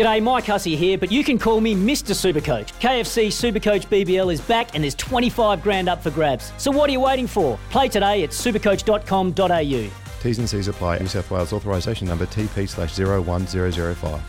G'day, 0.00 0.22
Mike 0.22 0.46
Hussey 0.46 0.76
here, 0.76 0.96
but 0.96 1.12
you 1.12 1.22
can 1.22 1.38
call 1.38 1.60
me 1.60 1.74
Mr. 1.74 2.14
Supercoach. 2.14 2.72
KFC 2.80 3.26
Supercoach 3.26 3.86
BBL 3.88 4.32
is 4.32 4.40
back 4.40 4.74
and 4.74 4.82
there's 4.82 4.94
25 4.94 5.62
grand 5.62 5.90
up 5.90 6.02
for 6.02 6.10
grabs. 6.10 6.54
So 6.56 6.70
what 6.70 6.88
are 6.88 6.92
you 6.94 7.00
waiting 7.00 7.26
for? 7.26 7.58
Play 7.68 7.90
today 7.90 8.22
at 8.24 8.30
supercoach.com.au. 8.30 9.90
T's 10.22 10.38
and 10.38 10.48
C's 10.48 10.68
apply. 10.68 11.00
New 11.00 11.06
South 11.06 11.30
Wales 11.30 11.52
authorisation 11.52 12.08
number 12.08 12.24
TP 12.24 12.66
slash 12.66 12.98
01005. 12.98 14.22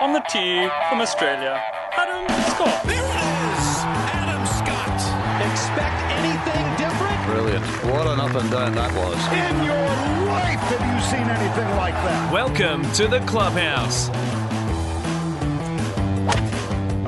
On 0.00 0.12
the 0.12 0.18
tee 0.28 0.68
from 0.88 1.00
Australia, 1.00 1.62
Adam 1.92 2.26
Scott. 2.50 2.82
There 2.84 2.96
it 2.96 2.98
is! 2.98 3.84
Adam 4.18 4.44
Scott. 4.46 4.98
Expect 5.48 6.02
anything 6.18 6.74
different? 6.74 7.24
Brilliant. 7.24 7.64
What 7.94 8.08
an 8.08 8.18
up 8.18 8.34
and 8.34 8.50
down 8.50 8.74
that 8.74 8.92
was. 8.96 9.14
In 9.30 9.64
your 9.64 10.26
life 10.26 10.58
have 10.58 10.82
you 10.90 11.00
seen 11.06 11.28
anything 11.30 11.76
like 11.76 11.94
that? 11.94 12.32
Welcome 12.32 12.82
to 12.94 13.06
the 13.06 13.20
clubhouse. 13.20 14.10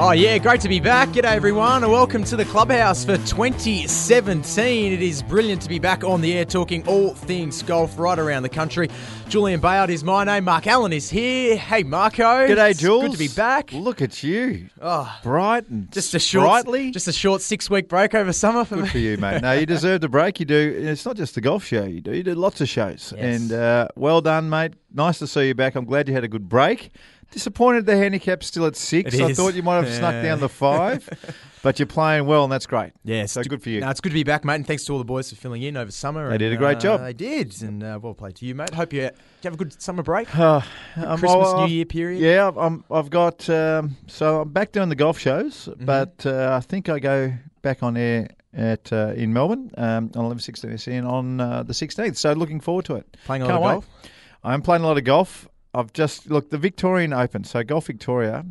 Oh, 0.03 0.13
yeah, 0.13 0.39
great 0.39 0.63
to 0.63 0.69
be 0.69 0.81
back. 0.81 1.11
G'day, 1.11 1.25
everyone, 1.35 1.83
and 1.85 1.93
welcome 1.93 2.25
to 2.25 2.35
the 2.35 2.47
Clubhouse 2.47 3.05
for 3.05 3.19
2017. 3.19 4.93
It 4.95 5.03
is 5.03 5.23
brilliant 5.23 5.61
to 5.61 5.69
be 5.69 5.79
back 5.79 6.03
on 6.05 6.23
the 6.23 6.33
air 6.33 6.47
talking 6.47 6.87
all 6.89 7.13
things 7.13 7.63
golf 7.63 7.99
right 7.99 8.19
around 8.19 8.43
the 8.45 8.49
country. 8.49 8.89
Julian 9.29 9.61
Bayard 9.61 9.91
is 9.91 10.03
my 10.03 10.25
name. 10.25 10.45
Mark 10.45 10.67
Allen 10.67 10.95
is 10.95 11.11
here. 11.11 11.55
Hey, 11.55 11.83
Marco. 11.83 12.23
G'day, 12.23 12.71
It's 12.71 12.81
Jules. 12.81 13.03
Good 13.03 13.13
to 13.13 13.19
be 13.19 13.29
back. 13.29 13.73
Look 13.75 14.01
at 14.01 14.23
you. 14.23 14.71
Oh, 14.81 15.15
Bright 15.23 15.69
and 15.69 15.93
just 15.93 16.15
a 16.15 16.19
short, 16.19 16.47
sprightly. 16.61 16.93
just 16.93 17.07
a 17.07 17.13
short 17.13 17.43
six 17.43 17.69
week 17.69 17.87
break 17.87 18.15
over 18.15 18.33
summer 18.33 18.65
for 18.65 18.77
Good 18.77 18.85
me. 18.85 18.91
for 18.91 18.99
you, 18.99 19.19
mate. 19.19 19.43
No, 19.43 19.53
you 19.53 19.67
deserve 19.67 20.01
the 20.01 20.09
break. 20.09 20.41
You 20.41 20.47
do. 20.47 20.77
It's 20.83 21.05
not 21.05 21.17
just 21.17 21.35
the 21.35 21.43
golf 21.43 21.63
show 21.65 21.85
you 21.85 22.01
do. 22.01 22.15
You 22.15 22.23
do 22.23 22.35
lots 22.35 22.63
of 22.63 22.71
shows. 22.71 23.13
Yes. 23.15 23.43
And 23.43 23.53
uh, 23.53 23.89
well 23.97 24.23
done, 24.23 24.49
mate. 24.49 24.73
Nice 24.95 25.19
to 25.19 25.27
see 25.27 25.49
you 25.49 25.55
back. 25.55 25.75
I'm 25.75 25.85
glad 25.85 26.09
you 26.09 26.15
had 26.15 26.25
a 26.25 26.29
good 26.29 26.49
break. 26.49 26.91
Disappointed 27.31 27.87
the 27.87 27.97
handicap's 27.97 28.47
still 28.47 28.67
at 28.67 28.75
six. 28.77 29.15
It 29.15 29.21
I 29.23 29.29
is. 29.31 29.37
thought 29.37 29.55
you 29.55 29.63
might 29.63 29.85
have 29.85 29.89
snuck 29.95 30.23
down 30.23 30.41
the 30.41 30.49
five, 30.49 31.09
but 31.63 31.79
you're 31.79 31.87
playing 31.87 32.27
well, 32.27 32.43
and 32.45 32.53
that's 32.53 32.67
great. 32.67 32.93
Yeah, 33.05 33.27
So 33.27 33.43
good 33.45 33.63
for 33.63 33.69
you. 33.71 33.81
No, 33.81 33.89
it's 33.91 34.01
good 34.01 34.09
to 34.11 34.15
be 34.15 34.25
back, 34.25 34.45
mate, 34.45 34.57
and 34.57 34.67
thanks 34.67 34.85
to 34.87 34.93
all 34.93 34.99
the 34.99 35.05
boys 35.05 35.31
for 35.31 35.37
filling 35.37 35.63
in 35.63 35.77
over 35.77 35.91
summer. 35.93 36.27
They 36.27 36.35
and, 36.35 36.39
did 36.41 36.53
a 36.53 36.57
great 36.57 36.79
uh, 36.79 36.81
job. 36.81 37.01
They 37.03 37.13
did, 37.13 37.63
and 37.63 37.83
uh, 37.85 37.99
well 38.03 38.15
played 38.15 38.35
to 38.37 38.47
you, 38.47 38.55
mate. 38.57 38.75
Hope 38.75 38.93
you, 38.93 39.03
you 39.03 39.11
have 39.45 39.55
a 39.55 39.57
good 39.57 39.81
summer 39.81 40.03
break. 40.03 40.37
Uh, 40.37 40.61
um, 40.97 41.19
Christmas, 41.19 41.49
uh, 41.49 41.67
New 41.67 41.73
Year 41.73 41.85
period. 41.85 42.21
Yeah, 42.21 42.49
I've- 42.49 42.59
I'm, 42.59 42.85
I've 42.91 43.11
got. 43.11 43.49
Um, 43.49 43.97
so 44.09 44.41
I'm 44.41 44.49
back 44.51 44.73
doing 44.73 44.89
the 44.89 44.97
golf 44.97 45.19
shows, 45.19 45.67
Mm-hmm. 45.71 45.85
but 45.85 46.27
uh, 46.27 46.57
I 46.57 46.61
think 46.61 46.89
I 46.89 46.99
go 46.99 47.33
back 47.63 47.83
on 47.83 47.97
air 47.97 48.29
at 48.53 48.93
uh, 48.93 49.13
in 49.15 49.33
Melbourne 49.33 49.71
um, 49.79 50.11
on 50.17 50.25
11 50.25 50.41
16 50.41 50.77
SEN 50.79 51.05
on 51.07 51.41
uh, 51.41 51.63
the 51.63 51.73
16th. 51.73 52.17
So 52.17 52.33
looking 52.33 52.59
forward 52.59 52.87
to 52.87 52.97
it. 52.97 53.17
Playing 53.25 53.43
a 53.43 53.47
Can't 53.47 53.61
lot 53.61 53.69
wait. 53.69 53.77
of 53.77 53.83
golf. 53.85 54.11
I'm 54.43 54.63
playing 54.63 54.83
a 54.83 54.87
lot 54.87 54.99
of 54.99 55.05
golf. 55.05 55.47
I've 55.75 55.93
just 55.93 56.31
look 56.31 56.51
the 56.51 56.59
Victorian 56.59 57.13
Open. 57.13 57.45
So 57.45 57.63
Golf 57.63 57.87
Victoria, 57.87 58.45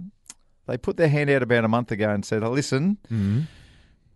they 0.68 0.78
put 0.78 0.98
their 0.98 1.10
hand 1.10 1.30
out 1.30 1.44
about 1.44 1.66
a 1.66 1.68
month 1.68 1.92
ago 1.92 2.10
and 2.10 2.24
said, 2.26 2.44
oh, 2.44 2.52
"Listen, 2.52 2.98
Mm-hmm. 3.12 3.42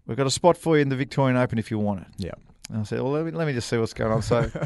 we've 0.07 0.17
got 0.17 0.27
a 0.27 0.31
spot 0.31 0.57
for 0.57 0.75
you 0.77 0.81
in 0.81 0.89
the 0.89 0.95
Victorian 0.95 1.37
Open 1.37 1.57
if 1.59 1.69
you 1.71 1.79
want 1.79 2.01
it." 2.01 2.07
Yeah. 2.17 2.31
And 2.69 2.79
I 2.79 2.83
said, 2.83 3.01
"Well, 3.01 3.11
let 3.11 3.25
me, 3.25 3.31
let 3.31 3.45
me 3.47 3.53
just 3.53 3.67
see 3.69 3.77
what's 3.77 3.93
going 3.93 4.11
on." 4.11 4.21
So. 4.21 4.49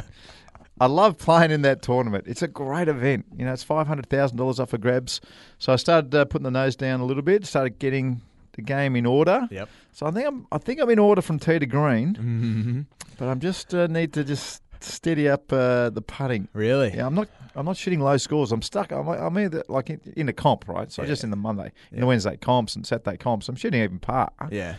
I 0.80 0.85
love 0.85 1.17
playing 1.17 1.49
in 1.49 1.63
that 1.63 1.81
tournament. 1.81 2.25
It's 2.27 2.43
a 2.43 2.47
great 2.47 2.88
event. 2.88 3.25
You 3.35 3.45
know, 3.45 3.52
it's 3.53 3.63
five 3.63 3.88
hundred 3.88 4.09
thousand 4.09 4.38
dollars 4.38 4.59
off 4.59 4.69
for 4.69 4.77
grabs. 4.77 5.21
So 5.58 5.73
I 5.73 5.75
started 5.75 6.13
uh, 6.13 6.25
putting 6.25 6.43
the 6.43 6.52
nose 6.52 6.75
down 6.75 6.99
a 6.99 7.05
little 7.05 7.23
bit. 7.23 7.47
Started 7.47 7.80
getting 7.80 8.21
the 8.52 8.61
game 8.61 8.95
in 8.95 9.08
order. 9.08 9.47
Yep. 9.49 9.69
So 9.91 10.05
I 10.05 10.11
think 10.11 10.27
I'm 10.27 10.45
I 10.52 10.59
think 10.59 10.80
I'm 10.80 10.91
in 10.91 10.99
order 10.99 11.23
from 11.23 11.39
tee 11.39 11.58
to 11.58 11.65
green, 11.65 12.13
Mm-hmm. 12.13 12.81
but 13.17 13.27
I'm 13.27 13.39
just 13.39 13.73
uh, 13.73 13.88
need 13.88 14.13
to 14.13 14.23
just 14.23 14.61
steady 14.80 15.28
up 15.30 15.52
uh, 15.52 15.89
the 15.89 16.02
putting. 16.02 16.47
Really? 16.53 16.94
Yeah, 16.95 17.06
I'm 17.08 17.16
not. 17.16 17.28
I'm 17.56 17.66
not 17.66 17.75
shooting 17.78 18.00
low 18.00 18.17
scores. 18.17 18.52
I'm 18.52 18.61
stuck. 18.61 18.92
I'm, 18.92 19.08
I'm 19.08 19.38
either 19.39 19.64
like 19.67 19.89
in, 19.89 20.00
in 20.16 20.30
a 20.30 20.33
comp, 20.33 20.67
right? 20.67 20.92
So 20.92 21.02
Yeah. 21.02 21.08
just 21.08 21.23
in 21.23 21.31
the 21.31 21.36
Monday, 21.38 21.72
in 21.92 22.02
the 22.02 22.06
Wednesday 22.06 22.38
comps 22.38 22.75
and 22.75 22.86
Saturday 22.86 23.17
comps. 23.17 23.50
I'm 23.50 23.55
shooting 23.55 23.81
even 23.81 23.98
par. 24.00 24.31
Yeah. 24.52 24.75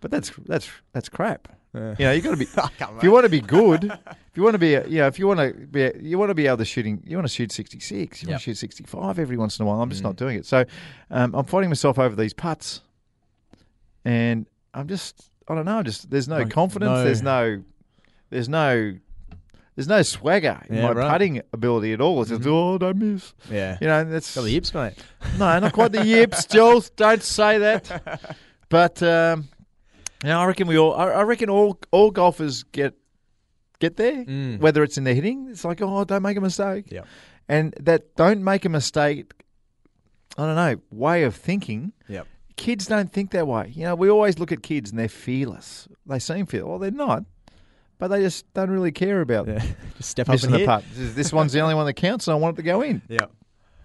But 0.00 0.10
that's 0.12 0.30
that's 0.46 0.68
that's 0.92 1.08
crap. 1.08 1.48
Yeah. 1.74 1.94
You 1.98 2.04
know, 2.04 2.12
you 2.12 2.20
got 2.22 2.30
to 2.32 2.36
be. 2.36 2.46
If 2.98 3.02
you 3.02 3.10
want 3.12 3.24
to 3.24 3.30
be 3.30 3.40
good, 3.40 3.84
if 4.06 4.36
you 4.36 4.42
want 4.42 4.54
to 4.54 4.58
be, 4.58 4.74
a, 4.74 4.86
you 4.86 4.98
know, 4.98 5.06
if 5.06 5.18
you 5.18 5.26
want 5.26 5.40
to 5.40 5.52
be, 5.66 5.82
a, 5.84 5.92
you 5.98 6.18
want 6.18 6.28
to 6.30 6.34
be 6.34 6.46
able 6.46 6.58
to 6.58 6.64
shooting. 6.66 7.02
You 7.06 7.16
want 7.16 7.26
to 7.26 7.32
shoot 7.32 7.50
66. 7.50 8.22
You 8.22 8.26
Yep. 8.28 8.32
want 8.34 8.40
to 8.40 8.44
shoot 8.44 8.58
65 8.58 9.18
every 9.18 9.36
once 9.38 9.58
in 9.58 9.64
a 9.64 9.66
while. 9.66 9.80
I'm 9.80 9.88
just 9.88 10.02
Mm. 10.02 10.06
not 10.06 10.16
doing 10.16 10.36
it. 10.38 10.44
So 10.46 10.64
um, 11.10 11.34
I'm 11.34 11.44
fighting 11.46 11.70
myself 11.70 11.98
over 11.98 12.14
these 12.14 12.34
putts, 12.34 12.82
and 14.04 14.46
I'm 14.74 14.86
just. 14.88 15.30
I 15.48 15.54
don't 15.56 15.64
know. 15.64 15.82
Just 15.82 16.08
there's 16.10 16.28
no, 16.28 16.38
No- 16.44 16.46
confidence. 16.48 16.88
no- 16.90 17.04
There's 17.04 17.22
no. 17.22 17.62
There's 18.30 18.48
no. 18.48 18.94
There's 19.74 19.88
no 19.88 20.02
swagger 20.02 20.60
in 20.68 20.76
Yeah, 20.76 20.82
my 20.82 20.88
right. 20.92 20.96
Mm-hmm. 21.04 21.12
putting 21.12 21.42
ability 21.52 21.92
at 21.94 22.00
all. 22.00 22.20
It's 22.20 22.30
just 22.30 22.46
oh, 22.46 22.76
don't 22.78 22.98
miss. 22.98 23.32
Yeah. 23.50 23.78
You 23.80 23.86
know, 23.86 24.04
that's 24.04 24.34
Got 24.34 24.42
the 24.42 24.50
yips, 24.50 24.74
mate. 24.74 24.94
no, 25.38 25.58
not 25.58 25.72
quite 25.72 25.92
the 25.92 26.04
yips, 26.04 26.44
Jules. 26.46 26.90
Don't 26.90 27.22
say 27.22 27.58
that. 27.58 28.36
But 28.68 29.02
um, 29.02 29.48
you 30.22 30.30
know, 30.30 30.40
I 30.40 30.46
reckon 30.46 30.66
we 30.66 30.78
all. 30.78 30.94
I, 30.94 31.08
I 31.08 31.22
reckon 31.24 31.50
all 31.50 31.78
all 31.90 32.10
golfers 32.10 32.62
get 32.62 32.94
get 33.80 33.98
there. 33.98 34.24
Mm. 34.24 34.60
Whether 34.60 34.82
it's 34.82 34.96
in 34.96 35.04
their 35.04 35.14
hitting, 35.14 35.48
it's 35.50 35.62
like 35.62 35.82
oh, 35.82 36.04
don't 36.04 36.22
make 36.22 36.38
a 36.38 36.40
mistake. 36.40 36.90
Yep. 36.90 37.06
And 37.50 37.74
that 37.80 38.16
don't 38.16 38.42
make 38.42 38.64
a 38.64 38.70
mistake. 38.70 39.30
I 40.38 40.46
don't 40.46 40.56
know 40.56 40.80
way 40.90 41.24
of 41.24 41.36
thinking. 41.36 41.92
Yep. 42.08 42.26
Kids 42.56 42.86
don't 42.86 43.12
think 43.12 43.32
that 43.32 43.46
way. 43.46 43.70
You 43.74 43.84
know, 43.84 43.94
we 43.94 44.08
always 44.08 44.38
look 44.38 44.52
at 44.52 44.62
kids 44.62 44.88
and 44.88 44.98
they're 44.98 45.08
fearless. 45.08 45.86
They 46.06 46.18
seem 46.18 46.46
fearless. 46.46 46.68
Well, 46.70 46.78
they're 46.78 46.90
not, 46.90 47.24
but 48.02 48.08
they 48.08 48.20
just 48.20 48.52
don't 48.52 48.68
really 48.68 48.90
care 48.90 49.20
about 49.20 49.46
Yeah. 49.46 49.64
Just 49.96 50.10
step 50.10 50.28
up 50.28 50.32
missing 50.32 50.48
and 50.48 50.54
the 50.54 50.58
hit. 50.58 50.66
putt. 50.66 50.82
This, 50.92 51.14
this 51.14 51.32
one's 51.32 51.52
the 51.52 51.60
only 51.60 51.76
one 51.76 51.86
that 51.86 51.92
counts, 51.94 52.26
and 52.26 52.32
I 52.34 52.36
want 52.36 52.54
it 52.54 52.56
to 52.56 52.64
go 52.64 52.80
in. 52.82 53.00
Yeah. 53.08 53.26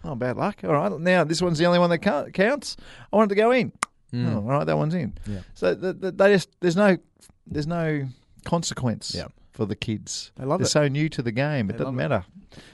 Oh, 0.04 0.16
bad 0.16 0.38
luck. 0.38 0.62
All 0.64 0.72
right. 0.74 0.92
Now, 1.00 1.24
this 1.24 1.40
one's 1.40 1.60
the 1.60 1.66
only 1.66 1.78
one 1.78 1.92
that 1.92 2.00
counts. 2.34 2.78
I 3.14 3.16
want 3.16 3.32
it 3.32 3.36
to 3.36 3.40
go 3.40 3.52
in. 3.52 3.72
Mm. 4.12 4.34
Oh, 4.34 4.36
all 4.38 4.42
right, 4.42 4.64
that 4.64 4.76
one's 4.76 4.96
in. 4.96 5.14
Yeah. 5.28 5.42
So 5.54 5.76
th 5.76 6.02
th 6.02 6.16
they 6.18 6.34
just 6.34 6.50
there's 6.62 6.76
no 6.76 6.98
there's 7.46 7.68
no 7.68 8.08
consequence 8.44 9.14
Yeah. 9.16 9.28
for 9.52 9.68
the 9.68 9.76
kids. 9.76 10.32
They 10.36 10.46
love 10.46 10.62
it. 10.62 10.64
They're 10.64 10.84
it. 10.84 10.88
so 10.88 10.88
new 10.88 11.10
to 11.10 11.22
the 11.22 11.32
game. 11.32 11.70
It 11.70 11.74
They 11.74 11.78
doesn't 11.84 11.96
love 11.96 12.06
it. 12.06 12.10
matter. 12.10 12.26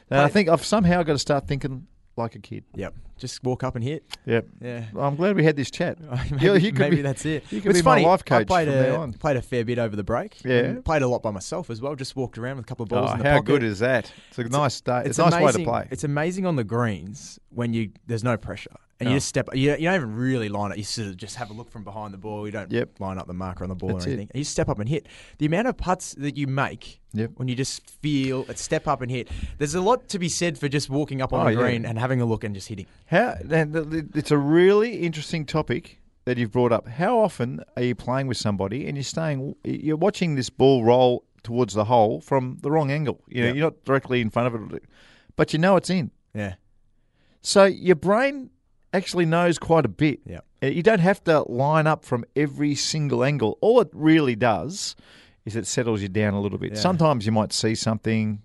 And 0.10 0.22
I 0.22 0.30
think 0.30 0.48
I've 0.48 0.64
somehow 0.64 1.04
got 1.04 1.14
to 1.14 1.20
start 1.20 1.46
thinking 1.48 1.88
like 2.16 2.36
a 2.36 2.40
kid. 2.40 2.64
Yep. 2.76 2.94
Just 3.18 3.44
walk 3.44 3.64
up 3.64 3.76
and 3.76 3.84
hit. 3.84 4.04
Yep. 4.26 4.48
Yeah. 4.62 4.86
I'm 4.98 5.16
glad 5.16 5.36
we 5.36 5.44
had 5.44 5.56
this 5.56 5.72
chat. 5.72 5.98
maybe 6.32 6.36
Yeah, 6.46 6.54
you 6.56 6.72
could 6.72 6.80
maybe 6.80 6.96
be- 6.98 7.02
that's 7.02 7.26
it. 7.26 7.44
you 7.52 7.62
could 7.62 7.72
it's 7.72 7.80
be 7.80 7.84
my 7.86 7.96
funny, 7.96 8.06
life 8.06 8.24
I 8.30 8.44
played 8.44 8.68
from 8.68 8.78
a, 8.78 8.84
now 8.90 9.02
on. 9.02 9.14
Played 9.14 9.38
a 9.38 9.42
fair 9.42 9.64
bit 9.66 9.80
over 9.80 9.96
the 9.96 10.04
break. 10.04 10.44
Yeah. 10.44 10.76
Played 10.84 11.02
a 11.02 11.08
lot 11.08 11.24
by 11.24 11.32
myself 11.32 11.70
as 11.70 11.82
well. 11.82 11.96
Just 11.96 12.16
walked 12.16 12.38
around 12.38 12.58
with 12.58 12.66
a 12.66 12.68
couple 12.68 12.84
of 12.84 12.90
balls 12.90 13.10
Oh, 13.12 13.14
in 13.14 13.20
the 13.20 13.30
how 13.30 13.36
pocket. 13.38 13.46
good 13.46 13.64
is 13.64 13.80
that? 13.80 14.12
It's 14.30 14.38
a 14.38 14.44
nice 14.50 14.82
day. 14.82 15.04
It's, 15.06 15.20
a 15.20 15.30
nice 15.30 15.42
way 15.42 15.52
to 15.64 15.70
play. 15.70 15.88
It's 15.92 16.04
amazing 16.04 16.46
on 16.46 16.56
the 16.56 16.64
greens 16.64 17.40
when 17.50 17.74
you 17.74 17.92
there's 18.08 18.24
no 18.24 18.38
pressure 18.38 18.76
and 19.04 19.12
you 19.12 19.18
just 19.18 19.28
step. 19.28 19.48
You, 19.54 19.72
you 19.72 19.78
don't 19.86 19.96
even 19.96 20.16
really 20.16 20.50
line 20.50 20.72
it. 20.72 20.78
You 20.78 20.84
sort 20.84 21.08
of 21.10 21.18
just 21.18 21.36
have 21.38 21.50
a 21.50 21.54
look 21.54 21.70
from 21.72 21.84
behind 21.84 22.14
the 22.14 22.18
ball. 22.18 22.46
You 22.46 22.52
don't 22.52 22.72
Yep. 22.72 23.00
line 23.00 23.18
up 23.18 23.28
the 23.28 23.34
marker 23.34 23.64
on 23.64 23.70
the 23.70 23.76
ball 23.76 23.90
That's 23.94 24.06
or 24.06 24.10
anything. 24.10 24.30
And 24.34 24.40
you 24.40 24.44
step 24.44 24.70
up 24.70 24.80
and 24.80 24.90
hit. 24.90 25.08
The 25.38 25.46
amount 25.46 25.68
of 25.68 25.78
putts 25.78 26.14
that 26.16 26.36
you 26.38 26.48
make 26.48 27.00
Yep. 27.14 27.32
when 27.36 27.48
you 27.48 27.56
just 27.56 27.90
feel 28.02 28.46
step 28.56 28.88
up 28.88 29.02
and 29.02 29.12
hit. 29.12 29.30
There's 29.58 29.76
a 29.76 29.82
lot 29.82 30.08
to 30.10 30.20
be 30.20 30.30
said 30.30 30.58
for 30.58 30.68
just 30.68 30.90
walking 30.90 31.22
up 31.22 31.32
on 31.34 31.42
Oh, 31.42 31.46
the 31.46 31.52
yeah. 31.52 31.60
green 31.60 31.86
and 31.86 32.00
having 32.00 32.22
a 32.22 32.26
look 32.26 32.44
and 32.44 32.56
just 32.56 32.68
hitting. 32.68 32.86
How? 33.08 33.36
and 33.50 33.74
th- 33.74 33.90
th- 33.90 34.06
It's 34.16 34.32
a 34.32 34.38
really 34.38 34.98
interesting 35.02 35.46
topic 35.46 36.00
that 36.26 36.38
you've 36.38 36.52
brought 36.52 36.72
up. 36.72 36.88
How 36.88 37.20
often 37.20 37.60
are 37.76 37.84
you 37.84 37.96
playing 37.96 38.28
with 38.28 38.38
somebody 38.38 38.88
and 38.88 38.96
you're 38.98 39.04
staying? 39.04 39.56
You're 39.64 39.98
watching 39.98 40.36
this 40.36 40.50
ball 40.50 40.84
roll 40.84 41.26
towards 41.44 41.74
the 41.74 41.84
hole 41.84 42.22
from 42.22 42.58
the 42.62 42.72
wrong 42.72 42.90
angle. 42.90 43.22
You 43.28 43.42
know, 43.42 43.48
Yeah. 43.48 43.54
you're 43.54 43.66
not 43.66 43.84
directly 43.84 44.22
in 44.22 44.30
front 44.30 44.56
of 44.56 44.74
it, 44.74 44.84
but 45.36 45.52
you 45.52 45.60
know 45.60 45.76
it's 45.76 45.90
in. 45.90 46.12
Yeah. 46.34 46.56
So 47.42 47.66
your 47.66 47.98
brain 47.98 48.50
actually 48.94 49.26
knows 49.26 49.58
quite 49.60 49.86
a 49.86 49.90
bit. 49.90 50.20
Yeah. 50.26 50.40
Uh, 50.62 50.68
You 50.68 50.84
don't 50.84 51.00
have 51.00 51.24
to 51.26 51.42
line 51.52 51.88
up 51.88 52.06
from 52.06 52.24
every 52.36 52.76
single 52.76 53.24
angle. 53.24 53.58
All 53.62 53.82
it 53.82 53.90
really 53.94 54.36
does 54.36 54.96
is 55.46 55.56
it 55.56 55.68
settles 55.68 56.02
you 56.02 56.08
down 56.08 56.34
a 56.34 56.40
little 56.42 56.58
bit. 56.58 56.74
Yeah. 56.74 56.80
Sometimes 56.80 57.26
you 57.26 57.32
might 57.32 57.52
see 57.52 57.76
something, 57.76 58.42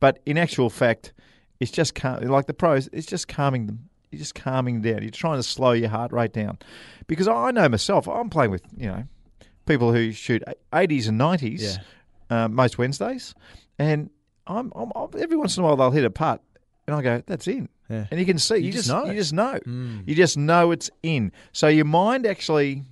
but 0.00 0.20
in 0.26 0.36
actual 0.36 0.68
fact, 0.70 1.12
it's 1.60 1.70
just 1.70 1.94
cal- 1.94 2.20
like 2.22 2.46
the 2.46 2.54
pros. 2.54 2.88
It's 2.92 3.06
just 3.06 3.28
calming 3.28 3.66
them. 3.66 3.88
You're 4.10 4.18
just 4.20 4.34
calming 4.34 4.80
down. 4.82 5.02
You're 5.02 5.10
trying 5.10 5.38
to 5.38 5.42
slow 5.42 5.72
your 5.72 5.88
heart 5.90 6.12
rate 6.12 6.32
down, 6.32 6.58
because 7.08 7.28
I 7.28 7.50
know 7.50 7.68
myself. 7.68 8.08
I'm 8.08 8.30
playing 8.30 8.50
with 8.50 8.62
you 8.76 8.86
know 8.86 9.04
people 9.66 9.92
who 9.92 10.12
shoot 10.12 10.42
80s 10.72 11.08
and 11.08 11.20
90s 11.20 11.78
uh, 12.30 12.48
most 12.48 12.78
Wednesdays, 12.78 13.34
and 13.78 14.08
I'm, 14.46 14.72
I'm, 14.74 14.90
I'm 14.94 15.08
every 15.18 15.36
once 15.36 15.56
in 15.58 15.62
a 15.62 15.66
while 15.66 15.76
they'll 15.76 15.90
hit 15.90 16.04
a 16.04 16.10
putt, 16.10 16.42
and 16.86 16.96
I 16.96 17.02
go, 17.02 17.22
"That's 17.26 17.46
in." 17.48 17.68
Yeah. 17.88 18.06
And 18.10 18.20
you 18.20 18.26
can 18.26 18.38
see, 18.38 18.56
you, 18.58 18.66
You 18.66 18.72
just, 18.72 18.88
know. 18.88 19.06
you 19.06 19.14
just 19.14 19.32
know, 19.32 19.58
Mm. 19.66 20.06
you 20.06 20.14
just 20.14 20.36
know 20.36 20.70
it's 20.72 20.90
in. 21.02 21.32
So 21.52 21.68
your 21.68 21.84
mind 21.86 22.26
actually, 22.26 22.84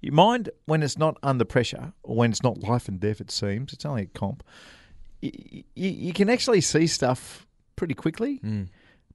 your 0.00 0.14
mind 0.14 0.48
when 0.66 0.82
it's 0.82 0.96
not 0.98 1.16
under 1.22 1.44
pressure 1.44 1.92
or 2.02 2.16
when 2.16 2.30
it's 2.30 2.42
not 2.42 2.58
life 2.58 2.88
and 2.88 3.00
death, 3.00 3.20
it 3.20 3.30
seems 3.30 3.72
it's 3.72 3.84
only 3.84 4.02
a 4.02 4.06
comp. 4.06 4.42
You, 5.20 5.32
you, 5.74 5.90
you 5.90 6.12
can 6.12 6.30
actually 6.30 6.60
see 6.60 6.86
stuff 6.86 7.46
pretty 7.76 7.94
quickly, 7.94 8.38
Mm. 8.44 8.68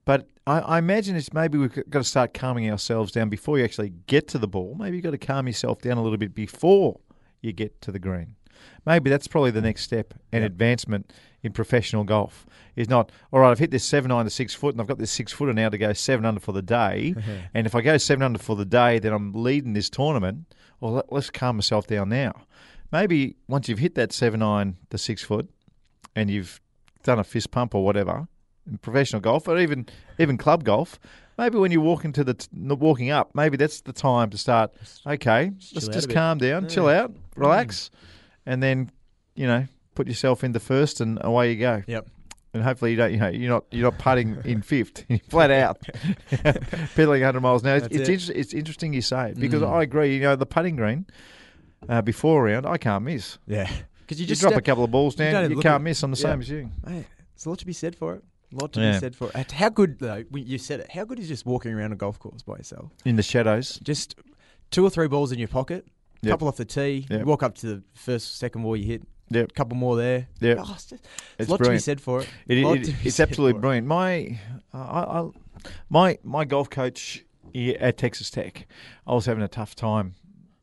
but 0.06 0.28
I, 0.48 0.60
I 0.60 0.78
imagine 0.78 1.16
it's 1.16 1.34
maybe 1.34 1.58
we've 1.58 1.74
got 1.90 2.00
to 2.00 2.04
start 2.04 2.34
calming 2.34 2.70
ourselves 2.70 3.12
down 3.12 3.30
before 3.30 3.58
you 3.58 3.64
actually 3.64 3.94
get 4.08 4.28
to 4.30 4.38
the 4.38 4.48
ball. 4.48 4.76
Maybe 4.78 4.98
you've 4.98 5.04
got 5.04 5.12
to 5.12 5.18
calm 5.18 5.48
yourself 5.48 5.82
down 5.82 5.98
a 5.98 6.04
little 6.04 6.18
bit 6.20 6.36
before 6.36 7.00
you 7.42 7.52
get 7.54 7.82
to 7.82 7.92
the 7.92 8.00
green. 8.00 8.36
Maybe 8.86 9.10
that's 9.10 9.28
probably 9.28 9.52
the 9.52 9.62
next 9.62 9.84
step 9.84 10.14
and 10.32 10.44
advancement 10.44 11.12
in 11.44 11.54
professional 11.54 12.04
golf. 12.04 12.46
Is 12.76 12.90
not 12.90 13.12
all 13.32 13.40
right. 13.40 13.52
I've 13.52 13.60
hit 13.60 13.72
this 13.72 13.86
seven 13.86 14.12
iron 14.12 14.26
to 14.26 14.30
six 14.30 14.54
foot, 14.54 14.74
and 14.74 14.82
I've 14.82 14.88
got 14.88 14.98
this 14.98 15.12
six 15.12 15.32
footer 15.32 15.54
now 15.54 15.70
to 15.70 15.78
go 15.78 15.94
seven 15.94 16.26
under 16.26 16.42
for 16.42 16.52
the 16.52 16.62
day. 16.62 17.16
and 17.54 17.66
if 17.66 17.74
I 17.76 17.82
go 17.82 17.98
seven 17.98 18.24
under 18.24 18.40
for 18.40 18.56
the 18.56 18.66
day, 18.66 19.00
then 19.00 19.14
I'm 19.14 19.32
leading 19.34 19.74
this 19.74 19.90
tournament. 19.90 20.54
Well, 20.80 20.94
let, 20.94 21.12
let's 21.12 21.30
calm 21.30 21.58
myself 21.58 21.88
down 21.88 22.10
now. 22.10 22.34
Maybe 22.92 23.38
once 23.48 23.70
you've 23.70 23.80
hit 23.80 23.96
that 23.96 24.12
seven 24.12 24.42
iron 24.42 24.78
to 24.90 24.98
six 24.98 25.24
foot, 25.24 25.50
and 26.16 26.30
you've 26.30 26.62
done 27.04 27.20
a 27.20 27.24
fist 27.24 27.52
pump 27.52 27.76
or 27.76 27.84
whatever 27.84 28.28
in 28.68 28.78
professional 28.80 29.22
golf, 29.22 29.48
or 29.48 29.58
even 29.58 29.88
even 30.20 30.38
club 30.38 30.64
golf. 30.64 31.00
Maybe 31.38 31.58
when 31.58 31.72
you're 31.72 31.82
walking 31.82 32.14
to 32.14 32.24
the 32.24 32.34
t- 32.36 32.48
walking 32.54 33.12
up, 33.12 33.32
maybe 33.36 33.58
that's 33.58 33.82
the 33.82 33.92
time 33.94 34.30
to 34.30 34.38
start. 34.38 34.74
Okay, 35.06 35.52
let's 35.74 35.86
chill 35.86 35.94
just 35.94 36.10
calm 36.10 36.38
down, 36.38 36.68
chill 36.70 36.88
out, 36.88 37.14
relax, 37.36 37.92
and 38.46 38.62
then 38.64 38.92
you 39.36 39.48
know 39.48 39.66
put 39.96 40.08
yourself 40.08 40.44
into 40.44 40.60
first, 40.60 41.02
and 41.02 41.18
away 41.22 41.52
you 41.54 41.60
go. 41.60 41.84
Yep. 41.88 42.08
And 42.54 42.64
hopefully 42.64 42.92
you 42.92 42.98
don't, 42.98 43.12
you 43.12 43.18
know, 43.20 43.28
you're 43.28 43.50
not 43.50 43.66
you're 43.72 43.92
not 43.92 44.00
putting 44.00 44.38
in 44.46 44.62
fifth, 44.74 45.04
flat 45.30 45.52
out, 45.52 45.78
pedaling 46.96 47.22
100 47.22 47.42
miles 47.42 47.66
hour. 47.66 47.76
It's 47.78 47.88
it's, 47.88 48.10
it. 48.10 48.14
inter- 48.14 48.34
it's 48.40 48.54
interesting 48.54 48.94
you 48.94 49.02
say 49.02 49.32
it 49.32 49.40
because 49.40 49.62
Mm. 49.62 49.74
I 49.74 49.84
agree. 49.84 50.16
You 50.16 50.22
know, 50.22 50.36
the 50.36 50.46
putting 50.46 50.76
green 50.76 51.06
uh, 51.90 52.02
before 52.02 52.44
round, 52.44 52.66
I 52.66 52.78
can't 52.78 53.04
miss. 53.04 53.38
Yeah. 53.48 53.70
Because 54.02 54.20
you 54.20 54.24
You 54.24 54.28
just 54.30 54.42
drop 54.42 54.54
a 54.54 54.62
couple 54.62 54.84
of 54.84 54.92
balls 54.92 55.16
you 55.16 55.26
down, 55.26 55.34
don't 55.34 55.52
you, 55.52 55.56
can't 55.58 55.76
at- 55.76 55.82
miss. 55.82 56.02
I'm 56.04 56.12
the 56.12 56.18
yeah. 56.18 56.22
same 56.32 56.42
as 56.42 56.50
you. 56.50 56.70
Mate, 56.86 57.06
there's 57.36 57.46
a 57.46 57.50
lot 57.50 57.60
to 57.60 57.66
be 57.66 57.74
said 57.74 57.96
for 57.96 58.14
it. 58.16 58.24
A 58.54 58.56
lot 58.56 58.72
to 58.74 58.80
Yeah. 58.80 58.94
be 58.94 59.00
said 59.00 59.16
for 59.16 59.32
it. 59.36 59.52
How 59.52 59.70
good 59.70 60.00
though? 60.00 60.24
when 60.30 60.46
You 60.48 60.58
said 60.58 60.80
it. 60.80 60.92
How 60.92 61.04
good 61.04 61.20
is 61.20 61.28
just 61.28 61.46
walking 61.46 61.74
around 61.74 61.92
a 61.92 61.96
golf 61.96 62.20
course 62.20 62.42
by 62.44 62.56
yourself? 62.58 62.92
In 63.04 63.16
the 63.18 63.24
shadows, 63.24 63.80
Just 63.84 64.16
two 64.72 64.86
or 64.86 64.90
three 64.90 65.08
balls 65.08 65.32
in 65.34 65.40
your 65.40 65.48
pocket, 65.50 65.86
Yep. 66.22 66.32
couple 66.32 66.48
off 66.48 66.58
the 66.58 66.66
tee. 66.66 67.06
Yep. 67.10 67.20
You 67.20 67.26
walk 67.26 67.44
up 67.44 67.56
to 67.56 67.68
the 67.68 67.84
first, 67.94 68.38
second 68.38 68.64
ball 68.64 68.76
you 68.76 68.86
hit. 68.86 69.04
Yep. 69.30 69.54
Couple 69.54 69.78
more 69.78 69.96
there. 69.96 70.28
Yep. 70.40 70.58
Oh, 70.62 70.72
it's 70.74 70.86
just, 70.86 71.08
It's 71.40 71.48
a 71.48 71.52
lot 71.52 71.58
to 71.58 71.64
be 71.64 71.66
brilliant. 71.66 71.84
said 71.84 72.02
for 72.02 72.22
it. 72.22 72.30
It, 72.48 72.58
it, 72.60 72.96
it's 73.04 73.20
absolutely 73.20 73.60
brilliant. 73.60 73.88
My, 73.88 74.40
I, 74.74 74.78
I, 74.80 75.30
my, 75.90 76.18
my 76.24 76.46
golf 76.46 76.70
coach 76.70 77.24
at 77.56 77.98
Texas 77.98 78.30
Tech, 78.30 78.68
I 79.08 79.14
was 79.14 79.26
having 79.26 79.44
a 79.44 79.48
tough 79.48 79.76
time. 79.76 80.16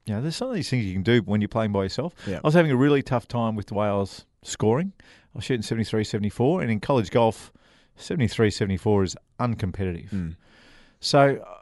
You 0.07 0.15
know, 0.15 0.21
there's 0.23 0.37
some 0.37 0.49
of 0.49 0.55
these 0.55 0.69
things 0.69 0.85
you 0.85 0.93
can 0.93 1.03
do 1.03 1.21
when 1.23 1.41
you're 1.41 1.49
playing 1.49 1.73
by 1.73 1.85
yourself. 1.85 2.15
Yeah. 2.27 2.37
I 2.37 2.41
was 2.47 2.55
having 2.55 2.73
a 2.73 2.77
really 2.77 3.03
tough 3.03 3.29
time 3.29 3.55
with 3.55 3.67
the 3.67 3.75
way 3.75 3.87
I 3.87 3.95
was 3.95 4.25
scoring. 4.43 4.93
I 5.01 5.39
was 5.39 5.45
shooting 5.45 5.63
73, 5.63 6.05
74, 6.05 6.63
and 6.63 6.71
in 6.71 6.81
college 6.81 7.11
golf, 7.11 7.53
73, 7.97 8.51
74 8.51 9.03
is 9.05 9.17
uncompetitive. 9.41 10.11
Mm. 10.11 10.37
So 11.01 11.37
uh, 11.47 11.55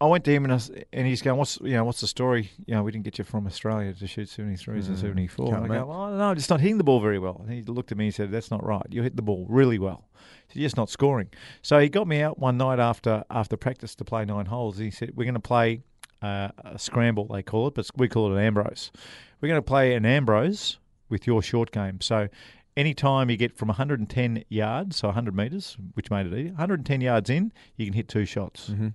I 0.00 0.06
went 0.06 0.24
to 0.26 0.32
him 0.32 0.44
and, 0.44 0.52
I, 0.52 0.60
and 0.92 1.06
he's 1.08 1.22
going, 1.22 1.38
"What's 1.38 1.58
you 1.60 1.72
know 1.72 1.84
what's 1.84 2.00
the 2.00 2.06
story? 2.06 2.50
You 2.66 2.74
know, 2.74 2.82
we 2.84 2.92
didn't 2.92 3.04
get 3.04 3.18
you 3.18 3.24
from 3.24 3.46
Australia 3.46 3.92
to 3.94 4.06
shoot 4.06 4.28
73s 4.28 4.86
and 4.88 4.96
74." 4.98 5.46
And 5.56 5.64
I 5.64 5.68
go, 5.80 5.86
well, 5.86 6.00
I 6.02 6.08
don't 6.10 6.18
know, 6.18 6.30
I'm 6.30 6.36
just 6.36 6.50
not 6.50 6.60
hitting 6.60 6.78
the 6.78 6.84
ball 6.84 7.00
very 7.00 7.18
well. 7.18 7.40
And 7.44 7.52
he 7.52 7.62
looked 7.62 7.90
at 7.90 7.98
me 7.98 8.06
and 8.06 8.14
said, 8.14 8.30
"That's 8.30 8.50
not 8.50 8.64
right. 8.64 8.86
You 8.90 9.02
hit 9.02 9.16
the 9.16 9.22
ball 9.22 9.44
really 9.48 9.78
well. 9.78 10.08
You're 10.52 10.62
just 10.66 10.76
not 10.76 10.88
scoring." 10.88 11.28
So 11.62 11.80
he 11.80 11.88
got 11.88 12.06
me 12.06 12.22
out 12.22 12.38
one 12.38 12.56
night 12.56 12.78
after 12.78 13.24
after 13.30 13.56
practice 13.56 13.94
to 13.96 14.04
play 14.04 14.24
nine 14.24 14.46
holes. 14.46 14.78
He 14.78 14.90
said, 14.92 15.12
"We're 15.16 15.24
going 15.24 15.34
to 15.34 15.40
play 15.40 15.82
uh, 16.22 16.48
a 16.64 16.78
scramble, 16.78 17.26
they 17.26 17.42
call 17.42 17.66
it, 17.68 17.74
but 17.74 17.88
we 17.96 18.08
call 18.08 18.30
it 18.32 18.38
an 18.38 18.44
Ambrose. 18.44 18.92
We're 19.40 19.48
going 19.48 19.58
to 19.58 19.62
play 19.62 19.94
an 19.94 20.06
Ambrose 20.06 20.78
with 21.08 21.26
your 21.26 21.42
short 21.42 21.70
game. 21.72 22.00
So." 22.00 22.28
Any 22.76 22.94
time 22.94 23.28
you 23.28 23.36
get 23.36 23.56
from 23.56 23.66
110 23.66 24.44
yards, 24.48 24.94
so 24.98 25.08
100 25.08 25.34
metres, 25.34 25.76
which 25.94 26.12
made 26.12 26.26
it 26.26 26.32
easy, 26.32 26.50
110 26.50 27.00
yards 27.00 27.28
in, 27.28 27.50
you 27.74 27.84
can 27.84 27.92
hit 27.92 28.06
two 28.06 28.24
shots. 28.24 28.70
Mhm. 28.70 28.92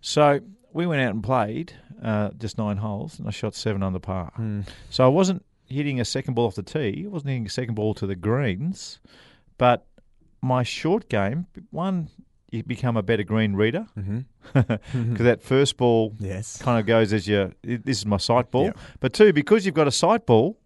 So 0.00 0.40
we 0.72 0.86
went 0.86 1.02
out 1.02 1.14
and 1.14 1.22
played 1.22 1.72
uh, 2.02 2.30
just 2.38 2.58
nine 2.58 2.78
holes, 2.78 3.18
and 3.18 3.28
I 3.28 3.30
shot 3.30 3.54
seven 3.54 3.82
under 3.82 3.98
par. 3.98 4.32
Mm. 4.38 4.66
So 4.88 5.04
I 5.04 5.08
wasn't 5.08 5.44
hitting 5.66 6.00
a 6.00 6.04
second 6.04 6.34
ball 6.34 6.46
off 6.46 6.54
the 6.54 6.62
tee. 6.62 7.04
I 7.04 7.08
wasn't 7.08 7.30
hitting 7.30 7.46
a 7.46 7.50
second 7.50 7.74
ball 7.74 7.94
to 7.94 8.06
the 8.06 8.16
greens, 8.16 9.00
but 9.58 9.86
my 10.42 10.62
short 10.62 11.08
game, 11.08 11.46
one, 11.70 12.08
you 12.50 12.62
become 12.62 12.96
a 12.96 13.02
better 13.02 13.22
green 13.22 13.54
reader 13.54 13.86
because 13.94 14.24
Mhm. 14.94 15.18
that 15.18 15.42
first 15.42 15.76
ball 15.76 16.14
Yes. 16.18 16.60
kind 16.60 16.80
of 16.80 16.86
goes 16.86 17.12
as 17.12 17.28
your. 17.28 17.52
This 17.62 17.98
is 17.98 18.06
my 18.06 18.16
sight 18.16 18.50
ball, 18.50 18.64
Yep. 18.64 18.78
but 19.00 19.12
two, 19.12 19.32
because 19.32 19.64
you've 19.66 19.74
got 19.74 19.86
a 19.86 19.92
sight 19.92 20.26
ball, 20.26 20.58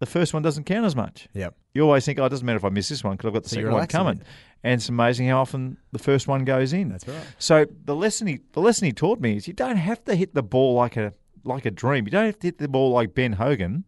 the 0.00 0.06
first 0.06 0.34
one 0.34 0.42
doesn't 0.42 0.64
count 0.64 0.84
as 0.84 0.94
much. 0.96 1.28
Yep. 1.32 1.54
You 1.74 1.82
always 1.82 2.04
think, 2.04 2.18
oh, 2.18 2.24
it 2.24 2.28
doesn't 2.28 2.44
matter 2.44 2.56
if 2.56 2.64
I 2.64 2.68
miss 2.70 2.88
this 2.88 3.02
one 3.04 3.16
because 3.16 3.28
I've 3.28 3.34
got 3.34 3.44
the 3.44 3.48
So 3.48 3.56
second 3.56 3.72
one 3.72 3.86
coming. 3.86 4.22
And 4.64 4.74
it's 4.74 4.88
amazing 4.88 5.28
how 5.28 5.40
often 5.40 5.78
the 5.92 5.98
first 5.98 6.26
one 6.26 6.44
goes 6.44 6.72
in. 6.72 6.88
That's 6.88 7.06
right. 7.06 7.22
So 7.38 7.66
the 7.84 7.94
lesson 7.94 8.26
he 8.26 8.40
the 8.52 8.60
lesson 8.60 8.86
he 8.86 8.92
taught 8.92 9.20
me 9.20 9.36
is 9.36 9.46
you 9.46 9.54
don't 9.54 9.76
have 9.76 10.04
to 10.04 10.14
hit 10.14 10.34
the 10.34 10.42
ball 10.42 10.74
like 10.74 10.96
a 10.96 11.12
like 11.44 11.64
a 11.64 11.70
dream. 11.70 12.06
You 12.06 12.10
don't 12.10 12.26
have 12.26 12.38
to 12.40 12.46
hit 12.48 12.58
the 12.58 12.68
ball 12.68 12.90
like 12.90 13.14
Ben 13.14 13.34
Hogan 13.34 13.84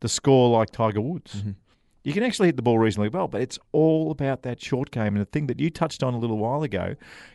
to 0.00 0.08
score 0.08 0.50
like 0.50 0.70
Tiger 0.70 1.00
Woods. 1.00 1.36
Mm-hmm. 1.36 1.50
You 2.04 2.12
can 2.14 2.22
actually 2.22 2.48
hit 2.48 2.56
the 2.56 2.62
ball 2.62 2.78
reasonably 2.78 3.10
well, 3.10 3.28
but 3.28 3.42
it's 3.42 3.58
all 3.72 4.10
about 4.10 4.42
that 4.42 4.62
short 4.62 4.90
game 4.90 5.08
and 5.08 5.18
the 5.18 5.26
thing 5.26 5.46
that 5.48 5.60
you 5.60 5.68
touched 5.68 6.02
on 6.02 6.14
a 6.14 6.18
little 6.18 6.38
while 6.38 6.62
ago, 6.62 6.94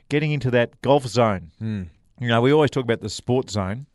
getting 0.10 0.32
into 0.32 0.50
that 0.52 0.82
golf 0.82 1.06
zone. 1.06 1.52
Mm. 1.62 1.90
You 2.20 2.28
know, 2.28 2.42
we 2.42 2.52
always 2.52 2.72
talk 2.72 2.84
about 2.84 3.02
the 3.02 3.10
sports 3.10 3.54
zone. 3.54 3.86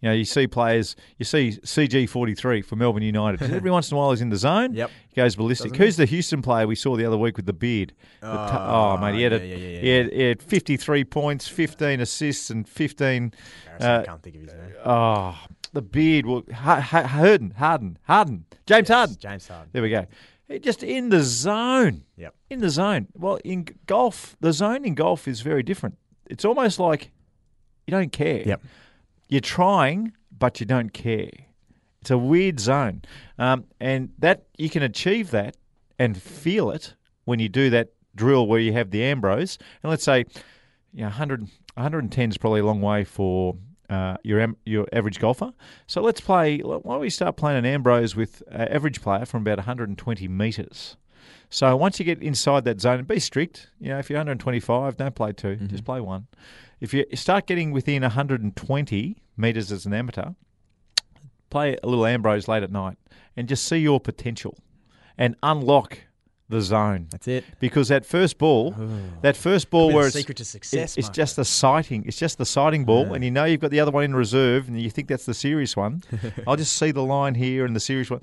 You 0.00 0.08
know, 0.10 0.14
you 0.14 0.24
see 0.24 0.46
players, 0.46 0.94
you 1.18 1.24
see 1.24 1.58
CG 1.64 2.08
forty 2.08 2.34
three 2.34 2.62
for 2.62 2.76
Melbourne 2.76 3.02
United. 3.02 3.42
Every 3.42 3.70
once 3.78 3.90
in 3.90 3.96
a 3.96 3.98
while, 3.98 4.10
he's 4.12 4.20
in 4.20 4.28
the 4.30 4.36
zone. 4.36 4.72
Yep. 4.74 4.90
he 5.08 5.16
goes 5.16 5.34
ballistic. 5.34 5.70
Doesn't 5.72 5.80
he? 5.80 5.84
Who's 5.86 5.96
the 5.96 6.06
Houston 6.06 6.40
player 6.40 6.68
we 6.68 6.76
saw 6.76 6.94
the 6.96 7.04
other 7.04 7.16
week 7.18 7.36
with 7.36 7.46
the 7.46 7.52
beard? 7.52 7.92
The 8.20 8.26
tu- 8.26 8.32
Oh, 8.58 8.94
oh, 8.96 8.98
mate, 8.98 9.16
he 9.16 9.22
had, 9.22 9.32
a, 9.32 9.38
yeah, 9.44 9.56
yeah, 9.56 9.56
yeah, 9.56 9.80
he 9.80 9.88
had, 9.88 10.12
he 10.12 10.22
had 10.22 10.42
fifty 10.42 10.76
three 10.76 11.02
points, 11.04 11.48
fifteen 11.48 12.00
assists, 12.00 12.48
and 12.50 12.68
fifteen. 12.68 13.32
I 13.80 13.84
Uh, 13.84 14.04
can't 14.04 14.22
think 14.22 14.36
of 14.36 14.42
his 14.42 14.52
name. 14.54 14.72
Oh, 14.84 15.36
the 15.72 15.82
beard. 15.82 16.26
Well, 16.26 16.44
Ha- 16.54 16.80
Ha- 16.80 17.02
Harden, 17.08 17.54
Harden, 17.56 17.98
Harden, 18.04 18.44
James 18.66 18.88
Harden. 18.88 19.16
James 19.18 19.48
Harden. 19.48 19.68
There 19.72 19.82
we 19.82 19.90
go. 19.90 20.06
Just 20.62 20.82
in 20.84 21.08
the 21.10 21.22
zone. 21.24 22.04
Yep. 22.16 22.34
In 22.50 22.60
the 22.60 22.70
zone. 22.70 23.08
Well, 23.14 23.38
in 23.44 23.66
golf, 23.86 24.36
the 24.40 24.52
zone 24.52 24.84
in 24.84 24.94
golf 24.94 25.26
is 25.28 25.40
very 25.42 25.62
different. 25.64 25.98
It's 26.30 26.44
almost 26.44 26.78
like 26.78 27.10
you 27.86 27.90
don't 27.90 28.12
care. 28.12 28.42
Yep. 28.46 28.62
You're 29.28 29.40
trying, 29.40 30.12
but 30.36 30.60
you 30.60 30.66
don't 30.66 30.92
care. 30.92 31.30
It's 32.00 32.10
a 32.10 32.18
weird 32.18 32.60
zone, 32.60 33.02
um, 33.38 33.64
and 33.80 34.10
that 34.18 34.46
you 34.56 34.70
can 34.70 34.82
achieve 34.82 35.30
that 35.32 35.56
and 35.98 36.20
feel 36.20 36.70
it 36.70 36.94
when 37.24 37.40
you 37.40 37.48
do 37.48 37.70
that 37.70 37.92
drill 38.14 38.46
where 38.46 38.60
you 38.60 38.72
have 38.72 38.90
the 38.90 39.02
Ambrose. 39.02 39.58
And 39.82 39.90
let's 39.90 40.04
say, 40.04 40.24
you 40.92 41.00
know, 41.00 41.06
100, 41.06 41.40
110 41.40 42.30
is 42.30 42.38
probably 42.38 42.60
a 42.60 42.64
long 42.64 42.80
way 42.80 43.04
for 43.04 43.56
uh, 43.90 44.16
your 44.22 44.54
your 44.64 44.86
average 44.92 45.18
golfer. 45.18 45.52
So 45.86 46.02
let's 46.02 46.20
play. 46.20 46.58
Why 46.58 46.78
don't 46.78 47.00
we 47.00 47.10
start 47.10 47.36
playing 47.36 47.58
an 47.58 47.66
Ambrose 47.66 48.14
with 48.14 48.42
an 48.50 48.68
average 48.68 49.00
player 49.00 49.24
from 49.24 49.42
about 49.42 49.58
120 49.58 50.28
metres? 50.28 50.96
So 51.50 51.74
once 51.76 51.98
you 51.98 52.04
get 52.04 52.22
inside 52.22 52.64
that 52.64 52.80
zone, 52.80 53.04
be 53.04 53.18
strict. 53.18 53.70
You 53.80 53.90
know, 53.90 53.98
if 53.98 54.10
you're 54.10 54.18
125, 54.18 54.96
don't 54.96 55.14
play 55.14 55.32
2 55.32 55.56
just 55.66 55.84
play 55.84 56.00
one. 56.00 56.26
If 56.80 56.92
you 56.92 57.06
start 57.14 57.46
getting 57.46 57.72
within 57.72 58.02
120 58.02 59.16
metres 59.38 59.70
as 59.72 59.86
an 59.86 59.94
amateur, 59.94 60.30
play 61.50 61.76
a 61.82 61.86
little 61.86 62.06
Ambrose 62.06 62.48
late 62.48 62.62
at 62.62 62.70
night 62.72 62.98
and 63.36 63.48
just 63.48 63.64
see 63.66 63.78
your 63.78 64.00
potential 64.00 64.56
and 65.16 65.36
unlock 65.42 65.98
the 66.48 66.60
zone. 66.60 67.08
That's 67.10 67.28
it. 67.28 67.44
Because 67.60 67.88
that 67.88 68.06
first 68.06 68.38
ball, 68.38 68.74
that 69.22 69.36
first 69.36 69.68
ball 69.70 69.92
where 69.92 70.06
it's, 70.06 70.16
secret 70.16 70.38
to 70.38 70.44
success, 70.44 70.96
it's 70.96 71.10
just 71.10 71.38
a 71.38 71.44
sighting. 71.44 72.04
It's 72.06 72.18
just 72.18 72.38
the 72.38 72.46
sighting 72.46 72.84
ball, 72.84 73.06
Yeah. 73.08 73.14
and 73.14 73.24
you 73.24 73.30
know 73.30 73.44
you've 73.44 73.60
got 73.60 73.70
the 73.70 73.80
other 73.80 73.90
one 73.90 74.04
in 74.04 74.14
reserve, 74.14 74.66
and 74.68 74.80
you 74.80 74.88
think 74.90 75.08
that's 75.08 75.26
the 75.26 75.34
serious 75.34 75.76
one. 75.76 76.02
I'll 76.46 76.56
just 76.56 76.76
see 76.76 76.90
the 76.90 77.02
line 77.02 77.34
here 77.34 77.66
and 77.66 77.76
the 77.76 77.80
serious 77.80 78.10
one. 78.10 78.22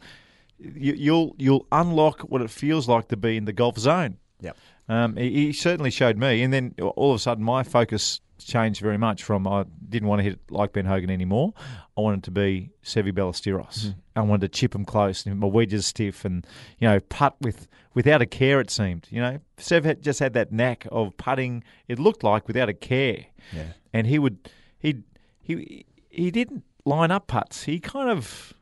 You, 0.57 0.93
you'll 0.93 1.35
you'll 1.37 1.67
unlock 1.71 2.21
what 2.21 2.41
it 2.41 2.49
feels 2.49 2.87
like 2.87 3.09
to 3.09 3.17
be 3.17 3.37
in 3.37 3.45
the 3.45 3.53
golf 3.53 3.77
zone. 3.77 4.17
Yep. 4.45 4.57
Um, 4.87 5.15
he, 5.17 5.29
he 5.47 5.53
certainly 5.53 5.91
showed 5.91 6.17
me, 6.17 6.41
and 6.43 6.53
then 6.53 6.73
all 6.79 7.11
of 7.11 7.15
a 7.15 7.19
sudden 7.19 7.43
my 7.43 7.63
focus 7.63 8.21
changed 8.37 8.81
very 8.81 8.97
much 8.97 9.23
from 9.23 9.47
I 9.47 9.65
didn't 9.89 10.07
want 10.09 10.19
to 10.19 10.23
hit 10.23 10.33
it 10.33 10.39
like 10.51 10.73
Ben 10.73 10.85
Hogan 10.85 11.09
anymore. 11.09 11.53
I 11.97 12.01
wanted 12.01 12.23
to 12.25 12.31
be 12.31 12.69
Seve 12.83 13.11
Ballesteros. 13.13 13.95
I 14.15 14.21
wanted 14.21 14.41
to 14.51 14.57
chip 14.59 14.75
him 14.75 14.85
close, 14.85 15.25
and 15.25 15.39
my 15.39 15.47
wedges 15.47 15.85
stiff, 15.87 16.23
and 16.25 16.45
you 16.79 16.87
know 16.87 16.99
putt 16.99 17.35
with 17.41 17.67
without 17.93 18.21
a 18.21 18.25
care. 18.25 18.59
It 18.59 18.69
seemed, 18.69 19.07
you 19.09 19.21
know, 19.21 19.39
Sev 19.57 19.85
had, 19.85 20.01
just 20.03 20.19
had 20.19 20.33
that 20.33 20.51
knack 20.51 20.85
of 20.91 21.15
putting. 21.17 21.63
It 21.87 21.97
looked 21.97 22.23
like 22.23 22.47
without 22.47 22.69
a 22.69 22.73
care, 22.73 23.25
Yeah. 23.53 23.67
and 23.93 24.05
he 24.05 24.19
would 24.19 24.49
he 24.77 24.97
he 25.41 25.85
he 26.09 26.29
didn't 26.29 26.63
line 26.85 27.09
up 27.09 27.27
putts. 27.27 27.63
He 27.63 27.79
kind 27.79 28.09
of 28.09 28.53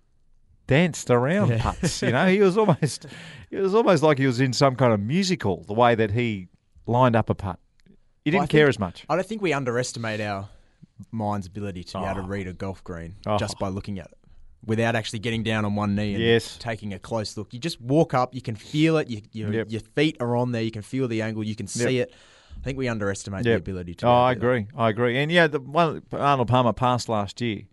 danced 0.68 1.10
around 1.10 1.50
Yeah. 1.50 1.62
putts. 1.62 2.02
You 2.02 2.12
know, 2.12 2.28
he 2.28 2.40
was 2.40 2.58
almost 2.58 3.06
it 3.52 3.60
was 3.60 3.74
almost 3.76 4.04
like 4.04 4.18
he 4.18 4.26
was 4.28 4.40
in 4.40 4.54
some 4.54 4.76
kind 4.76 4.94
of 4.94 5.00
musical. 5.00 5.64
The 5.68 5.74
way 5.74 5.96
that 5.96 6.12
he 6.12 6.48
lined 6.88 7.16
up 7.16 7.30
a 7.30 7.36
putt, 7.36 7.60
he 8.26 8.32
didn't 8.32 8.44
I 8.44 8.48
care 8.48 8.66
think- 8.66 8.76
as 8.76 8.80
much. 8.80 9.06
I 9.10 9.16
don't 9.16 9.26
think 9.26 9.42
we 9.42 9.54
underestimate 9.54 10.22
our 10.22 10.50
mind's 11.12 11.48
ability 11.48 11.84
to 11.84 11.98
be 12.00 12.04
able 12.06 12.16
to 12.16 12.22
Oh. 12.22 12.28
read 12.28 12.48
a 12.48 12.54
golf 12.54 12.84
green 12.84 13.16
Oh. 13.26 13.38
just 13.38 13.58
by 13.60 13.68
looking 13.70 14.00
at 14.00 14.06
it. 14.08 14.18
Without 14.66 14.96
actually 14.96 15.20
getting 15.20 15.44
down 15.44 15.66
on 15.66 15.76
one 15.76 15.94
knee 15.94 16.14
and 16.14 16.24
Yes. 16.24 16.58
taking 16.58 16.94
a 16.94 17.00
close 17.00 17.36
look, 17.36 17.54
you 17.54 17.60
just 17.60 17.82
walk 17.82 18.14
up. 18.14 18.34
You 18.34 18.42
can 18.42 18.56
feel 18.56 18.96
it. 18.98 19.10
You, 19.10 19.22
you, 19.34 19.52
Yep. 19.52 19.68
Your 19.72 19.82
feet 19.82 20.16
are 20.22 20.38
on 20.38 20.54
there. 20.54 20.62
You 20.62 20.72
can 20.72 20.82
feel 20.84 21.08
the 21.10 21.22
angle. 21.22 21.44
You 21.44 21.56
can 21.56 21.68
see 21.68 22.00
it. 22.00 22.14
I 22.56 22.64
think 22.64 22.78
we 22.78 22.88
underestimate 22.88 23.44
the 23.44 23.56
ability 23.56 23.96
to. 23.96 24.08
Oh, 24.08 24.12
I 24.14 24.34
do 24.36 24.40
that. 24.40 24.46
agree. 24.46 24.68
I 24.78 24.90
agree. 24.90 25.18
And 25.18 25.30
yeah, 25.30 25.48
the 25.48 25.60
one 25.60 26.02
Arnold 26.14 26.48
Palmer 26.48 26.72
passed 26.72 27.10
last 27.10 27.42
year. 27.42 27.64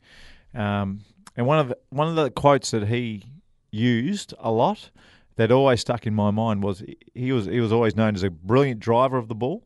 Um, 0.52 1.02
and 1.36 1.46
one 1.46 1.58
of 1.58 1.68
the, 1.68 1.78
one 1.90 2.08
of 2.08 2.16
the 2.16 2.30
quotes 2.30 2.70
that 2.72 2.88
he 2.88 3.24
used 3.70 4.34
a 4.38 4.50
lot 4.50 4.90
that 5.36 5.50
always 5.52 5.80
stuck 5.80 6.06
in 6.06 6.14
my 6.14 6.30
mind 6.30 6.62
was 6.62 6.82
he 7.14 7.32
was 7.32 7.46
he 7.46 7.60
was 7.60 7.72
always 7.72 7.96
known 7.96 8.14
as 8.14 8.22
a 8.22 8.30
brilliant 8.30 8.80
driver 8.80 9.16
of 9.16 9.28
the 9.28 9.34
ball. 9.34 9.64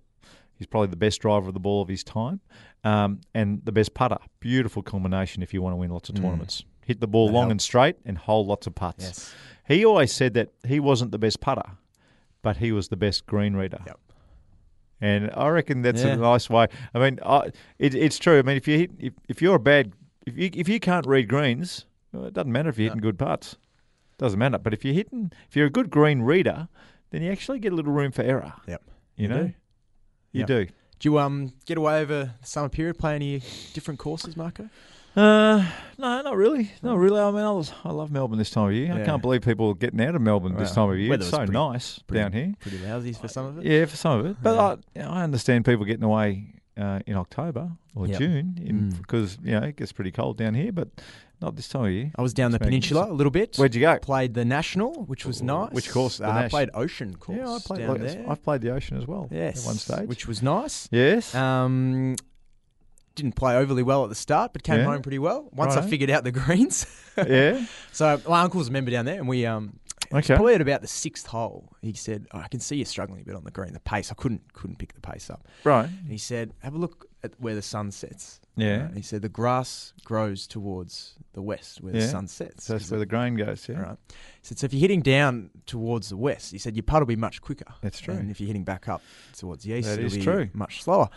He's 0.57 0.67
probably 0.67 0.89
the 0.89 0.97
best 0.97 1.21
driver 1.21 1.49
of 1.49 1.55
the 1.55 1.61
ball 1.61 1.83
of 1.83 1.89
his 1.89 2.05
time, 2.05 2.41
um, 2.85 3.21
and 3.35 3.61
the 3.65 3.73
best 3.73 3.93
putter. 3.95 4.19
Beautiful 4.41 4.83
combination 4.83 5.43
if 5.43 5.53
you 5.53 5.61
want 5.63 5.73
to 5.73 5.77
win 5.77 5.91
lots 5.91 6.09
of 6.09 6.15
tournaments. 6.15 6.65
Hit 6.87 7.01
the 7.01 7.09
ball 7.09 7.29
Mm. 7.29 7.33
That 7.33 7.39
long 7.39 7.51
and 7.51 7.61
straight 7.63 7.97
and 8.05 8.17
hold 8.19 8.47
lots 8.47 8.67
of 8.67 8.75
putts. 8.75 9.05
Yes. 9.05 9.35
He 9.67 9.85
always 9.85 10.13
said 10.13 10.35
that 10.35 10.51
he 10.67 10.79
wasn't 10.79 11.11
the 11.11 11.19
best 11.19 11.41
putter, 11.41 11.65
but 12.43 12.59
he 12.59 12.71
was 12.73 12.89
the 12.89 12.97
best 12.97 13.25
green 13.27 13.55
reader. 13.57 13.79
Yep. 13.87 13.99
And 15.01 15.31
I 15.35 15.49
reckon 15.49 15.83
that's 15.83 16.03
Yeah. 16.05 16.13
a 16.13 16.17
nice 16.17 16.49
way. 16.49 16.69
I 16.95 16.99
mean, 16.99 17.19
I, 17.25 17.51
it, 17.79 17.95
it's 17.95 18.19
true. 18.19 18.39
I 18.39 18.43
mean, 18.43 18.57
if 18.57 18.69
you 18.69 18.79
hit, 18.79 18.91
if, 18.99 19.13
if 19.29 19.43
you're 19.43 19.57
a 19.57 19.61
bad, 19.61 19.93
if 20.27 20.37
you 20.37 20.51
if 20.55 20.69
you 20.69 20.81
can't 20.81 21.07
read 21.07 21.29
greens, 21.29 21.87
well, 22.13 22.25
it 22.27 22.35
doesn't 22.35 22.53
matter 22.53 22.69
if 22.69 22.79
you're 22.79 22.89
hitting 22.91 23.01
good 23.01 23.19
putts. 23.19 23.57
Doesn't 24.19 24.39
matter. 24.39 24.59
But 24.59 24.73
if 24.73 24.85
you're 24.85 24.95
hitting, 24.95 25.33
if 25.49 25.57
you're 25.57 25.67
a 25.67 25.71
good 25.71 25.91
green 25.91 26.23
reader, 26.23 26.69
then 27.11 27.23
you 27.23 27.33
actually 27.33 27.59
get 27.59 27.73
a 27.73 27.77
little 27.77 27.93
room 27.93 28.13
for 28.13 28.23
error. 28.23 28.53
Yep. 28.69 28.83
You, 29.17 29.23
You 29.23 29.29
know, 29.29 29.43
do. 29.45 29.53
you 30.33 30.41
Yep. 30.41 30.47
do. 30.47 30.67
Do 31.01 31.09
you 31.11 31.19
um 31.19 31.53
get 31.67 31.77
away 31.79 32.01
over 32.01 32.33
the 32.41 32.47
summer 32.47 32.69
period, 32.69 32.99
play 32.99 33.17
any 33.17 33.43
different 33.73 33.99
courses, 34.01 34.37
Marco? 34.37 34.69
Uh, 35.17 35.65
no, 35.97 36.23
not 36.23 36.37
really. 36.37 36.73
Not 36.83 36.99
really. 36.99 37.21
I 37.21 37.31
mean, 37.31 37.45
I, 37.45 37.51
was, 37.53 37.73
I 37.85 37.93
love 37.93 38.11
Melbourne 38.11 38.37
this 38.39 38.51
time 38.51 38.67
of 38.69 38.73
year. 38.75 38.93
I 38.93 39.05
can't 39.05 39.23
believe 39.23 39.43
people 39.43 39.69
are 39.69 39.75
getting 39.75 40.01
out 40.01 40.17
of 40.17 40.23
Melbourne 40.23 40.57
this 40.57 40.73
time 40.73 40.91
of 40.91 40.99
year. 40.99 41.09
weather 41.11 41.23
It's 41.23 41.31
so 41.31 41.37
pretty- 41.39 41.53
nice 41.53 42.01
Pretty, 42.01 42.21
down 42.23 42.33
here. 42.33 42.55
Pretty 42.59 42.79
lousy 42.79 43.13
for 43.13 43.29
some 43.29 43.47
of 43.47 43.59
it. 43.59 43.65
Yeah, 43.65 43.85
for 43.85 43.97
some 43.97 44.19
of 44.21 44.27
it. 44.27 44.37
But 44.43 44.55
Yeah. 44.57 44.61
I, 44.63 44.71
you 44.99 45.03
know, 45.07 45.11
I 45.15 45.23
understand 45.23 45.65
people 45.67 45.85
getting 45.85 46.03
away 46.03 46.54
uh, 46.77 47.01
in 47.07 47.17
October 47.17 47.71
or 47.95 48.07
Yep. 48.09 48.19
June 48.19 48.59
in, 48.63 48.91
Mm. 48.93 48.99
because 48.99 49.39
you 49.43 49.53
know 49.53 49.67
it 49.67 49.77
gets 49.77 49.93
pretty 49.93 50.11
cold 50.11 50.37
down 50.37 50.55
here, 50.55 50.73
but 50.73 50.89
not 51.41 51.57
this 51.57 51.69
time 51.69 51.85
of 51.87 51.91
year. 51.93 52.11
I 52.17 52.23
was 52.23 52.33
down 52.35 52.53
the 52.53 52.59
peninsula 52.59 53.11
a 53.11 53.13
little 53.13 53.31
bit. 53.31 53.57
Where'd 53.57 53.75
you 53.75 53.81
go? 53.81 53.99
Played 53.99 54.35
the 54.35 54.45
National, 54.45 55.05
which 55.05 55.25
was 55.27 55.43
nice. 55.43 55.73
Which 55.73 55.91
course? 55.91 56.21
Uh, 56.21 56.29
I 56.31 56.49
played 56.49 56.71
Ocean 56.75 57.15
course. 57.17 57.39
yeah, 57.39 57.49
I 57.51 57.59
played. 57.65 57.89
like, 57.89 58.01
there. 58.01 58.25
I've 58.29 58.43
played 58.43 58.61
the 58.63 58.71
ocean 58.71 58.97
as 58.97 59.07
well. 59.07 59.29
yes, 59.31 59.61
at 59.61 59.67
one 59.67 59.77
stage. 59.77 60.09
which 60.09 60.27
was 60.27 60.43
nice. 60.43 60.89
yes, 60.91 61.35
Um, 61.35 62.17
didn't 63.15 63.37
play 63.37 63.57
overly 63.57 63.83
well 63.85 64.03
at 64.03 64.09
the 64.09 64.15
start, 64.17 64.53
but 64.53 64.63
came 64.65 64.79
Yeah. 64.81 64.87
home 64.87 65.03
pretty 65.03 65.21
well 65.21 65.49
once 65.53 65.75
I 65.75 65.77
Righto. 65.77 65.89
figured 65.91 66.11
out 66.11 66.25
the 66.25 66.33
greens. 66.41 66.87
yeah. 67.17 67.65
so 67.93 68.21
my 68.29 68.41
uncle's 68.41 68.69
a 68.69 68.73
member 68.73 68.91
down 68.91 69.05
there, 69.05 69.19
and 69.19 69.29
we 69.29 69.47
um. 69.47 69.79
Okay. 70.15 70.35
Probably 70.35 70.55
at 70.55 70.61
about 70.61 70.81
the 70.81 70.87
sixth 70.87 71.27
hole, 71.27 71.73
he 71.83 71.93
said, 71.93 72.27
oh, 72.33 72.39
"I 72.39 72.49
can 72.49 72.61
see 72.61 72.77
you're 72.77 72.87
struggling 72.87 73.21
a 73.23 73.25
bit 73.25 73.35
on 73.35 73.45
the 73.45 73.51
green. 73.51 73.73
The 73.73 73.81
pace, 73.81 74.11
I 74.11 74.15
couldn't 74.15 74.53
couldn't 74.53 74.79
pick 74.79 74.95
the 74.95 75.01
pace 75.01 75.29
up." 75.31 75.47
Right. 75.65 75.87
And 75.89 76.11
he 76.11 76.19
said, 76.19 76.53
"Have 76.61 76.75
a 76.75 76.79
look 76.79 77.09
at 77.23 77.33
where 77.41 77.55
the 77.55 77.63
sun 77.63 77.91
sets." 77.91 78.41
Yeah. 78.57 78.89
Uh, 78.91 78.95
he 78.95 79.03
said 79.03 79.23
the 79.23 79.29
grass 79.29 79.93
grows 80.05 80.47
towards 80.47 81.15
the 81.33 81.43
west 81.43 81.81
where 81.83 81.93
the 81.93 82.03
sun 82.07 82.29
sets. 82.29 82.65
So 82.67 82.75
that's 82.75 82.89
where 82.89 83.01
the 83.01 83.07
grain 83.07 83.35
goes. 83.35 83.69
Yeah. 83.69 83.81
Right. 83.81 83.97
He 84.09 84.15
said, 84.43 84.61
so 84.61 84.67
if 84.67 84.73
you're 84.73 84.81
hitting 84.83 85.03
down 85.03 85.51
towards 85.67 86.11
the 86.11 86.17
west, 86.17 86.53
he 86.53 86.59
said 86.59 86.77
your 86.77 86.85
putt 86.85 87.01
will 87.01 87.07
be 87.09 87.17
much 87.17 87.43
quicker. 87.43 87.65
That's 87.81 87.99
true. 87.99 88.15
And 88.15 88.31
if 88.31 88.41
you're 88.41 88.47
hitting 88.47 88.63
back 88.63 88.87
up 88.89 89.03
towards 89.37 89.65
the 89.65 89.73
east, 89.73 89.89
That 89.89 89.95
it'll 89.95 90.07
is 90.07 90.15
be 90.19 90.23
true. 90.23 90.51
much 90.53 90.85
slower. 90.85 91.09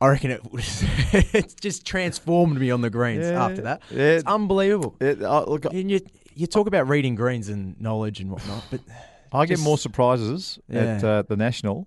I 0.00 0.08
reckon 0.08 0.32
it 0.32 0.50
was 0.52 0.82
it 1.12 1.54
just 1.60 1.86
transformed 1.86 2.58
me 2.58 2.72
on 2.72 2.80
the 2.80 2.90
greens 2.90 3.26
Yeah. 3.26 3.44
after 3.44 3.62
that. 3.62 3.82
Yeah. 3.92 3.98
It's 4.02 4.24
unbelievable. 4.26 4.96
It- 5.00 5.22
I- 5.22 5.44
look, 5.44 5.66
And 5.66 5.88
you 5.88 6.00
you 6.34 6.46
talk 6.46 6.66
about 6.66 6.88
reading 6.88 7.14
greens 7.14 7.48
and 7.48 7.80
knowledge 7.80 8.20
and 8.20 8.30
whatnot, 8.30 8.64
but 8.70 8.80
I 9.32 9.46
get 9.46 9.58
more 9.60 9.78
surprises 9.78 10.58
at 10.70 11.02
uh, 11.04 11.22
the 11.22 11.36
national 11.36 11.86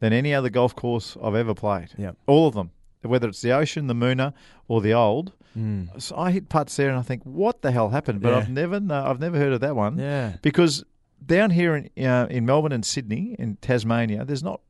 than 0.00 0.12
any 0.12 0.34
other 0.34 0.50
golf 0.50 0.74
course 0.76 1.16
I've 1.22 1.34
ever 1.34 1.54
played. 1.54 1.88
Yeah. 1.96 2.12
All 2.26 2.46
of 2.48 2.54
them, 2.54 2.70
whether 3.02 3.28
it's 3.28 3.40
the 3.40 3.52
Ocean, 3.52 3.86
the 3.86 3.94
Moonah, 3.94 4.34
or 4.68 4.80
the 4.80 4.92
Old. 4.92 5.32
mm, 5.56 5.88
So 6.00 6.16
I 6.16 6.30
hit 6.32 6.48
putts 6.48 6.76
there, 6.76 6.90
and 6.90 6.98
I 6.98 7.02
think, 7.02 7.22
what 7.24 7.62
the 7.62 7.70
hell 7.72 7.88
happened? 7.90 8.20
But 8.20 8.30
Yeah. 8.30 8.36
I've 8.38 8.50
never, 8.50 8.80
no, 8.80 9.04
I've 9.06 9.20
never 9.20 9.38
heard 9.38 9.52
of 9.52 9.60
that 9.60 9.74
one. 9.76 9.98
yeah, 9.98 10.36
Because 10.42 10.84
down 11.24 11.50
here 11.50 11.74
in 11.76 12.04
uh, 12.06 12.26
in 12.30 12.44
Melbourne 12.44 12.72
and 12.72 12.84
Sydney, 12.84 13.36
in 13.38 13.56
Tasmania, 13.62 14.24
there's 14.24 14.42
not 14.42 14.60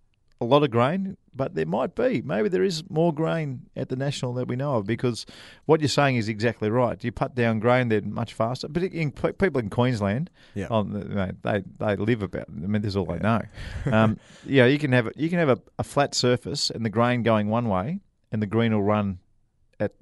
a 0.41 0.45
lot 0.45 0.63
of 0.63 0.71
grain, 0.71 1.17
but 1.37 1.55
there 1.55 1.67
might 1.67 1.95
be. 1.95 2.23
Maybe 2.23 2.49
there 2.49 2.65
is 2.65 2.83
more 2.89 3.13
grain 3.13 3.63
at 3.77 3.89
the 3.89 3.97
national 3.97 4.33
that 4.35 4.49
we 4.49 4.57
know 4.57 4.77
of. 4.77 4.87
Because 4.87 5.27
what 5.67 5.81
you're 5.81 5.89
saying 5.89 6.17
is 6.17 6.29
exactly 6.29 6.71
right. 6.71 7.03
You 7.05 7.13
put 7.13 7.35
down 7.35 7.59
grain, 7.61 7.89
they're 7.89 8.01
much 8.03 8.33
faster. 8.35 8.69
But 8.69 8.83
in, 8.85 9.13
people 9.13 9.59
in 9.61 9.69
Queensland, 9.71 10.31
Yeah. 10.55 10.69
oh, 10.71 10.83
they, 10.85 11.33
they 11.43 11.63
they 11.79 11.97
live 11.97 12.23
about. 12.23 12.47
I 12.49 12.53
mean, 12.67 12.83
this 12.83 12.91
is 12.91 12.97
all 12.97 13.07
they 13.07 13.19
know. 13.19 13.43
Um, 13.85 14.19
yeah, 14.47 14.67
you 14.67 14.79
can 14.79 14.93
have 14.93 15.11
you 15.17 15.29
can 15.29 15.39
have 15.39 15.51
a, 15.51 15.61
a 15.79 15.85
flat 15.85 16.15
surface 16.15 16.71
and 16.71 16.85
the 16.85 16.91
grain 16.91 17.23
going 17.23 17.49
one 17.49 17.69
way, 17.69 18.01
and 18.33 18.41
the 18.41 18.47
green 18.47 18.73
will 18.73 18.83
run 18.83 19.19
at 19.79 19.93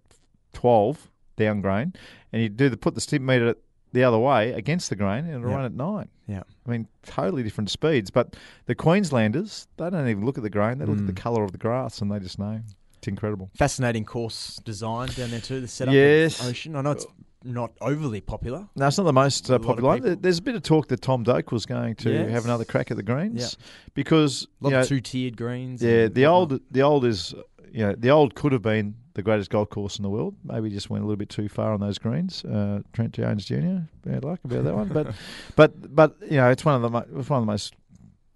twelve 0.52 1.10
down 1.36 1.60
grain, 1.60 1.92
and 2.32 2.42
you 2.42 2.48
do 2.48 2.68
the 2.68 2.76
put 2.76 2.94
the 2.94 3.00
stimp 3.00 3.24
meter 3.24 3.56
the 3.94 4.04
other 4.04 4.18
way 4.18 4.52
against 4.52 4.90
the 4.90 4.96
grain, 4.96 5.24
and 5.24 5.30
it'll 5.36 5.48
Yeah. 5.48 5.56
run 5.56 5.64
at 5.64 5.72
nine. 5.72 6.08
yeah. 6.26 6.42
I 6.66 6.70
mean, 6.70 6.88
totally 7.04 7.42
different 7.42 7.70
speeds. 7.70 8.10
But 8.10 8.36
the 8.66 8.74
Queenslanders, 8.74 9.66
they 9.78 9.88
don't 9.88 10.08
even 10.08 10.24
look 10.26 10.36
at 10.36 10.42
the 10.44 10.50
grain; 10.50 10.78
they 10.78 10.84
look 10.84 10.98
at 10.98 11.06
the 11.06 11.12
Mm. 11.12 11.16
colour 11.16 11.44
of 11.44 11.52
the 11.52 11.58
grass, 11.58 12.00
and 12.02 12.10
they 12.10 12.18
just 12.18 12.38
know 12.38 12.60
it's 12.98 13.08
incredible. 13.08 13.50
Fascinating 13.54 14.04
course 14.04 14.60
design 14.64 15.08
down 15.16 15.30
there 15.30 15.40
too. 15.40 15.60
The 15.60 15.68
setup, 15.68 15.94
Yes. 15.94 16.40
of 16.40 16.48
Ocean. 16.48 16.76
I 16.76 16.82
know 16.82 16.90
it's 16.92 17.06
not 17.44 17.72
overly 17.82 18.20
popular. 18.22 18.66
No, 18.74 18.86
it's 18.86 18.96
not 18.98 19.04
the 19.04 19.12
most 19.12 19.50
uh, 19.50 19.58
popular. 19.58 20.00
There's 20.16 20.38
a 20.38 20.42
bit 20.42 20.54
of 20.56 20.62
talk 20.62 20.88
that 20.88 21.02
Tom 21.02 21.22
Doak 21.22 21.52
was 21.52 21.66
going 21.66 21.94
to 21.96 22.10
Yes. 22.10 22.30
have 22.30 22.44
another 22.46 22.64
crack 22.64 22.90
at 22.90 22.96
the 22.96 23.02
greens 23.02 23.40
Yeah. 23.58 23.66
because 23.94 24.46
A 24.60 24.64
lot 24.64 24.70
you 24.70 24.74
know, 24.76 24.80
of 24.80 24.88
two 24.88 25.00
tiered 25.00 25.36
greens. 25.36 25.82
Yeah, 25.82 26.08
the 26.08 26.24
whatnot. 26.26 26.32
old 26.52 26.60
the 26.70 26.82
old 26.82 27.04
is 27.04 27.34
you 27.70 27.86
know 27.86 27.94
the 27.96 28.10
old 28.10 28.34
could 28.34 28.52
have 28.52 28.62
been 28.62 28.94
the 29.14 29.22
greatest 29.22 29.50
golf 29.50 29.70
course 29.70 29.96
in 29.98 30.02
the 30.02 30.10
world. 30.10 30.34
Maybe 30.44 30.70
just 30.70 30.90
went 30.90 31.02
a 31.02 31.06
little 31.06 31.16
bit 31.16 31.28
too 31.28 31.48
far 31.48 31.72
on 31.72 31.80
those 31.80 31.98
greens. 31.98 32.44
Uh, 32.44 32.80
Trent 32.92 33.12
Jones 33.12 33.44
Jr. 33.44 33.78
Bad 34.04 34.24
luck 34.24 34.40
about 34.44 34.64
that 34.64 34.74
one, 34.74 34.88
but 34.88 35.14
but 35.56 35.94
but 35.94 36.16
you 36.30 36.36
know 36.38 36.50
it's 36.50 36.64
one 36.64 36.74
of 36.76 36.82
the 36.82 36.90
mo- 36.90 37.06
it's 37.20 37.30
one 37.30 37.38
of 37.40 37.46
the 37.46 37.52
most. 37.52 37.74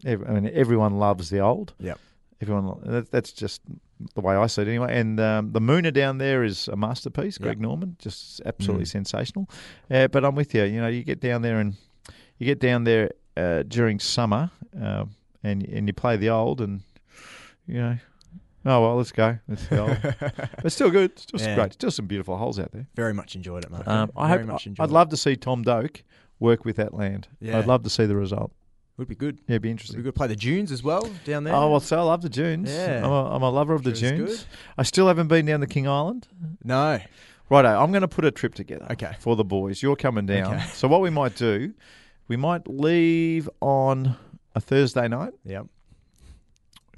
I 0.06 0.14
mean, 0.16 0.50
everyone 0.54 0.98
loves 0.98 1.28
the 1.30 1.40
old. 1.40 1.74
Yeah. 1.80 1.94
Everyone. 2.40 2.78
That, 2.84 3.10
that's 3.10 3.32
just 3.32 3.62
the 4.14 4.20
way 4.20 4.36
I 4.36 4.46
see 4.46 4.62
it 4.62 4.68
anyway. 4.68 4.96
And 4.96 5.18
um, 5.18 5.50
the 5.50 5.60
Moonah 5.60 5.90
down 5.92 6.18
there 6.18 6.44
is 6.44 6.68
a 6.68 6.76
masterpiece. 6.76 7.36
Greg 7.36 7.56
Yep. 7.56 7.62
Norman, 7.62 7.96
just 7.98 8.40
absolutely 8.46 8.84
Mm. 8.84 8.88
sensational. 8.92 9.50
Uh, 9.90 10.06
but 10.06 10.24
I'm 10.24 10.36
with 10.36 10.54
you. 10.54 10.62
You 10.62 10.80
know, 10.80 10.86
you 10.86 11.02
get 11.02 11.18
down 11.20 11.42
there 11.42 11.58
and 11.58 11.74
you 12.38 12.46
get 12.46 12.60
down 12.60 12.84
there 12.84 13.10
uh, 13.36 13.64
during 13.66 13.98
summer, 13.98 14.52
uh, 14.80 15.06
and 15.42 15.64
and 15.64 15.88
you 15.88 15.92
play 15.92 16.16
the 16.16 16.28
old, 16.30 16.60
and 16.60 16.82
you 17.66 17.74
know, 17.80 17.96
oh 18.68 18.80
well, 18.82 18.96
let's 18.96 19.12
go. 19.12 19.38
Let's 19.48 19.66
go. 19.66 19.96
but 20.62 20.70
still 20.72 20.90
good. 20.90 21.18
Still 21.18 21.40
Yeah. 21.40 21.54
great. 21.54 21.72
Still 21.74 21.90
some 21.90 22.06
beautiful 22.06 22.36
holes 22.36 22.58
out 22.58 22.72
there. 22.72 22.86
Very 22.94 23.14
much 23.14 23.34
enjoyed 23.34 23.64
it, 23.64 23.70
mate. 23.70 23.86
Um, 23.86 24.10
I 24.16 24.28
Very 24.28 24.40
hope. 24.42 24.52
much 24.52 24.66
enjoyed 24.66 24.84
I'd 24.84 24.90
it. 24.90 24.94
love 24.94 25.08
to 25.10 25.16
see 25.16 25.36
Tom 25.36 25.62
Doak 25.62 26.02
work 26.40 26.64
with 26.64 26.76
that 26.76 26.94
land. 26.94 27.28
Yeah. 27.40 27.58
I'd 27.58 27.66
love 27.66 27.82
to 27.84 27.90
see 27.90 28.06
the 28.06 28.16
result. 28.16 28.52
Would 28.96 29.08
be 29.08 29.14
good. 29.14 29.38
Yeah, 29.46 29.52
it'd 29.54 29.62
be 29.62 29.70
interesting. 29.70 29.98
We 29.98 30.02
could 30.04 30.14
Play 30.16 30.26
the 30.26 30.34
dunes 30.36 30.72
as 30.72 30.82
well 30.82 31.08
down 31.24 31.44
there. 31.44 31.54
Oh 31.54 31.70
well, 31.70 31.80
so 31.80 31.98
I 31.98 32.02
love 32.02 32.20
the 32.22 32.28
dunes. 32.28 32.68
Yeah. 32.70 32.98
I'm 33.04 33.10
a, 33.12 33.34
I'm 33.36 33.42
a 33.42 33.50
lover 33.50 33.74
of 33.74 33.84
the 33.84 33.94
Sure 33.94 34.08
is 34.12 34.18
dunes. 34.18 34.30
good. 34.38 34.46
I 34.76 34.82
still 34.82 35.06
haven't 35.06 35.28
been 35.28 35.46
down 35.46 35.60
to 35.60 35.66
King 35.66 35.86
Island. 35.88 36.26
no. 36.64 36.98
Righto, 37.50 37.68
I'm 37.82 37.92
going 37.92 38.02
to 38.02 38.08
put 38.08 38.26
a 38.26 38.30
trip 38.30 38.54
together. 38.54 38.86
Okay. 38.90 39.16
For 39.20 39.34
the 39.34 39.42
boys, 39.44 39.82
you're 39.82 39.96
coming 39.96 40.26
down. 40.26 40.56
Okay. 40.56 40.66
So 40.74 40.86
what 40.86 41.00
we 41.00 41.08
might 41.08 41.34
do, 41.34 41.72
we 42.28 42.36
might 42.36 42.68
leave 42.68 43.48
on 43.62 44.16
a 44.54 44.60
Thursday 44.60 45.08
night. 45.08 45.32
Yep. 45.46 45.66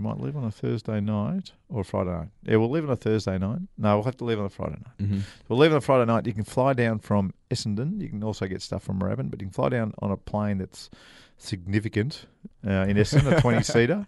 We 0.00 0.07
might 0.09 0.19
leave 0.19 0.35
on 0.37 0.45
a 0.45 0.50
Thursday 0.50 0.99
night 1.00 1.52
or 1.69 1.83
a 1.83 1.85
Friday 1.85 2.11
night. 2.11 2.28
Yeah, 2.45 2.57
we'll 2.57 2.71
leave 2.71 2.85
on 2.85 2.90
a 2.90 2.97
Thursday 2.97 3.37
night. 3.37 3.59
No, 3.76 3.97
we'll 3.97 4.04
have 4.04 4.16
to 4.16 4.25
leave 4.25 4.38
on 4.38 4.47
a 4.47 4.50
Friday 4.50 4.76
night. 4.76 4.99
Mm-hmm. 4.99 5.21
We'll 5.49 5.59
leave 5.59 5.73
on 5.73 5.76
a 5.76 5.83
Friday 5.83 6.07
night. 6.07 6.26
You 6.26 6.33
can 6.33 6.45
fly 6.45 6.73
down 6.73 7.00
from 7.00 7.35
Essendon. 7.50 8.00
You 8.00 8.09
can 8.09 8.25
also 8.25 8.47
get 8.47 8.62
stuff 8.62 8.83
from 8.83 8.99
Moorabbin, 9.00 9.30
but 9.30 9.40
you 9.42 9.47
can 9.49 9.52
fly 9.52 9.69
down 9.69 9.92
on 9.99 10.11
a 10.11 10.16
plane 10.16 10.57
that's 10.57 10.88
significant 11.37 12.25
uh, 12.66 12.87
in 12.88 12.97
Essendon, 12.97 13.37
a 13.37 13.40
20 13.42 13.62
seater. 13.62 14.07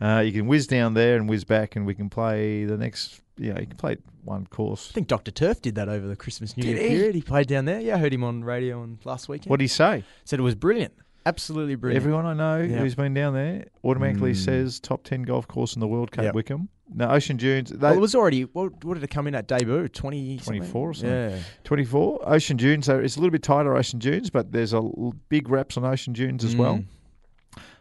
Uh, 0.00 0.22
you 0.26 0.32
can 0.32 0.48
whiz 0.48 0.66
down 0.66 0.94
there 0.94 1.16
and 1.16 1.28
whiz 1.28 1.44
back, 1.44 1.76
and 1.76 1.86
we 1.86 1.94
can 1.94 2.10
play 2.10 2.64
the 2.64 2.76
next. 2.76 3.20
Yeah, 3.36 3.60
you 3.60 3.66
can 3.68 3.76
play 3.76 3.96
one 4.24 4.44
course. 4.46 4.90
I 4.90 4.94
think 4.94 5.06
Dr. 5.06 5.30
Turf 5.30 5.62
did 5.62 5.76
that 5.76 5.88
over 5.88 6.08
the 6.08 6.16
Christmas 6.16 6.56
New 6.56 6.64
Did 6.64 6.76
Year 6.78 6.82
he? 6.88 6.96
period. 6.96 7.14
He 7.14 7.22
played 7.22 7.46
down 7.46 7.64
there. 7.64 7.80
Yeah, 7.80 7.94
I 7.94 7.98
heard 7.98 8.12
him 8.12 8.24
on 8.24 8.42
radio 8.42 8.82
on 8.82 8.98
last 9.04 9.28
weekend. 9.28 9.50
What 9.50 9.58
did 9.58 9.64
he 9.64 9.68
say? 9.68 10.02
Said 10.24 10.40
it 10.40 10.42
was 10.42 10.56
brilliant. 10.56 10.94
Absolutely 11.28 11.74
brilliant. 11.74 12.02
Everyone 12.02 12.26
I 12.26 12.34
know 12.34 12.62
Yeah. 12.62 12.78
who's 12.78 12.94
been 12.94 13.12
down 13.14 13.34
there 13.34 13.66
automatically 13.84 14.32
Mm. 14.32 14.36
says 14.44 14.80
top 14.80 15.04
10 15.04 15.22
golf 15.22 15.46
course 15.46 15.74
in 15.74 15.80
the 15.80 15.86
world, 15.88 16.10
Cape 16.10 16.24
Yep. 16.24 16.34
Wickham. 16.34 16.68
No, 16.94 17.08
Ocean 17.10 17.36
Dunes. 17.36 17.68
They, 17.70 17.76
well, 17.76 17.92
it 17.92 18.00
was 18.00 18.14
already, 18.14 18.42
what, 18.44 18.82
what 18.82 18.94
did 18.94 19.02
it 19.04 19.10
come 19.10 19.26
in 19.26 19.34
at 19.34 19.46
debut? 19.46 19.88
20 19.88 20.38
24 20.38 20.94
something. 20.94 21.10
Yeah. 21.10 21.38
24. 21.64 22.20
Ocean 22.24 22.56
Dunes, 22.56 22.86
so 22.86 22.98
it's 22.98 23.16
a 23.16 23.20
little 23.20 23.30
bit 23.30 23.42
tighter, 23.42 23.76
Ocean 23.76 23.98
Dunes, 23.98 24.30
but 24.30 24.52
there's 24.52 24.72
a 24.72 24.76
l- 24.78 25.14
big 25.28 25.50
wraps 25.50 25.76
on 25.76 25.84
Ocean 25.84 26.14
Dunes 26.14 26.44
as 26.44 26.56
well. 26.56 26.76
Mm. 26.78 26.86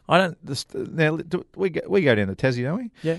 I 0.10 0.18
don't. 0.18 0.38
This, 0.46 0.66
now 0.74 1.18
we 1.56 1.70
go, 1.70 1.82
we 1.88 2.01
go 2.01 2.16
down 2.16 2.27
to 2.27 2.36
Tassie, 2.36 2.63
don't 2.63 2.77
we? 2.80 2.92
Yeah. 3.01 3.18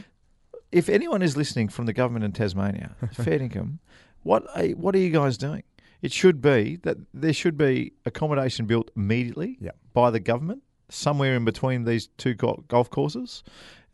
If 0.71 0.89
anyone 0.91 1.23
is 1.23 1.37
listening 1.39 1.69
from 1.69 1.87
the 1.87 1.93
government 1.95 2.25
in 2.27 2.33
Tasmania, 2.33 2.95
fair 3.13 3.41
income, 3.41 3.79
what 4.23 4.45
are, 4.55 4.67
what 4.69 4.95
are 4.95 4.99
you 4.99 5.11
guys 5.11 5.39
doing? 5.39 5.63
It 6.03 6.13
should 6.13 6.41
be 6.41 6.77
that 6.83 6.97
there 7.13 7.33
should 7.33 7.57
be 7.59 7.93
accommodation 8.07 8.67
built 8.67 8.91
immediately 8.97 9.59
Yeah. 9.61 9.73
by 9.93 10.11
the 10.11 10.21
government 10.21 10.63
somewhere 10.89 11.35
in 11.37 11.45
between 11.45 11.85
these 11.85 12.07
two 12.19 12.35
golf 12.35 12.89
courses. 12.91 13.43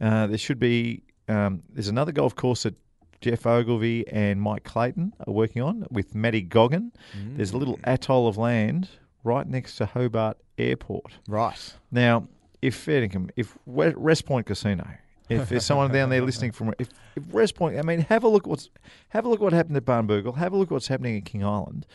Uh, 0.00 0.26
there 0.26 0.38
should 0.38 0.58
be. 0.58 1.02
Um, 1.28 1.62
there's 1.72 1.88
another 1.88 2.12
golf 2.12 2.36
course 2.36 2.64
that 2.64 2.74
Geoff 3.22 3.46
Ogilvy 3.46 4.06
and 4.08 4.40
Mike 4.42 4.64
Clayton 4.64 5.14
are 5.26 5.32
working 5.32 5.62
on 5.62 5.86
with 5.90 6.14
Matty 6.14 6.42
Goggin. 6.42 6.92
There's 7.36 7.52
a 7.52 7.56
little 7.56 7.78
atoll 7.84 8.28
of 8.28 8.36
land 8.36 8.88
right 9.22 9.46
next 9.46 9.76
to 9.76 9.86
Hobart 9.86 10.36
Airport. 10.58 11.14
Right. 11.26 11.74
Now, 11.90 12.28
if 12.60 12.86
if 12.86 13.56
We- 13.64 13.94
Wrest 13.96 14.26
Point 14.26 14.46
Casino, 14.46 14.86
if 15.28 15.48
there's 15.48 15.64
someone 15.64 15.90
down 15.90 16.10
there 16.10 16.20
listening 16.20 16.52
from, 16.52 16.74
if, 16.78 16.88
if 17.16 17.22
Wrest 17.32 17.54
Point, 17.54 17.78
I 17.78 17.82
mean, 17.82 18.00
have 18.00 18.24
a 18.24 18.28
look 18.28 18.46
what's, 18.46 18.70
have 19.10 19.24
a 19.24 19.28
look 19.28 19.40
what 19.40 19.52
happened 19.52 19.76
at 19.76 19.84
Barnbougle, 19.84 20.36
have 20.36 20.52
a 20.52 20.56
look 20.56 20.70
what's 20.70 20.88
happening 20.88 21.16
at 21.16 21.24
King 21.24 21.44
Island. 21.44 21.86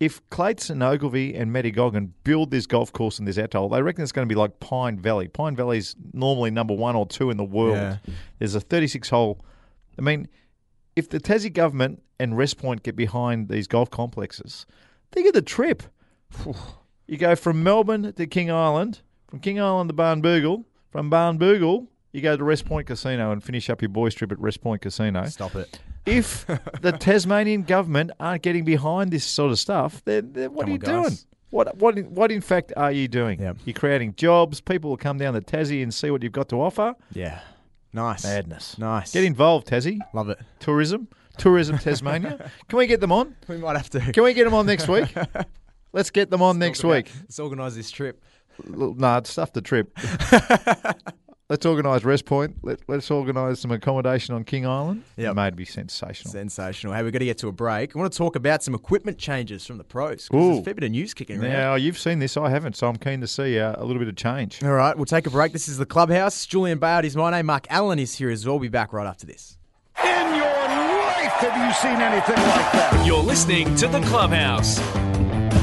If 0.00 0.26
Clayton 0.30 0.82
Ogilvy 0.82 1.34
and 1.34 1.52
Matty 1.52 1.70
Goggin 1.70 2.14
build 2.24 2.50
this 2.50 2.66
golf 2.66 2.90
course 2.92 3.18
in 3.18 3.26
this 3.26 3.36
atoll, 3.36 3.68
they 3.68 3.82
reckon 3.82 4.02
it's 4.02 4.12
going 4.12 4.26
to 4.26 4.32
be 4.32 4.38
like 4.38 4.58
Pine 4.58 4.98
Valley. 4.98 5.28
Pine 5.28 5.54
Valley's 5.54 5.94
normally 6.14 6.50
number 6.50 6.74
one 6.74 6.96
or 6.96 7.06
two 7.06 7.30
in 7.30 7.36
the 7.36 7.44
world. 7.44 7.76
Yeah. 7.76 8.14
There's 8.38 8.54
a 8.54 8.60
36 8.60 9.10
hole. 9.10 9.44
I 9.98 10.02
mean, 10.02 10.26
if 10.96 11.10
the 11.10 11.20
Tassie 11.20 11.52
government 11.52 12.02
and 12.18 12.36
Wrest 12.36 12.56
Point 12.56 12.82
get 12.82 12.96
behind 12.96 13.48
these 13.48 13.66
golf 13.66 13.90
complexes, 13.90 14.64
think 15.12 15.26
of 15.26 15.34
the 15.34 15.42
trip. 15.42 15.82
You 17.06 17.16
go 17.16 17.34
from 17.34 17.64
Melbourne 17.64 18.12
to 18.12 18.26
King 18.28 18.52
Island, 18.52 19.00
from 19.26 19.40
King 19.40 19.60
Island 19.60 19.90
to 19.90 19.96
Barnbougle, 19.96 20.64
from 20.92 21.10
Barnbougle, 21.10 21.88
you 22.12 22.20
go 22.20 22.36
to 22.36 22.42
Wrest 22.44 22.64
Point 22.66 22.86
Casino 22.86 23.30
and 23.32 23.42
finish 23.42 23.68
up 23.70 23.82
your 23.82 23.88
boys' 23.88 24.14
trip 24.14 24.32
at 24.32 24.38
Wrest 24.40 24.60
Point 24.60 24.82
Casino. 24.82 25.24
Stop 25.26 25.54
it. 25.56 25.78
If 26.06 26.46
the 26.80 26.92
Tasmanian 26.92 27.62
government 27.62 28.10
aren't 28.18 28.42
getting 28.42 28.64
behind 28.64 29.10
this 29.10 29.24
sort 29.24 29.52
of 29.52 29.58
stuff, 29.58 30.02
then, 30.04 30.32
then 30.32 30.52
what 30.54 30.62
Come 30.64 30.70
are 30.70 30.72
you 30.72 30.78
guys. 30.78 30.90
doing? 31.06 31.18
What, 31.50 31.76
what, 31.78 31.98
in, 31.98 32.14
what 32.14 32.30
in 32.30 32.40
fact 32.40 32.72
are 32.76 32.92
you 32.92 33.08
doing? 33.08 33.40
Yep. 33.40 33.56
You're 33.64 33.74
creating 33.74 34.14
jobs. 34.16 34.60
People 34.60 34.90
will 34.90 34.96
come 34.96 35.18
down 35.18 35.34
to 35.34 35.40
Tassie 35.40 35.82
and 35.82 35.92
see 35.92 36.10
what 36.10 36.22
you've 36.22 36.32
got 36.32 36.48
to 36.50 36.56
offer. 36.62 36.94
Yeah. 37.12 37.40
Nice. 37.92 38.22
Madness. 38.24 38.78
Nice. 38.78 39.12
Get 39.12 39.24
involved, 39.24 39.66
Tassie. 39.66 39.98
Love 40.12 40.28
it. 40.30 40.38
Tourism. 40.60 41.08
Tourism 41.38 41.76
Tasmania. 41.80 42.50
Can 42.68 42.78
we 42.78 42.86
get 42.86 43.00
them 43.00 43.10
on? 43.10 43.34
We 43.48 43.56
might 43.56 43.76
have 43.76 43.90
to. 43.90 44.00
Can 44.00 44.22
we 44.22 44.32
get 44.32 44.44
them 44.44 44.54
on 44.54 44.64
next 44.66 44.86
week? 44.86 45.12
Let's 45.92 46.10
get 46.10 46.30
them 46.30 46.40
on 46.40 46.58
next 46.60 46.84
week. 46.84 47.10
Let's 47.22 47.40
organise 47.40 47.74
this 47.74 47.90
trip. 47.90 48.22
L- 48.72 48.94
Nah, 48.96 49.22
stuff 49.24 49.52
the 49.52 49.60
trip. 49.60 49.90
Let's 51.50 51.66
organise 51.66 52.04
Wrest 52.04 52.26
Point. 52.26 52.58
Let, 52.62 52.78
let's 52.86 53.10
organise 53.10 53.58
some 53.58 53.72
accommodation 53.72 54.36
on 54.36 54.44
King 54.44 54.68
Island. 54.68 55.02
Yep. 55.16 55.32
It 55.32 55.34
may 55.34 55.50
be 55.50 55.64
sensational. 55.64 56.30
Sensational. 56.30 56.94
Hey, 56.94 57.02
we've 57.02 57.12
got 57.12 57.18
to 57.18 57.24
get 57.24 57.38
to 57.38 57.48
a 57.48 57.52
break. 57.52 57.96
I 57.96 57.98
want 57.98 58.12
to 58.12 58.16
talk 58.16 58.36
about 58.36 58.62
some 58.62 58.72
equipment 58.72 59.18
changes 59.18 59.66
from 59.66 59.76
the 59.76 59.82
pros. 59.82 60.28
'cause 60.28 60.40
Ooh. 60.40 60.46
There's 60.50 60.58
a 60.60 60.62
fair 60.62 60.74
bit 60.74 60.84
of 60.84 60.92
news 60.92 61.12
kicking 61.12 61.40
around. 61.42 61.50
Now, 61.50 61.74
you've 61.74 61.98
seen 61.98 62.20
this. 62.20 62.36
I 62.36 62.50
haven't, 62.50 62.76
so 62.76 62.86
I'm 62.86 62.94
keen 62.98 63.20
to 63.20 63.26
see 63.26 63.58
uh, 63.58 63.74
a 63.76 63.84
little 63.84 63.98
bit 63.98 64.06
of 64.06 64.14
change. 64.14 64.62
All 64.62 64.70
right, 64.70 64.96
we'll 64.96 65.06
take 65.06 65.26
a 65.26 65.30
break. 65.30 65.52
This 65.52 65.66
is 65.66 65.76
the 65.76 65.86
Clubhouse. 65.86 66.46
Julian 66.46 66.78
Bayard 66.78 67.04
is 67.04 67.16
my 67.16 67.32
name. 67.32 67.46
Mark 67.46 67.66
Allen 67.68 67.98
is 67.98 68.14
here 68.14 68.30
as 68.30 68.46
well. 68.46 68.54
We'll 68.54 68.60
be 68.62 68.68
back 68.68 68.92
right 68.92 69.08
after 69.08 69.26
this. 69.26 69.58
In 70.04 70.34
your 70.36 70.44
life, 70.44 71.32
have 71.40 71.66
you 71.66 71.74
seen 71.74 72.00
anything 72.00 72.36
like 72.36 72.72
that? 72.74 73.02
You're 73.04 73.24
listening 73.24 73.74
to 73.74 73.88
The 73.88 74.00
Clubhouse. 74.02 74.78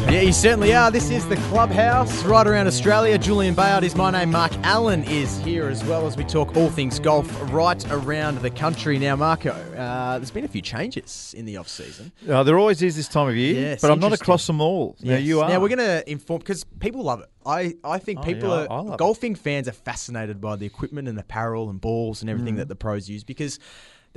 Yeah, 0.10 0.22
you 0.22 0.32
certainly 0.32 0.74
are. 0.74 0.90
This 0.90 1.10
is 1.12 1.28
the 1.28 1.36
Clubhouse 1.50 2.24
right 2.24 2.48
around 2.48 2.68
Australia. 2.68 3.18
Julian 3.18 3.54
Bayard 3.54 3.84
is 3.84 3.96
my 3.96 4.10
name. 4.10 4.32
Mark 4.32 4.54
Allen 4.64 5.04
is 5.04 5.38
here 5.40 5.68
as 5.68 5.84
well 5.84 6.08
as 6.08 6.16
we 6.16 6.24
talk 6.24 6.56
all 6.56 6.70
things 6.70 6.98
golf 7.00 7.30
right 7.52 7.84
around 7.92 8.40
the 8.40 8.50
country. 8.50 8.98
Now, 9.00 9.16
Marco, 9.18 9.52
uh, 9.52 10.18
there's 10.18 10.32
been 10.32 10.46
a 10.46 10.48
few 10.48 10.62
changes 10.62 11.36
in 11.38 11.44
the 11.46 11.58
off 11.58 11.68
season. 11.68 12.12
Uh, 12.28 12.44
there 12.44 12.58
always 12.58 12.82
is 12.82 12.96
this 12.96 13.08
time 13.10 13.28
of 13.28 13.36
year, 13.36 13.54
Yes, 13.72 13.82
but 13.82 13.92
I'm 13.92 14.00
not 14.00 14.14
across 14.14 14.48
them 14.48 14.62
all. 14.62 14.96
Now, 15.02 15.18
you 15.18 15.42
are. 15.42 15.50
Now 15.50 15.60
we're 15.60 15.70
going 15.70 15.80
to 15.80 16.10
inform 16.10 16.40
because 16.40 16.64
people 16.64 17.04
love 17.04 17.20
it. 17.20 17.28
I, 17.46 17.76
I 17.84 17.98
think 18.00 18.20
Oh, 18.20 18.24
people 18.24 18.50
yeah, 18.50 18.66
are 18.70 18.84
love 18.84 18.94
it. 18.94 18.98
golfing 18.98 19.36
fans 19.36 19.68
are 19.68 19.74
fascinated 19.74 20.40
by 20.42 20.56
the 20.56 20.66
equipment 20.66 21.08
and 21.10 21.20
apparel 21.20 21.70
and 21.70 21.80
balls 21.82 22.22
and 22.22 22.30
Mm. 22.30 22.34
everything 22.34 22.56
that 22.56 22.70
the 22.70 22.76
pros 22.76 23.10
use 23.10 23.24
because 23.24 23.60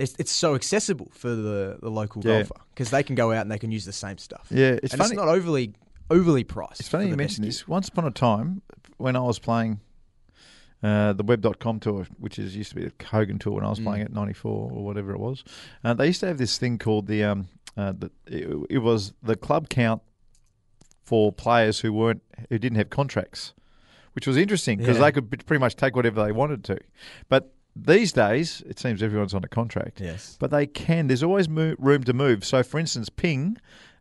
it's, 0.00 0.14
it's 0.18 0.30
so 0.32 0.54
accessible 0.54 1.10
for 1.12 1.28
the, 1.30 1.78
the 1.80 1.90
local 1.90 2.22
Yeah. 2.24 2.38
golfer 2.38 2.54
because 2.74 2.90
they 2.90 3.02
can 3.02 3.14
go 3.14 3.32
out 3.32 3.42
and 3.42 3.50
they 3.50 3.58
can 3.58 3.70
use 3.70 3.84
the 3.84 3.92
same 3.92 4.18
stuff. 4.18 4.46
Yeah, 4.50 4.78
it's 4.82 4.92
and 4.94 5.00
funny- 5.02 5.12
it's 5.14 5.18
not 5.18 5.28
overly 5.28 5.74
overly 6.10 6.42
priced. 6.42 6.80
It's 6.80 6.88
funny 6.88 7.08
you 7.08 7.16
mention 7.16 7.44
this. 7.44 7.68
Once 7.68 7.88
upon 7.88 8.04
a 8.06 8.10
time, 8.10 8.62
when 8.96 9.14
I 9.14 9.20
was 9.20 9.38
playing 9.38 9.80
uh, 10.82 11.12
the 11.12 11.22
Web.com 11.22 11.78
tour, 11.78 12.06
which 12.18 12.38
is 12.38 12.56
used 12.56 12.70
to 12.70 12.76
be 12.76 12.84
the 12.86 13.04
Hogan 13.04 13.38
tour 13.38 13.52
when 13.52 13.64
I 13.64 13.68
was 13.68 13.78
Mm. 13.78 13.84
playing 13.84 14.02
at 14.02 14.12
94 14.12 14.72
or 14.72 14.84
whatever 14.84 15.12
it 15.12 15.20
was, 15.20 15.44
uh, 15.84 15.92
they 15.94 16.06
used 16.06 16.20
to 16.20 16.26
have 16.26 16.38
this 16.38 16.56
thing 16.58 16.78
called 16.78 17.06
the, 17.06 17.22
um, 17.22 17.48
uh, 17.76 17.92
the 17.92 18.10
it, 18.26 18.48
it 18.70 18.78
was 18.78 19.12
the 19.22 19.36
club 19.36 19.68
count 19.68 20.02
for 21.04 21.32
players 21.32 21.80
who 21.80 21.92
weren't 21.92 22.22
who 22.48 22.58
didn't 22.58 22.76
have 22.78 22.88
contracts, 22.90 23.52
which 24.14 24.26
was 24.26 24.36
interesting 24.36 24.78
because 24.78 24.96
Yeah. 24.96 25.04
they 25.04 25.12
could 25.12 25.30
pretty 25.46 25.60
much 25.60 25.76
take 25.76 25.94
whatever 25.94 26.24
they 26.24 26.32
wanted 26.32 26.64
to. 26.64 26.78
But 27.28 27.52
these 27.76 28.12
days, 28.12 28.62
it 28.66 28.78
seems 28.78 29.02
everyone's 29.02 29.34
on 29.34 29.44
a 29.44 29.48
contract. 29.48 30.00
Yes. 30.00 30.36
But 30.38 30.50
they 30.50 30.66
can. 30.66 31.06
There's 31.06 31.22
always 31.22 31.48
mo- 31.48 31.76
room 31.78 32.04
to 32.04 32.12
move. 32.12 32.44
So, 32.44 32.62
for 32.62 32.78
instance, 32.78 33.08
ping. 33.08 33.58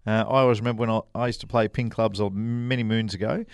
Uh, 0.08 0.24
I 0.28 0.40
always 0.40 0.60
remember 0.60 0.82
when 0.82 0.90
I, 0.90 1.02
I 1.14 1.28
used 1.28 1.42
to 1.42 1.48
play 1.48 1.68
ping 1.68 1.90
clubs 1.90 2.20
many 2.32 2.84
moons 2.84 3.14
ago. 3.14 3.46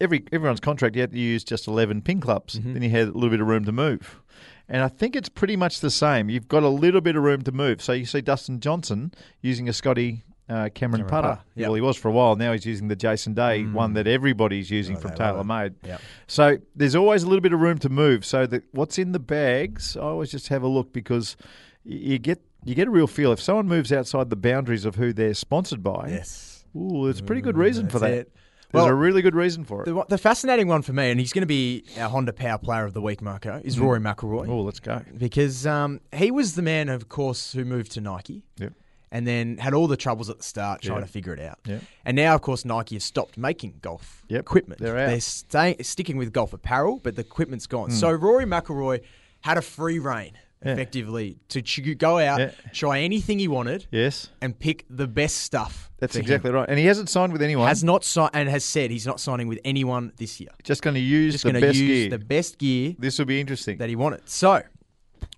Every 0.00 0.24
everyone's 0.32 0.60
contract, 0.60 0.94
you 0.96 1.02
had 1.02 1.12
to 1.12 1.18
use 1.18 1.44
just 1.44 1.66
11 1.66 2.02
ping 2.02 2.20
clubs. 2.20 2.58
Mm-hmm. 2.58 2.72
Then 2.72 2.82
you 2.82 2.90
had 2.90 3.08
a 3.08 3.12
little 3.12 3.30
bit 3.30 3.40
of 3.40 3.46
room 3.46 3.64
to 3.64 3.72
move. 3.72 4.20
And 4.68 4.82
I 4.82 4.88
think 4.88 5.14
it's 5.16 5.28
pretty 5.28 5.56
much 5.56 5.80
the 5.80 5.90
same. 5.90 6.30
You've 6.30 6.48
got 6.48 6.62
a 6.62 6.68
little 6.68 7.00
bit 7.00 7.16
of 7.16 7.22
room 7.22 7.42
to 7.42 7.52
move. 7.52 7.82
So 7.82 7.92
you 7.92 8.06
see 8.06 8.22
Dustin 8.22 8.60
Johnson 8.60 9.12
using 9.42 9.68
a 9.68 9.72
Scotty 9.72 10.24
uh, 10.48 10.68
Cameron, 10.68 10.70
Cameron 10.74 11.08
putter. 11.08 11.28
putter, 11.28 11.40
yep. 11.54 11.66
Well, 11.68 11.74
he 11.74 11.80
was 11.80 11.96
for 11.96 12.08
a 12.08 12.12
while. 12.12 12.36
Now 12.36 12.52
he's 12.52 12.66
using 12.66 12.88
the 12.88 12.96
Jason 12.96 13.32
Day 13.34 13.64
one 13.64 13.94
that 13.94 14.06
everybody's 14.06 14.70
using 14.70 14.96
Oh, 14.96 15.00
from 15.00 15.10
they 15.12 15.24
love 15.24 15.36
it. 15.36 15.48
TaylorMade. 15.48 15.74
Yep. 15.86 16.00
So 16.26 16.58
there's 16.76 16.94
always 16.94 17.22
a 17.22 17.26
little 17.26 17.40
bit 17.40 17.52
of 17.52 17.60
room 17.60 17.78
to 17.78 17.88
move. 17.88 18.24
So 18.24 18.46
that 18.46 18.62
what's 18.72 18.98
in 18.98 19.12
the 19.12 19.18
bags, 19.20 19.96
I 19.96 20.00
always 20.00 20.30
just 20.30 20.48
have 20.48 20.62
a 20.62 20.68
look 20.68 20.92
because 20.92 21.36
you 21.84 22.18
get 22.18 22.42
you 22.64 22.74
get 22.74 22.88
a 22.88 22.90
real 22.90 23.06
feel. 23.06 23.32
If 23.32 23.40
someone 23.40 23.66
moves 23.66 23.92
outside 23.92 24.30
the 24.30 24.36
boundaries 24.36 24.84
of 24.84 24.96
who 24.96 25.12
they're 25.12 25.34
sponsored 25.34 25.82
by, 25.82 26.08
Yes. 26.10 26.64
ooh, 26.76 27.04
there's 27.04 27.20
a 27.20 27.24
pretty 27.24 27.40
good 27.42 27.56
reason 27.56 27.88
for 27.88 27.98
that. 28.00 28.10
It. 28.12 28.32
There's 28.70 28.84
Well, 28.84 28.92
a 28.92 28.94
really 28.94 29.20
good 29.20 29.34
reason 29.34 29.64
for 29.64 29.82
it. 29.82 29.84
The, 29.86 30.02
the 30.08 30.16
fascinating 30.16 30.66
one 30.66 30.80
for 30.80 30.94
me, 30.94 31.10
and 31.10 31.20
he's 31.20 31.32
going 31.34 31.42
to 31.42 31.46
be 31.46 31.84
our 31.98 32.08
Honda 32.08 32.32
Power 32.32 32.56
Player 32.56 32.84
of 32.86 32.94
the 32.94 33.02
Week, 33.02 33.20
Marco, 33.20 33.60
is 33.62 33.78
Rory 33.78 34.00
McIlroy. 34.00 34.48
Oh, 34.48 34.62
let's 34.62 34.80
go. 34.80 35.02
because 35.18 35.66
um, 35.66 36.00
he 36.14 36.30
was 36.30 36.54
the 36.54 36.62
man, 36.62 36.88
of 36.88 37.08
course, 37.10 37.52
who 37.52 37.66
moved 37.66 37.92
to 37.92 38.00
Nike. 38.00 38.44
Yep. 38.56 38.72
And 39.14 39.26
then 39.26 39.58
had 39.58 39.74
all 39.74 39.86
the 39.86 39.96
troubles 39.96 40.30
at 40.30 40.38
the 40.38 40.42
start 40.42 40.80
trying 40.80 40.98
Yep. 41.00 41.06
to 41.06 41.12
figure 41.12 41.34
it 41.34 41.40
out. 41.40 41.58
Yep. 41.66 41.82
And 42.06 42.16
now, 42.16 42.34
of 42.34 42.40
course, 42.40 42.64
Nike 42.64 42.94
have 42.94 43.02
stopped 43.02 43.36
making 43.36 43.74
golf 43.82 44.24
Yep. 44.28 44.40
equipment. 44.40 44.80
They're 44.80 44.96
out. 44.98 45.08
They're 45.10 45.20
staying, 45.20 45.76
sticking 45.82 46.16
with 46.16 46.32
golf 46.32 46.54
apparel, 46.54 46.98
but 47.02 47.14
the 47.16 47.20
equipment's 47.20 47.66
gone. 47.66 47.90
Hmm. 47.90 47.96
So 47.96 48.10
Rory 48.10 48.46
McIlroy 48.46 49.02
had 49.42 49.58
a 49.58 49.62
free 49.62 49.98
reign, 49.98 50.32
Yeah. 50.64 50.72
effectively, 50.72 51.36
to 51.50 51.60
ch- 51.60 51.98
go 51.98 52.18
out, 52.18 52.40
Yeah. 52.40 52.50
try 52.72 53.00
anything 53.00 53.38
he 53.38 53.48
wanted, 53.48 53.86
Yes, 53.90 54.30
and 54.40 54.58
pick 54.58 54.86
the 54.88 55.06
best 55.06 55.36
stuff. 55.38 55.90
that's 55.98 56.14
for 56.14 56.18
him. 56.20 56.22
exactly 56.22 56.50
right. 56.50 56.66
And 56.68 56.78
he 56.78 56.86
hasn't 56.86 57.08
signed 57.10 57.32
with 57.34 57.42
anyone. 57.42 57.68
Has 57.68 57.84
not 57.84 58.04
signed 58.04 58.30
and 58.34 58.48
has 58.48 58.64
said 58.64 58.90
he's 58.90 59.06
not 59.06 59.20
signing 59.20 59.46
with 59.46 59.58
anyone 59.64 60.12
this 60.16 60.40
year. 60.40 60.48
just 60.64 60.80
going 60.82 60.94
to 60.94 61.00
use 61.00 61.34
the 61.34 61.36
best. 61.36 61.42
Just 61.42 61.44
the 61.44 61.50
going 61.52 61.60
to 61.60 61.66
best 61.68 61.78
use 61.78 62.00
gear. 62.08 62.10
the 62.18 62.24
best 62.24 62.58
gear 62.58 62.94
this 62.98 63.18
will 63.18 63.26
be 63.26 63.40
interesting. 63.40 63.76
that 63.78 63.88
he 63.90 63.94
wanted. 63.96 64.22
So, 64.28 64.62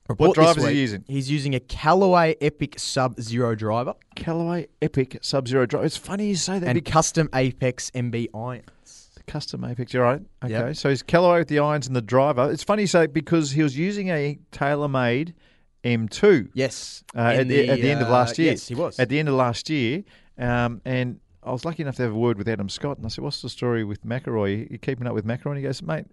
report 0.08 0.36
this 0.36 0.44
drive 0.44 0.58
is 0.58 0.64
he 0.66 0.80
using? 0.80 1.04
He's 1.06 1.30
using 1.30 1.54
a 1.54 1.60
Callaway 1.60 2.36
Epic 2.40 2.78
Sub 2.78 3.20
Zero 3.20 3.54
driver 3.54 3.94
Callaway 4.16 4.66
Epic 4.82 5.18
Sub 5.22 5.48
Zero 5.48 5.66
driver. 5.66 5.84
It's 5.86 5.96
funny 5.96 6.26
you 6.28 6.36
say 6.36 6.58
that. 6.58 6.68
and 6.68 6.84
custom 6.84 7.28
Apex 7.34 7.90
MB 7.92 8.28
irons. 8.34 9.10
Custom 9.26 9.64
Apex, 9.64 9.94
you're 9.94 10.02
right. 10.02 10.20
Okay, 10.44 10.52
Yep. 10.52 10.76
so 10.76 10.90
he's 10.90 11.02
Callaway 11.02 11.38
with 11.38 11.48
the 11.48 11.58
irons 11.58 11.86
and 11.86 11.96
the 11.96 12.02
driver. 12.02 12.50
It's 12.50 12.62
funny 12.62 12.82
you 12.82 12.86
say 12.86 13.06
because 13.06 13.52
he 13.52 13.62
was 13.62 13.76
using 13.76 14.08
a 14.10 14.38
TaylorMade 14.52 15.32
M2 15.82 16.50
Yes, 16.54 17.04
uh, 17.14 17.20
at, 17.20 17.48
the, 17.48 17.68
at 17.68 17.80
the 17.80 17.90
end 17.90 18.00
of 18.00 18.08
uh, 18.08 18.12
last 18.12 18.38
year. 18.38 18.52
Yes, 18.52 18.68
he 18.68 18.74
was. 18.74 18.98
At 18.98 19.08
the 19.08 19.18
end 19.18 19.28
of 19.28 19.34
last 19.34 19.68
year, 19.70 20.02
um, 20.38 20.80
and 20.84 21.20
I 21.42 21.52
was 21.52 21.64
lucky 21.64 21.82
enough 21.82 21.96
to 21.96 22.02
have 22.02 22.12
a 22.12 22.18
word 22.18 22.38
with 22.38 22.48
Adam 22.48 22.68
Scott, 22.70 22.96
and 22.96 23.04
I 23.04 23.08
said, 23.10 23.22
"What's 23.22 23.42
the 23.42 23.50
story 23.50 23.84
with 23.84 24.02
McIlroy? 24.04 24.70
You 24.70 24.78
keeping 24.78 25.06
up 25.06 25.14
with 25.14 25.26
McIlroy?" 25.26 25.46
And 25.50 25.56
he 25.58 25.62
goes, 25.62 25.82
"Mate, 25.82 26.06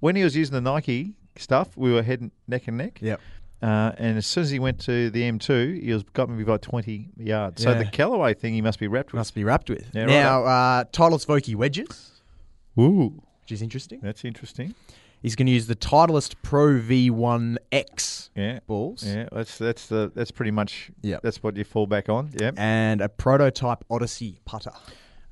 when 0.00 0.16
he 0.16 0.24
was 0.24 0.34
using 0.36 0.54
the 0.54 0.60
Nike 0.62 1.14
stuff, 1.36 1.76
we 1.76 1.92
were 1.92 2.02
head 2.02 2.30
neck 2.48 2.68
and 2.68 2.78
neck. 2.78 2.98
Yep. 3.00 3.20
Uh, 3.62 3.92
and 3.98 4.16
as 4.16 4.24
soon 4.26 4.42
as 4.44 4.50
he 4.50 4.58
went 4.58 4.78
to 4.80 5.10
the 5.10 5.22
M2, 5.22 5.82
he 5.82 5.92
was 5.92 6.02
got 6.14 6.30
me 6.30 6.42
by 6.44 6.56
20 6.56 7.10
yards. 7.18 7.62
So 7.62 7.70
Yeah. 7.72 7.78
the 7.78 7.84
Callaway 7.90 8.32
thing 8.34 8.54
he 8.54 8.62
must 8.62 8.78
be 8.78 8.88
wrapped 8.88 9.12
with. 9.12 9.18
Must 9.18 9.34
be 9.34 9.44
wrapped 9.44 9.68
with. 9.68 9.90
Yeah, 9.92 10.06
now, 10.06 10.44
uh, 10.44 10.84
Titleist 10.84 11.26
Vokey 11.26 11.54
wedges, 11.54 12.22
Ooh, 12.78 13.22
which 13.42 13.52
is 13.52 13.60
interesting. 13.60 14.00
that's 14.02 14.24
interesting. 14.24 14.74
He's 15.20 15.36
going 15.36 15.46
to 15.48 15.52
use 15.52 15.66
the 15.66 15.76
Titleist 15.76 16.36
Pro 16.42 16.78
V1X 16.80 18.30
Yeah. 18.34 18.60
balls 18.66 19.04
Yeah, 19.04 19.28
that's 19.30 19.58
that's 19.58 19.86
the 19.86 20.10
that's 20.14 20.30
pretty 20.30 20.50
much 20.50 20.90
Yep. 21.02 21.20
that's 21.22 21.42
what 21.42 21.56
you 21.56 21.64
fall 21.64 21.86
back 21.86 22.08
on. 22.08 22.30
Yeah, 22.40 22.52
and 22.56 23.00
a 23.02 23.08
prototype 23.10 23.84
Odyssey 23.90 24.40
putter. 24.46 24.72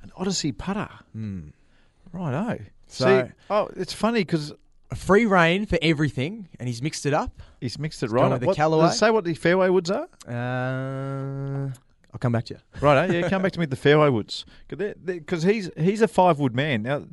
an 0.03 0.13
Odyssey 0.17 0.53
putter. 0.53 0.89
Right, 1.15 2.35
oh. 2.35 2.65
So- 2.87 3.25
See, 3.27 3.33
oh, 3.51 3.69
it's 3.77 3.93
funny 3.93 4.21
because 4.21 4.53
free 4.95 5.27
reign 5.27 5.67
for 5.67 5.79
everything, 5.83 6.49
and 6.59 6.69
he's 6.69 6.81
mixed 6.83 7.05
it 7.07 7.15
up. 7.15 7.43
he's 7.61 7.79
mixed 7.79 8.03
it 8.03 8.11
right. 8.11 8.31
with 8.31 8.41
the 8.41 8.47
What- 8.47 8.57
Callaway. 8.57 8.91
say 8.91 9.11
what 9.11 9.25
the 9.25 9.35
fairway 9.35 9.69
woods 9.69 9.91
are? 9.91 10.09
Uh, 10.27 11.71
I'll 12.13 12.19
come 12.19 12.33
back 12.33 12.45
to 12.47 12.55
you. 12.55 12.61
Right, 12.81 13.11
yeah, 13.11 13.29
come 13.29 13.43
back 13.43 13.53
to 13.53 13.59
me 13.59 13.63
with 13.65 13.71
the 13.71 13.77
fairway 13.77 14.09
woods 14.09 14.45
because 14.69 15.43
he's 15.43 15.71
he's 15.77 16.01
a 16.03 16.09
five 16.09 16.39
wood 16.39 16.55
man. 16.55 16.83
Now, 16.83 17.05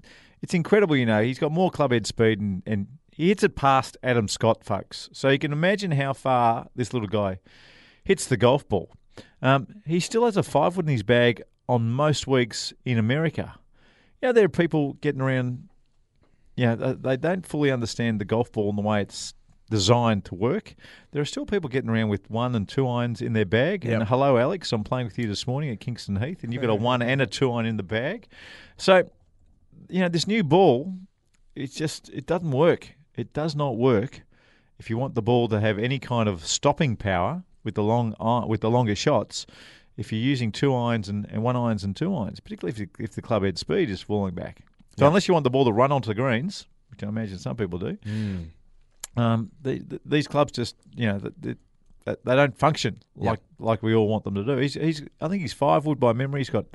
it's 0.42 0.54
incredible, 0.54 0.96
you 0.96 1.06
know. 1.06 1.22
He's 1.22 1.40
got 1.40 1.52
more 1.52 1.70
club 1.72 1.92
head 1.92 2.08
speed 2.08 2.40
and, 2.40 2.64
and 2.66 2.88
he 3.12 3.30
hits 3.30 3.44
it 3.44 3.56
past 3.56 3.98
Adam 4.04 4.28
Scott, 4.28 4.64
folks. 4.64 5.10
So 5.12 5.30
you 5.30 5.40
can 5.40 5.52
imagine 5.52 5.92
how 5.92 6.14
far 6.14 6.68
this 6.76 6.94
little 6.94 7.08
guy 7.10 7.40
hits 8.04 8.26
the 8.28 8.38
golf 8.38 8.68
ball. 8.68 8.92
Um, 9.42 9.68
he 9.86 10.00
still 10.00 10.26
has 10.26 10.38
a 10.38 10.44
five 10.44 10.76
wood 10.78 10.86
in 10.86 10.92
his 10.92 11.04
bag 11.04 11.42
on 11.68 11.90
most 11.90 12.28
weeks 12.28 12.74
in 12.86 12.98
America. 12.98 13.56
You 14.22 14.30
know, 14.30 14.34
there 14.34 14.46
are 14.46 14.50
people 14.50 14.94
getting 14.94 15.22
around. 15.22 15.68
You 16.56 16.68
know, 16.68 16.94
they, 16.94 17.18
don't 17.18 17.46
fully 17.46 17.72
understand 17.72 18.22
the 18.22 18.26
golf 18.26 18.52
ball 18.52 18.70
and 18.70 18.78
the 18.78 18.82
way 18.82 19.02
it's 19.02 19.34
designed 19.70 20.26
to 20.26 20.36
work. 20.36 20.76
There 21.12 21.22
are 21.22 21.26
still 21.26 21.46
people 21.46 21.70
getting 21.70 21.90
around 21.90 22.10
with 22.10 22.30
one 22.30 22.56
and 22.56 22.68
two 22.68 22.88
irons 22.88 23.22
in 23.22 23.34
their 23.34 23.46
bag. 23.46 23.84
Yep. 23.84 23.94
And 23.94 24.08
hello, 24.08 24.38
Alex, 24.38 24.72
I'm 24.72 24.84
playing 24.84 25.08
with 25.08 25.18
you 25.18 25.28
this 25.28 25.48
morning 25.48 25.70
at 25.72 25.80
Kingston 25.80 26.16
Heath, 26.18 26.44
and 26.44 26.54
you've 26.54 26.62
got 26.62 26.70
a 26.70 26.76
one 26.92 27.02
and 27.02 27.22
a 27.22 27.26
two 27.26 27.52
iron 27.52 27.66
in 27.66 27.78
the 27.78 27.84
bag. 27.84 28.28
So, 28.78 29.10
you 29.90 30.02
know, 30.02 30.10
this 30.10 30.28
new 30.28 30.44
ball, 30.44 30.94
it's 31.56 31.76
just 31.76 32.10
it 32.10 32.26
doesn't 32.26 32.52
work. 32.52 32.96
It 33.16 33.34
does 33.34 33.56
not 33.56 33.78
work 33.78 34.22
if 34.78 34.90
you 34.90 34.98
want 34.98 35.16
the 35.16 35.22
ball 35.22 35.48
to 35.48 35.60
have 35.60 35.80
any 35.80 36.00
kind 36.00 36.28
of 36.28 36.46
stopping 36.46 36.96
power 36.96 37.44
with 37.64 37.76
the 37.76 37.84
long 37.84 38.16
with 38.48 38.62
the 38.62 38.70
longer 38.70 38.96
shots. 38.96 39.46
If 39.98 40.12
you're 40.12 40.22
using 40.22 40.52
two 40.52 40.76
irons 40.76 41.08
and, 41.08 41.26
and 41.32 41.42
one 41.42 41.56
irons 41.56 41.86
and 41.86 41.96
two 41.96 42.14
irons, 42.14 42.42
particularly 42.42 42.74
if, 42.74 42.80
you, 42.80 42.88
if 43.00 43.12
the 43.12 43.22
club 43.22 43.44
head 43.44 43.58
speed 43.58 43.90
is 43.90 44.02
falling 44.02 44.36
back. 44.36 44.62
So 44.98 45.06
unless 45.08 45.28
you 45.28 45.34
want 45.34 45.44
the 45.44 45.50
ball 45.50 45.66
to 45.66 45.72
run 45.74 45.92
onto 45.92 46.08
the 46.08 46.16
greens, 46.16 46.68
which 46.90 47.04
I 47.04 47.08
imagine 47.08 47.38
some 47.38 47.56
people 47.58 47.80
do, 47.80 47.98
um, 49.18 49.52
the, 49.62 49.80
the, 49.80 50.00
these 50.06 50.28
clubs 50.28 50.52
just 50.52 50.76
you 50.96 51.08
know 51.08 51.20
they, 51.20 51.56
they, 52.06 52.16
they 52.24 52.36
don't 52.36 52.58
function 52.58 53.02
like 53.16 53.40
like 53.60 53.82
we 53.84 53.94
all 53.96 54.08
want 54.08 54.24
them 54.24 54.36
to 54.36 54.44
do. 54.44 54.58
He's, 54.58 54.74
he's 54.76 55.04
I 55.22 55.28
think 55.28 55.42
he's 55.42 55.54
five 55.54 55.86
wood 55.86 56.00
by 56.00 56.14
memory. 56.14 56.40
He's 56.42 56.50
got 56.50 56.66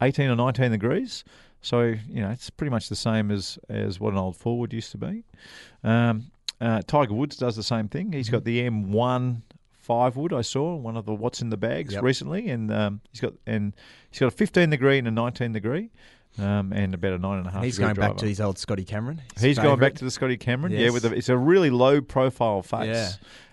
eighteen 0.00 0.28
or 0.30 0.36
nineteen 0.36 0.70
degrees, 0.70 1.24
so 1.60 1.82
you 1.82 2.20
know 2.22 2.30
it's 2.30 2.50
pretty 2.50 2.70
much 2.70 2.88
the 2.88 2.96
same 2.96 3.30
as 3.30 3.58
as 3.68 3.98
what 4.00 4.12
an 4.12 4.18
old 4.18 4.36
forward 4.36 4.72
used 4.72 4.90
to 4.92 4.98
be. 4.98 5.24
Um, 5.84 6.30
uh, 6.60 6.82
Tiger 6.86 7.14
Woods 7.14 7.36
does 7.36 7.54
the 7.54 7.62
same 7.62 7.88
thing. 7.88 8.12
He's 8.12 8.28
got 8.28 8.42
the 8.44 8.68
M1 8.68 9.42
five 9.80 10.16
wood. 10.16 10.32
I 10.32 10.42
saw 10.42 10.74
one 10.74 10.96
of 10.96 11.06
the 11.06 11.14
what's 11.14 11.40
in 11.40 11.50
the 11.50 11.56
bags 11.56 11.94
Yep. 11.94 12.02
recently, 12.02 12.48
and 12.50 12.72
um, 12.72 13.00
he's 13.12 13.20
got 13.20 13.34
and 13.46 13.74
he's 14.10 14.18
got 14.20 14.26
a 14.26 14.30
15 14.32 14.70
degree 14.70 14.98
and 14.98 15.06
a 15.08 15.10
19 15.12 15.52
degree, 15.52 15.90
um, 16.38 16.72
and 16.72 16.94
about 16.94 17.12
a 17.14 17.18
nine 17.18 17.38
and 17.38 17.46
a 17.46 17.50
half. 17.50 17.56
And 17.58 17.64
he's 17.64 17.78
going 17.78 17.94
back 17.94 18.16
to 18.18 18.26
his 18.26 18.40
old 18.40 18.58
Scotty 18.58 18.84
Cameron. 18.84 19.22
He's 19.40 19.58
going 19.58 19.78
back 19.78 19.94
to 19.94 20.04
the 20.04 20.10
Scotty 20.10 20.36
Cameron, 20.36 20.72
yeah. 20.72 20.90
With 20.90 21.04
a, 21.04 21.14
it's 21.14 21.28
a 21.28 21.36
really 21.36 21.70
low 21.70 22.00
profile 22.00 22.62
face. 22.62 22.88
Yeah. 22.88 23.10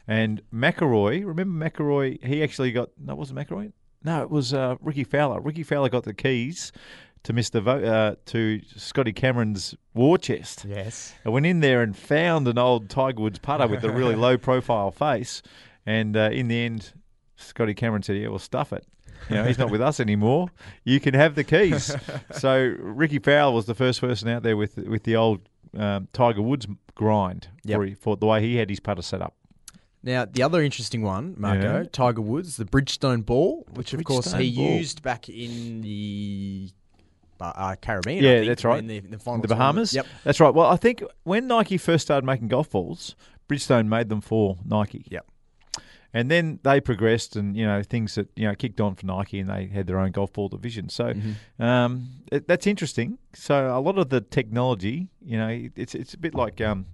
And 0.07 0.41
McIlroy, 0.53 1.25
remember 1.25 1.69
McIlroy? 1.69 2.23
He 2.23 2.43
actually 2.43 2.71
got 2.71 2.89
no, 2.99 3.13
it 3.13 3.17
wasn't 3.17 3.39
McIlroy. 3.39 3.71
No, 4.03 4.21
it 4.21 4.29
was 4.29 4.53
uh, 4.53 4.75
Rickie 4.81 5.03
Fowler. 5.03 5.41
Rickie 5.41 5.63
Fowler 5.63 5.89
got 5.89 6.03
the 6.03 6.13
keys 6.13 6.71
to 7.23 7.33
Mister 7.33 7.59
Vo- 7.59 7.83
uh, 7.83 8.15
to 8.27 8.61
Scotty 8.75 9.13
Cameron's 9.13 9.73
war 9.95 10.19
chest. 10.19 10.63
Yes. 10.67 11.15
I 11.25 11.29
went 11.29 11.47
in 11.47 11.59
there 11.59 11.81
and 11.81 11.97
found 11.97 12.47
an 12.47 12.59
old 12.59 12.87
Tiger 12.87 13.23
Woods 13.23 13.39
putter 13.39 13.67
with 13.67 13.83
a 13.83 13.89
really 13.89 14.15
low 14.27 14.37
profile 14.37 14.91
face, 14.91 15.41
and 15.87 16.15
uh, 16.15 16.29
in 16.31 16.49
the 16.49 16.65
end, 16.65 16.93
Scotty 17.35 17.73
Cameron 17.73 18.03
said, 18.03 18.17
"Yeah, 18.17 18.27
well, 18.27 18.37
stuff 18.37 18.71
it." 18.71 18.85
You 19.29 19.35
know, 19.35 19.43
he's 19.43 19.57
not 19.57 19.71
with 19.71 19.81
us 19.81 19.99
anymore. 19.99 20.49
You 20.83 20.99
can 20.99 21.13
have 21.13 21.35
the 21.35 21.43
keys. 21.43 21.95
so 22.31 22.75
Rickie 22.79 23.19
Fowler 23.19 23.53
was 23.53 23.65
the 23.65 23.75
first 23.75 24.01
person 24.01 24.27
out 24.29 24.43
there 24.43 24.55
with 24.57 24.77
with 24.77 25.03
the 25.03 25.15
old 25.15 25.41
um, 25.77 26.07
Tiger 26.13 26.41
Woods 26.41 26.67
grind 26.95 27.47
Yep. 27.63 27.77
for, 27.79 27.95
for 27.95 28.17
the 28.17 28.25
way 28.25 28.41
he 28.41 28.55
had 28.57 28.69
his 28.69 28.79
putter 28.79 29.01
set 29.01 29.21
up. 29.21 29.33
Now, 30.03 30.25
the 30.25 30.43
other 30.43 30.61
interesting 30.61 31.01
one, 31.01 31.33
Marco, 31.37 31.79
Yeah. 31.79 31.83
Tiger 31.91 32.21
Woods, 32.21 32.57
the 32.57 32.65
Bridgestone 32.65 33.25
ball, 33.25 33.65
which 33.73 33.91
of 33.93 34.03
course 34.03 34.31
he 34.33 34.55
ball. 34.55 34.65
used 34.77 35.01
back 35.01 35.27
in 35.29 35.81
the 35.81 36.69
uh, 37.41 37.51
uh, 37.55 37.75
Caribbean. 37.81 38.23
Yeah, 38.23 38.29
I 38.31 38.35
think, 38.35 38.47
that's 38.49 38.63
right. 38.63 38.79
In 38.79 38.87
the, 38.87 38.99
the, 38.99 39.17
the. 39.17 39.47
Bahamas. 39.47 39.93
Yep. 39.95 40.05
That's 40.23 40.39
right. 40.39 40.53
Well, 40.53 40.67
I 40.69 40.75
think 40.77 41.03
when 41.23 41.47
Nike 41.47 41.77
first 41.77 42.05
started 42.05 42.25
making 42.25 42.49
golf 42.49 42.69
balls, 42.69 43.15
Bridgestone 43.49 43.87
made 43.87 44.09
them 44.09 44.21
for 44.21 44.57
Nike. 44.63 45.05
Yep. 45.09 45.25
And 46.15 46.31
then 46.31 46.59
they 46.63 46.79
progressed, 46.79 47.35
and 47.35 47.57
you 47.57 47.65
know 47.65 47.83
things 47.83 48.15
that 48.15 48.29
you 48.37 48.47
know 48.47 48.55
kicked 48.55 48.79
on 48.79 48.95
for 48.95 49.05
Nike, 49.05 49.37
and 49.37 49.49
they 49.49 49.67
had 49.67 49.85
their 49.85 49.99
own 49.99 50.11
golf 50.11 50.31
ball 50.31 50.47
division. 50.47 50.87
So 50.87 51.13
um, 51.59 52.07
it, 52.31 52.47
that's 52.47 52.65
interesting. 52.65 53.17
So 53.33 53.77
a 53.77 53.81
lot 53.81 53.97
of 53.97 54.07
the 54.07 54.21
technology, 54.21 55.09
you 55.21 55.37
know, 55.37 55.49
it's 55.75 55.93
it's 55.93 56.13
a 56.13 56.17
bit 56.17 56.33
like 56.33 56.61
um, 56.61 56.85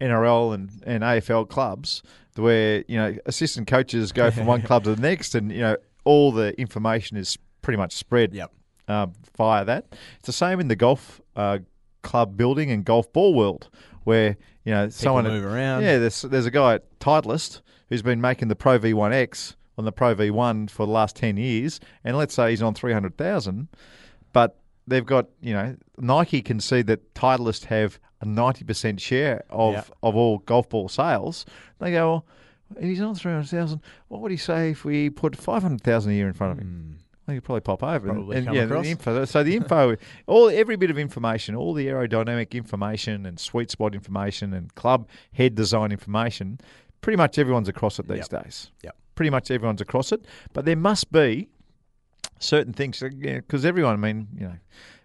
NRL 0.00 0.52
and, 0.54 0.70
and 0.84 1.04
AFL 1.04 1.48
clubs, 1.48 2.02
where 2.34 2.84
you 2.88 2.96
know 2.98 3.14
assistant 3.26 3.68
coaches 3.68 4.10
go 4.10 4.32
from 4.32 4.46
one 4.46 4.62
club 4.68 4.82
to 4.82 4.96
the 4.96 5.00
next, 5.00 5.36
and 5.36 5.52
you 5.52 5.60
know 5.60 5.76
all 6.04 6.32
the 6.32 6.58
information 6.60 7.16
is 7.16 7.38
pretty 7.62 7.76
much 7.76 7.92
spread 7.92 8.34
Yep. 8.34 8.50
uh, 8.88 9.06
via 9.36 9.64
that. 9.64 9.86
It's 10.18 10.26
the 10.26 10.32
same 10.32 10.58
in 10.58 10.66
the 10.66 10.76
golf 10.76 11.20
uh, 11.36 11.60
club 12.02 12.36
building 12.36 12.72
and 12.72 12.84
golf 12.84 13.12
ball 13.12 13.32
world, 13.32 13.68
where 14.02 14.36
you 14.64 14.72
know 14.72 14.88
someone 14.88 15.22
move 15.22 15.44
around. 15.44 15.82
Yeah, 15.84 15.98
there's 15.98 16.22
there's 16.22 16.46
a 16.46 16.50
guy 16.50 16.74
at 16.74 16.98
Titleist 16.98 17.60
who's 17.88 18.02
been 18.02 18.20
making 18.20 18.48
the 18.48 18.56
Pro 18.56 18.78
V1X 18.78 19.54
on 19.78 19.84
the 19.84 19.92
Pro 19.92 20.14
V1 20.14 20.70
for 20.70 20.86
the 20.86 20.92
last 20.92 21.16
ten 21.16 21.36
years, 21.36 21.80
and 22.04 22.16
let's 22.16 22.34
say 22.34 22.50
he's 22.50 22.62
on 22.62 22.74
three 22.74 22.92
hundred 22.92 23.16
thousand, 23.16 23.68
but 24.32 24.58
they've 24.86 25.04
got 25.06 25.26
you 25.40 25.52
know 25.52 25.76
Nike 25.98 26.42
can 26.42 26.60
see 26.60 26.82
that 26.82 27.14
Titleist 27.14 27.64
have 27.66 27.98
a 28.20 28.24
ninety 28.24 28.64
percent 28.64 29.00
share 29.00 29.44
of 29.50 29.74
Yeah. 29.74 29.82
of 30.02 30.16
all 30.16 30.38
golf 30.38 30.68
ball 30.70 30.88
sales. 30.88 31.44
They 31.78 31.92
go. 31.92 32.08
Well, 32.10 32.24
if 32.78 32.84
he's 32.84 33.00
on 33.00 33.14
three 33.14 33.32
hundred 33.32 33.48
thousand. 33.48 33.80
What 34.08 34.22
would 34.22 34.30
he 34.30 34.36
say 34.36 34.70
if 34.70 34.84
we 34.84 35.10
put 35.10 35.36
five 35.36 35.62
hundred 35.62 35.82
thousand 35.82 36.12
a 36.12 36.14
year 36.14 36.26
in 36.26 36.32
front 36.32 36.52
of 36.54 36.58
him? 36.58 36.98
I 36.98 37.32
think 37.32 37.36
he'd 37.38 37.44
probably 37.44 37.60
pop 37.60 37.82
over. 37.82 38.06
And- 38.08 38.16
Probably 38.18 38.36
and, 38.38 38.46
come 38.46 38.54
yeah, 38.56 38.64
the 38.66 38.82
info. 38.84 39.24
So 39.24 39.42
the 39.42 39.56
info, 39.56 39.96
all 40.28 40.48
every 40.48 40.76
bit 40.76 40.90
of 40.90 40.98
information, 40.98 41.54
all 41.56 41.74
the 41.74 41.86
aerodynamic 41.88 42.52
information 42.52 43.26
and 43.26 43.38
sweet 43.38 43.70
spot 43.70 43.94
information 43.96 44.52
and 44.54 44.72
club 44.76 45.08
head 45.32 45.54
design 45.56 45.90
information, 45.92 46.58
pretty 47.06 47.16
much 47.16 47.38
everyone's 47.38 47.68
across 47.68 48.00
it 48.00 48.08
these 48.08 48.26
days. 48.26 48.72
Yep. 48.82 48.96
Pretty 49.14 49.30
much 49.30 49.52
everyone's 49.52 49.80
across 49.80 50.10
it. 50.10 50.24
But 50.52 50.64
there 50.64 50.74
must 50.74 51.12
be 51.12 51.48
certain 52.40 52.72
things 52.72 53.00
uh, 53.00 53.10
because 53.12 53.64
everyone. 53.64 53.92
I 53.94 53.96
mean, 54.12 54.26
you 54.36 54.46
know, 54.48 54.56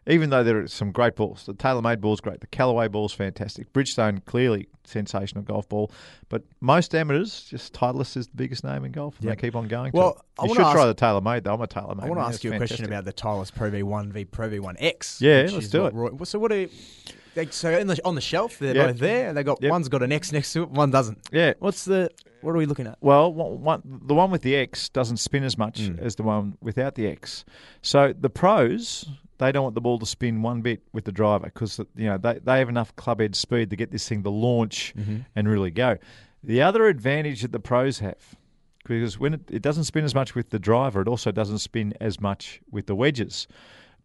even 0.07 0.31
though 0.31 0.43
there 0.43 0.61
are 0.63 0.67
some 0.67 0.91
great 0.91 1.15
balls, 1.15 1.45
the 1.45 1.53
TaylorMade 1.53 2.01
ball's 2.01 2.19
great, 2.19 2.39
the 2.41 2.47
Callaway 2.47 2.87
ball's 2.87 3.13
fantastic, 3.13 3.71
Bridgestone 3.71 4.25
clearly 4.25 4.67
sensational 4.83 5.43
golf 5.43 5.69
ball, 5.69 5.91
but 6.27 6.41
most 6.59 6.95
amateurs 6.95 7.43
just 7.43 7.71
Titleist 7.71 8.17
is 8.17 8.25
the 8.29 8.35
biggest 8.35 8.63
name 8.63 8.83
in 8.83 8.91
golf, 8.93 9.17
and 9.17 9.25
Yep. 9.25 9.37
they 9.37 9.41
keep 9.47 9.55
on 9.55 9.67
going. 9.67 9.91
Well, 9.93 10.13
to. 10.15 10.21
I 10.39 10.45
you 10.45 10.55
should 10.55 10.61
try 10.71 10.87
ask- 10.87 10.95
the 10.97 11.05
TaylorMade 11.05 11.43
though. 11.43 11.53
I'm 11.53 11.61
a 11.61 11.67
TaylorMade. 11.67 12.01
I 12.01 12.07
want 12.07 12.19
to 12.19 12.25
ask 12.25 12.43
you 12.43 12.51
a 12.51 12.57
question 12.57 12.85
about 12.85 13.05
the 13.05 13.13
Titleist 13.13 13.53
Pro 13.53 13.69
V1 13.69 14.11
v 14.11 14.25
Pro 14.25 14.49
V1X. 14.49 15.21
Yeah, 15.21 15.47
let's 15.53 15.67
do 15.69 15.83
what 15.83 15.93
it. 15.93 15.95
Roy- 15.95 16.23
so 16.23 16.39
what 16.39 16.51
are 16.51 16.65
they, 17.35 17.45
so 17.47 17.71
in 17.71 17.87
the, 17.87 17.99
on 18.05 18.15
the 18.15 18.21
shelf 18.21 18.59
they're 18.59 18.75
Yep. 18.75 18.87
both 18.87 18.99
there. 18.99 19.33
They 19.33 19.43
got 19.43 19.61
Yep. 19.61 19.71
one's 19.71 19.89
got 19.89 20.03
an 20.03 20.11
X 20.11 20.31
next 20.31 20.53
to 20.53 20.63
it, 20.63 20.69
one 20.69 20.91
doesn't. 20.91 21.17
Yeah. 21.31 21.53
What's 21.59 21.85
the 21.85 22.09
what 22.41 22.51
are 22.55 22.57
we 22.57 22.65
looking 22.65 22.87
at? 22.87 22.97
Well, 23.01 23.31
one, 23.31 23.61
one, 23.61 23.81
the 24.05 24.15
one 24.15 24.31
with 24.31 24.41
the 24.41 24.55
X 24.55 24.89
doesn't 24.89 25.17
spin 25.17 25.43
as 25.43 25.57
much 25.59 25.81
Mm. 25.81 25.99
as 25.99 26.15
the 26.15 26.23
one 26.23 26.57
without 26.61 26.95
the 26.95 27.05
X. 27.07 27.45
So 27.83 28.13
the 28.19 28.29
pros, 28.31 29.07
they 29.37 29.51
don't 29.51 29.63
want 29.63 29.75
the 29.75 29.81
ball 29.81 29.99
to 29.99 30.05
spin 30.07 30.41
one 30.41 30.61
bit 30.61 30.81
with 30.91 31.05
the 31.05 31.11
driver 31.11 31.45
because 31.45 31.79
you 31.95 32.05
know 32.07 32.17
they, 32.17 32.39
they 32.43 32.59
have 32.59 32.69
enough 32.69 32.95
club 32.95 33.19
head 33.19 33.35
speed 33.35 33.69
to 33.69 33.75
get 33.75 33.91
this 33.91 34.07
thing 34.09 34.23
to 34.23 34.29
launch 34.29 34.93
Mm-hmm. 34.97 35.17
and 35.35 35.47
really 35.47 35.71
go. 35.71 35.97
The 36.43 36.61
other 36.63 36.87
advantage 36.87 37.43
that 37.43 37.51
the 37.51 37.59
pros 37.59 37.99
have, 37.99 38.35
because 38.83 39.19
when 39.19 39.35
it, 39.35 39.41
it 39.51 39.61
doesn't 39.61 39.83
spin 39.83 40.03
as 40.03 40.15
much 40.15 40.33
with 40.33 40.49
the 40.49 40.57
driver, 40.57 41.01
it 41.01 41.07
also 41.07 41.31
doesn't 41.31 41.59
spin 41.59 41.93
as 42.01 42.19
much 42.19 42.59
with 42.71 42.87
the 42.87 42.95
wedges. 42.95 43.47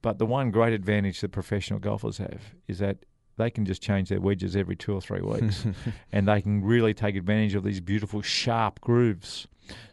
But 0.03 0.19
the 0.19 0.27
one 0.27 0.51
great 0.51 0.75
advantage 0.75 1.23
that 1.23 1.31
professional 1.33 1.79
golfers 1.81 2.19
have 2.19 2.55
is 2.69 2.79
that 2.81 2.99
they 3.37 3.51
can 3.51 3.65
just 3.65 3.83
change 3.83 4.09
their 4.09 4.21
wedges 4.21 4.57
every 4.57 4.77
two 4.77 4.93
or 4.95 5.01
three 5.01 5.21
weeks, 5.23 5.65
and 6.13 6.27
they 6.29 6.41
can 6.43 6.63
really 6.65 6.95
take 6.95 7.17
advantage 7.17 7.55
of 7.55 7.65
these 7.65 7.81
beautiful 7.81 8.23
sharp 8.23 8.81
grooves. 8.81 9.47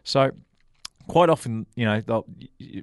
So 0.03 0.32
quite 1.08 1.29
often, 1.29 1.65
you 1.75 1.86
know, 1.86 1.99
they'll- 2.01 2.25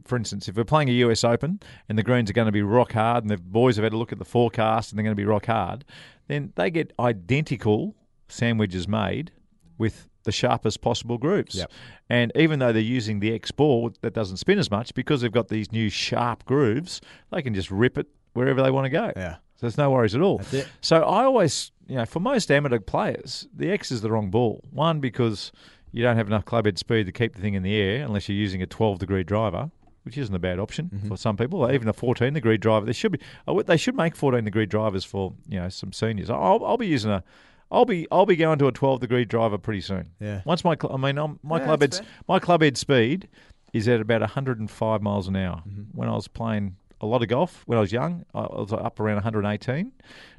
for 0.04 0.16
instance, 0.16 0.48
if 0.48 0.56
we're 0.56 0.64
playing 0.64 0.88
a 0.90 0.92
US 0.92 1.24
Open 1.24 1.60
and 1.88 1.96
the 1.96 2.02
greens 2.02 2.28
are 2.28 2.34
going 2.34 2.46
to 2.46 2.52
be 2.52 2.62
rock 2.62 2.92
hard, 2.92 3.24
and 3.24 3.30
the 3.30 3.38
boys 3.38 3.76
have 3.76 3.84
had 3.84 3.92
a 3.92 3.96
look 3.96 4.12
at 4.12 4.18
the 4.18 4.24
forecast 4.24 4.90
and 4.92 4.98
they're 4.98 5.04
going 5.04 5.16
to 5.16 5.20
be 5.20 5.24
rock 5.24 5.46
hard, 5.46 5.84
then 6.28 6.52
they 6.56 6.70
get 6.70 6.92
identical 7.00 7.94
sandwiches 8.28 8.86
made 8.86 9.32
with 9.78 10.06
the 10.24 10.32
sharpest 10.32 10.82
possible 10.82 11.16
grooves. 11.16 11.54
Yep. 11.54 11.72
And 12.10 12.32
even 12.34 12.58
though 12.58 12.72
they're 12.74 12.82
using 12.82 13.20
the 13.20 13.32
X 13.34 13.50
ball 13.50 13.90
that 14.02 14.12
doesn't 14.12 14.36
spin 14.36 14.58
as 14.58 14.70
much, 14.70 14.92
because 14.94 15.22
they've 15.22 15.32
got 15.32 15.48
these 15.48 15.72
new 15.72 15.88
sharp 15.88 16.44
grooves, 16.44 17.00
they 17.32 17.40
can 17.40 17.54
just 17.54 17.70
rip 17.70 17.96
it 17.96 18.06
wherever 18.34 18.62
they 18.62 18.70
want 18.70 18.84
to 18.84 18.90
go. 18.90 19.12
Yeah. 19.16 19.36
So 19.60 19.66
there's 19.66 19.76
no 19.76 19.90
worries 19.90 20.14
at 20.14 20.22
all. 20.22 20.40
So 20.80 21.02
I 21.02 21.24
always, 21.24 21.70
you 21.86 21.96
know, 21.96 22.06
for 22.06 22.18
most 22.18 22.50
amateur 22.50 22.78
players, 22.78 23.46
the 23.54 23.70
X 23.70 23.92
is 23.92 24.00
the 24.00 24.10
wrong 24.10 24.30
ball. 24.30 24.64
One, 24.70 25.00
because 25.00 25.52
you 25.92 26.02
don't 26.02 26.16
have 26.16 26.28
enough 26.28 26.46
club 26.46 26.64
head 26.64 26.78
speed 26.78 27.04
to 27.04 27.12
keep 27.12 27.34
the 27.34 27.42
thing 27.42 27.52
in 27.52 27.62
the 27.62 27.76
air 27.76 28.02
unless 28.02 28.26
you're 28.26 28.38
using 28.38 28.62
a 28.62 28.66
12 28.66 28.98
degree 28.98 29.22
driver, 29.22 29.70
which 30.04 30.16
isn't 30.16 30.34
a 30.34 30.38
bad 30.38 30.58
option 30.58 30.90
Mm-hmm. 30.94 31.08
for 31.08 31.18
some 31.18 31.36
people. 31.36 31.70
Even 31.70 31.88
a 31.88 31.92
14 31.92 32.32
degree 32.32 32.56
driver, 32.56 32.86
they 32.86 32.94
should 32.94 33.12
be. 33.12 33.18
They 33.66 33.76
should 33.76 33.94
make 33.96 34.16
14 34.16 34.42
degree 34.44 34.64
drivers 34.64 35.04
for 35.04 35.34
you 35.46 35.60
know 35.60 35.68
some 35.68 35.92
seniors. 35.92 36.30
I'll, 36.30 36.64
I'll 36.64 36.78
be 36.78 36.86
using 36.86 37.10
a. 37.10 37.22
I'll 37.70 37.84
be 37.84 38.08
I'll 38.10 38.24
be 38.26 38.36
going 38.36 38.58
to 38.60 38.66
a 38.66 38.72
12 38.72 39.00
degree 39.00 39.26
driver 39.26 39.58
pretty 39.58 39.82
soon. 39.82 40.10
Yeah. 40.20 40.40
Once 40.46 40.64
my 40.64 40.74
cl- 40.80 40.94
I 40.94 40.96
mean 40.96 41.18
I'm, 41.18 41.38
my 41.42 41.58
Yeah, 41.58 41.66
club 41.66 41.80
head 41.82 42.00
my 42.26 42.38
club 42.38 42.62
head 42.62 42.78
speed 42.78 43.28
is 43.74 43.86
at 43.88 44.00
about 44.00 44.22
105 44.22 45.02
miles 45.02 45.28
an 45.28 45.36
hour. 45.36 45.62
Mm-hmm. 45.68 45.82
When 45.92 46.08
I 46.08 46.14
was 46.14 46.26
playing 46.28 46.76
a 47.00 47.06
lot 47.06 47.22
of 47.22 47.28
golf 47.28 47.62
when 47.66 47.78
I 47.78 47.80
was 47.80 47.92
young. 47.92 48.24
I 48.34 48.40
was 48.40 48.72
up 48.72 49.00
around 49.00 49.16
118. 49.16 49.92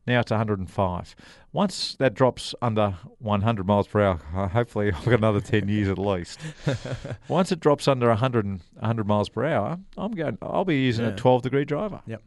Now 0.08 0.20
it's 0.20 0.32
105. 0.32 1.16
Once 1.54 1.96
that 1.96 2.14
drops 2.14 2.56
under 2.62 2.96
100 3.20 3.66
miles 3.66 3.88
per 3.88 4.02
hour, 4.02 4.16
hopefully 4.54 4.92
I've 4.92 5.06
got 5.06 5.16
another 5.16 5.42
10 5.42 5.68
years 5.68 5.90
at 5.90 5.98
least. 5.98 6.40
Once 7.28 7.52
it 7.52 7.60
drops 7.60 7.88
under 7.88 8.08
100, 8.08 8.46
100 8.46 9.08
miles 9.08 9.30
per 9.30 9.46
hour, 9.46 9.80
I'm 9.98 10.12
going. 10.12 10.38
I'll 10.42 10.66
be 10.66 10.82
using 10.82 11.06
a 11.06 11.16
12 11.16 11.42
degree 11.42 11.66
driver. 11.66 12.02
Yep. 12.08 12.22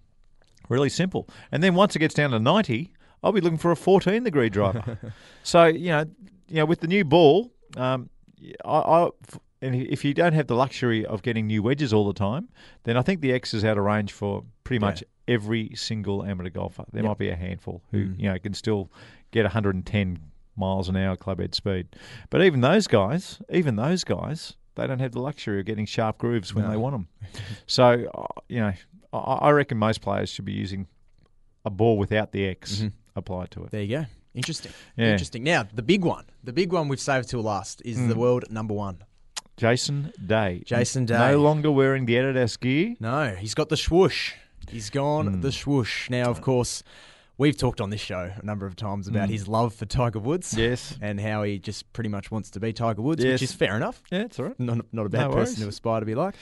Really 0.68 0.88
simple. 0.88 1.29
And 1.53 1.62
then 1.62 1.75
once 1.75 1.94
it 1.94 1.99
gets 1.99 2.14
down 2.14 2.31
to 2.31 2.38
90, 2.38 2.92
I'll 3.23 3.33
be 3.33 3.40
looking 3.40 3.59
for 3.59 3.70
a 3.70 3.77
14 3.77 4.23
degree 4.23 4.49
driver. 4.49 4.99
so, 5.42 5.66
you 5.66 5.88
know, 5.88 6.05
you 6.49 6.57
know, 6.57 6.64
with 6.64 6.81
the 6.81 6.87
new 6.87 7.05
ball, 7.05 7.53
um, 7.77 8.09
I, 8.64 8.79
I, 8.79 9.11
and 9.64 9.74
if 9.74 10.05
you 10.05 10.14
don't 10.14 10.33
have 10.35 10.46
the 10.46 10.55
luxury 10.57 11.05
of 11.07 11.22
getting 11.22 11.46
new 11.46 11.62
wedges 11.62 11.92
all 11.92 12.07
the 12.07 12.12
time, 12.12 12.48
then 12.85 12.96
I 12.96 13.03
think 13.03 13.20
the 13.20 13.33
X 13.33 13.55
is 13.55 13.64
out 13.64 13.79
of 13.79 13.85
range 13.85 14.12
for 14.12 14.44
pretty 14.64 14.81
much 14.81 15.03
every 15.27 15.70
single 15.74 16.24
amateur 16.24 16.50
golfer. 16.50 16.85
There 16.92 17.03
Yep. 17.03 17.09
might 17.09 17.18
be 17.18 17.29
a 17.31 17.37
handful 17.37 17.83
who, 17.90 18.09
Mm. 18.09 18.18
you 18.20 18.29
know, 18.29 18.38
can 18.38 18.55
still 18.55 18.90
get 19.31 19.44
110 19.46 20.18
miles 20.57 20.88
an 20.88 20.96
hour 20.96 21.16
club 21.16 21.40
head 21.40 21.55
speed. 21.55 21.88
But 22.31 22.42
even 22.44 22.61
those 22.61 22.87
guys, 22.87 23.40
even 23.50 23.77
those 23.77 24.05
guys, 24.05 24.55
they 24.77 24.87
don't 24.87 25.00
have 25.00 25.12
the 25.12 25.20
luxury 25.20 25.61
of 25.61 25.66
getting 25.66 25.87
sharp 25.87 26.18
grooves 26.18 26.55
when 26.55 26.64
No. 26.64 26.70
they 26.70 26.77
want 26.77 26.94
them. 26.94 27.09
so, 27.66 28.07
uh, 28.14 28.40
you 28.48 28.61
know, 28.61 28.72
I, 29.12 29.18
I 29.18 29.50
reckon 29.50 29.79
most 29.79 30.00
players 30.00 30.29
should 30.31 30.44
be 30.44 30.53
using 30.53 30.87
a 31.64 31.70
ball 31.70 31.96
without 31.96 32.33
the 32.33 32.44
X 32.46 32.81
Mhm. 32.83 32.92
applied 33.16 33.50
to 33.53 33.64
it. 33.64 33.70
There 33.70 33.83
you 33.83 33.96
go. 33.98 34.07
Interesting. 34.35 34.72
Yeah. 34.96 35.12
Interesting. 35.12 35.42
Now, 35.44 35.62
the 35.62 35.83
big 35.83 36.05
one, 36.05 36.24
the 36.42 36.53
big 36.53 36.72
one 36.72 36.88
we've 36.88 37.00
saved 37.00 37.31
till 37.31 37.42
last 37.42 37.81
is 37.85 37.96
Mm. 37.98 38.09
the 38.09 38.16
world 38.16 38.44
number 38.50 38.74
one. 38.74 38.98
Jason 39.56 40.12
Day. 40.24 40.62
Jason 40.66 41.04
Day. 41.06 41.18
No 41.18 41.38
longer 41.40 41.70
wearing 41.70 42.06
the 42.06 42.14
Adidas 42.16 42.58
gear. 42.58 42.94
No, 43.00 43.34
he's 43.34 43.54
got 43.54 43.68
the 43.68 43.76
swoosh. 43.76 44.32
He's 44.68 44.90
gone 44.90 45.26
Hmm. 45.26 45.40
the 45.42 45.52
swoosh. 45.52 46.10
Now, 46.10 46.24
of 46.30 46.40
course, 46.40 46.82
we've 47.38 47.56
talked 47.56 47.80
on 47.80 47.90
this 47.90 48.00
show 48.00 48.32
a 48.36 48.44
number 48.44 48.66
of 48.66 48.74
times 48.76 49.06
about 49.06 49.28
Mm. 49.28 49.32
his 49.32 49.46
love 49.46 49.74
for 49.74 49.86
Tiger 49.86 50.18
Woods. 50.18 50.54
Yes. 50.56 50.98
And 51.00 51.20
how 51.20 51.42
he 51.44 51.58
just 51.58 51.92
pretty 51.92 52.08
much 52.10 52.30
wants 52.30 52.50
to 52.50 52.60
be 52.60 52.72
Tiger 52.72 53.02
Woods, 53.02 53.22
Yes. 53.22 53.34
which 53.34 53.42
is 53.50 53.52
fair 53.52 53.76
enough. 53.76 54.02
Yeah, 54.10 54.22
it's 54.22 54.38
all 54.40 54.46
right. 54.46 54.58
Not, 54.60 54.86
not 54.92 55.06
a 55.06 55.08
bad 55.08 55.28
No 55.28 55.34
person 55.34 55.62
to 55.62 55.68
aspire 55.68 56.00
to 56.00 56.06
be 56.06 56.14
like. 56.14 56.34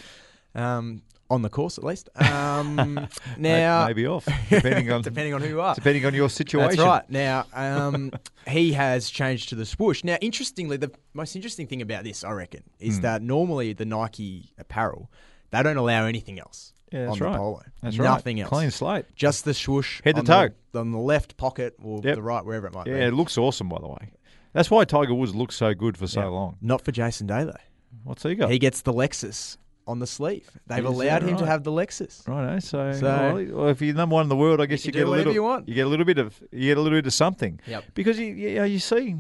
Um, 0.55 1.03
on 1.33 1.43
the 1.43 1.49
course, 1.49 1.79
at 1.79 1.85
least. 1.85 2.09
Um, 2.23 3.09
now, 3.39 3.87
maybe 3.87 4.07
off, 4.07 4.27
depending 4.49 4.91
on 4.93 5.03
depending 5.03 5.35
on 5.35 5.41
who 5.41 5.49
you 5.49 5.61
are. 5.61 5.75
depending 5.75 6.05
on 6.07 6.15
your 6.15 6.29
situation. 6.29 6.77
That's 6.77 6.81
right. 6.83 7.11
Now, 7.11 7.47
um, 7.55 8.13
he 8.47 8.73
has 8.75 9.11
changed 9.11 9.49
to 9.49 9.55
the 9.55 9.67
swoosh. 9.67 10.05
Now, 10.05 10.17
interestingly, 10.21 10.77
the 10.77 10.93
most 11.15 11.35
interesting 11.35 11.67
thing 11.67 11.83
about 11.83 12.05
this, 12.05 12.23
I 12.25 12.33
reckon, 12.33 12.63
is 12.79 12.97
Hmm. 12.97 13.03
that 13.03 13.23
normally 13.23 13.73
the 13.73 13.85
Nike 13.85 14.53
apparel, 14.59 15.11
they 15.51 15.63
don't 15.63 15.77
allow 15.77 16.05
anything 16.07 16.39
else 16.39 16.73
Yeah, 16.93 17.07
that's 17.07 17.21
on 17.21 17.27
right. 17.27 17.33
the 17.33 17.39
polo. 17.39 17.63
That's 17.83 17.99
right. 17.99 18.05
Nothing 18.07 18.41
else. 18.41 18.49
Clean 18.51 18.71
slate. 18.71 19.07
Just 19.17 19.45
the 19.45 19.55
swoosh. 19.55 20.01
Head 20.05 20.17
to 20.17 20.23
toe. 20.23 20.49
The, 20.73 20.81
on 20.81 20.93
the 20.93 20.99
left 20.99 21.37
pocket 21.37 21.75
or 21.83 22.01
Yep. 22.05 22.15
the 22.17 22.23
right, 22.23 22.45
wherever 22.45 22.67
it 22.69 22.75
might 22.75 22.87
Yeah, 22.87 22.93
be. 22.95 22.99
Yeah, 23.01 23.09
it 23.09 23.15
looks 23.15 23.37
awesome, 23.39 23.69
by 23.69 23.79
the 23.81 23.89
way. 23.89 24.11
That's 24.53 24.71
why 24.71 24.85
Tiger 24.85 25.15
Woods 25.15 25.35
looks 25.35 25.57
so 25.57 25.73
good 25.75 25.97
for 25.97 26.07
so 26.07 26.31
long. 26.31 26.59
Not 26.61 26.85
for 26.85 26.93
Jason 26.93 27.27
Day, 27.27 27.45
though. 27.45 27.57
What's 28.05 28.23
he 28.23 28.35
got? 28.35 28.51
He 28.51 28.59
gets 28.59 28.83
the 28.83 28.93
Lexus 28.93 29.57
on 29.87 29.99
the 29.99 30.07
sleeve. 30.07 30.51
They've 30.67 30.79
Is 30.79 30.85
that 30.85 30.91
allowed 30.91 31.23
him 31.23 31.37
to 31.37 31.43
right? 31.45 31.51
have 31.51 31.65
the 31.65 31.73
Lexus. 31.73 32.27
Righto, 32.29 32.59
so, 32.61 32.93
So- 32.93 33.07
well, 33.07 33.47
well, 33.51 33.69
if 33.69 33.81
you're 33.83 33.95
number 33.95 34.15
one 34.15 34.25
in 34.25 34.29
the 34.29 34.37
world, 34.37 34.61
I 34.61 34.67
guess 34.67 34.85
you, 34.87 34.93
can 34.93 35.01
get 35.01 35.07
a 35.07 35.11
whatever 35.11 35.31
little. 35.31 35.35
you 35.35 35.43
want. 35.43 35.69
You 35.69 35.75
get 35.75 35.87
a 35.87 35.91
little 35.91 36.05
bit 36.07 36.19
of. 36.19 36.41
You 36.53 36.69
get 36.69 36.79
a 36.79 36.81
little 36.81 36.99
bit 36.99 37.07
of 37.07 37.13
something. 37.13 37.61
Yep. 37.67 37.85
Because 37.95 38.19
you, 38.19 38.27
you, 38.29 38.55
know, 38.57 38.65
you 38.65 38.79
see, 38.79 39.09
you 39.09 39.19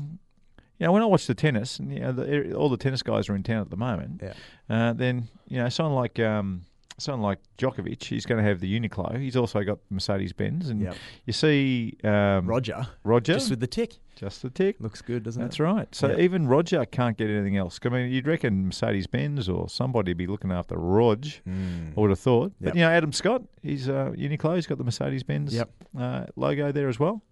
know, 0.78 0.92
when 0.92 1.02
I 1.02 1.06
watch 1.06 1.26
the 1.26 1.34
tennis, 1.34 1.78
and 1.78 1.92
you 1.92 2.00
know, 2.00 2.12
the, 2.12 2.54
all 2.54 2.68
the 2.68 2.76
tennis 2.76 3.02
guys 3.02 3.28
are 3.28 3.34
in 3.34 3.42
town 3.42 3.60
at 3.62 3.70
the 3.70 3.76
moment. 3.76 4.22
Yeah. 4.22 4.32
Uh, 4.68 4.92
then 4.92 5.28
you 5.48 5.58
know, 5.58 5.68
someone 5.68 5.94
like 5.94 6.18
um, 6.18 6.64
someone 7.02 7.22
like 7.22 7.38
Djokovic, 7.58 8.02
he's 8.04 8.24
going 8.26 8.42
to 8.42 8.48
have 8.48 8.60
the 8.60 8.78
Uniqlo. 8.80 9.18
He's 9.20 9.36
also 9.36 9.62
got 9.62 9.78
Mercedes 9.90 10.32
Benz, 10.32 10.68
and 10.70 10.80
Yep. 10.82 10.96
you 11.26 11.32
see 11.32 11.96
um, 12.04 12.46
Roger. 12.46 12.86
Roger, 13.04 13.34
Just 13.34 13.50
with 13.50 13.60
the 13.60 13.66
tick. 13.66 13.96
just 14.16 14.42
the 14.42 14.50
tick. 14.50 14.76
Looks 14.80 15.02
good, 15.02 15.22
doesn't 15.24 15.42
That's 15.42 15.56
it? 15.56 15.62
That's 15.62 15.74
right. 15.74 15.94
So 15.94 16.08
Yep. 16.08 16.18
even 16.20 16.46
Roger 16.48 16.84
can't 16.86 17.16
get 17.16 17.28
anything 17.30 17.56
else. 17.56 17.78
I 17.84 17.88
mean, 17.88 18.10
you'd 18.12 18.26
reckon 18.26 18.66
Mercedes 18.66 19.06
Benz 19.06 19.48
or 19.48 19.68
somebody 19.68 20.10
would 20.10 20.16
be 20.18 20.26
looking 20.26 20.52
after 20.52 20.76
Rog. 20.76 21.26
I 21.46 21.50
would 21.96 22.10
have 22.10 22.18
thought. 22.20 22.52
Yep. 22.60 22.70
But 22.72 22.74
you 22.76 22.80
know, 22.82 22.90
Adam 22.90 23.12
Scott, 23.12 23.42
he's 23.62 23.88
uh, 23.88 24.12
Uniqlo. 24.16 24.54
He's 24.56 24.66
got 24.66 24.78
the 24.78 24.84
Mercedes 24.84 25.22
Benz 25.22 25.56
uh, 25.98 26.26
logo 26.36 26.72
there 26.72 26.88
as 26.88 26.98
well. 26.98 27.22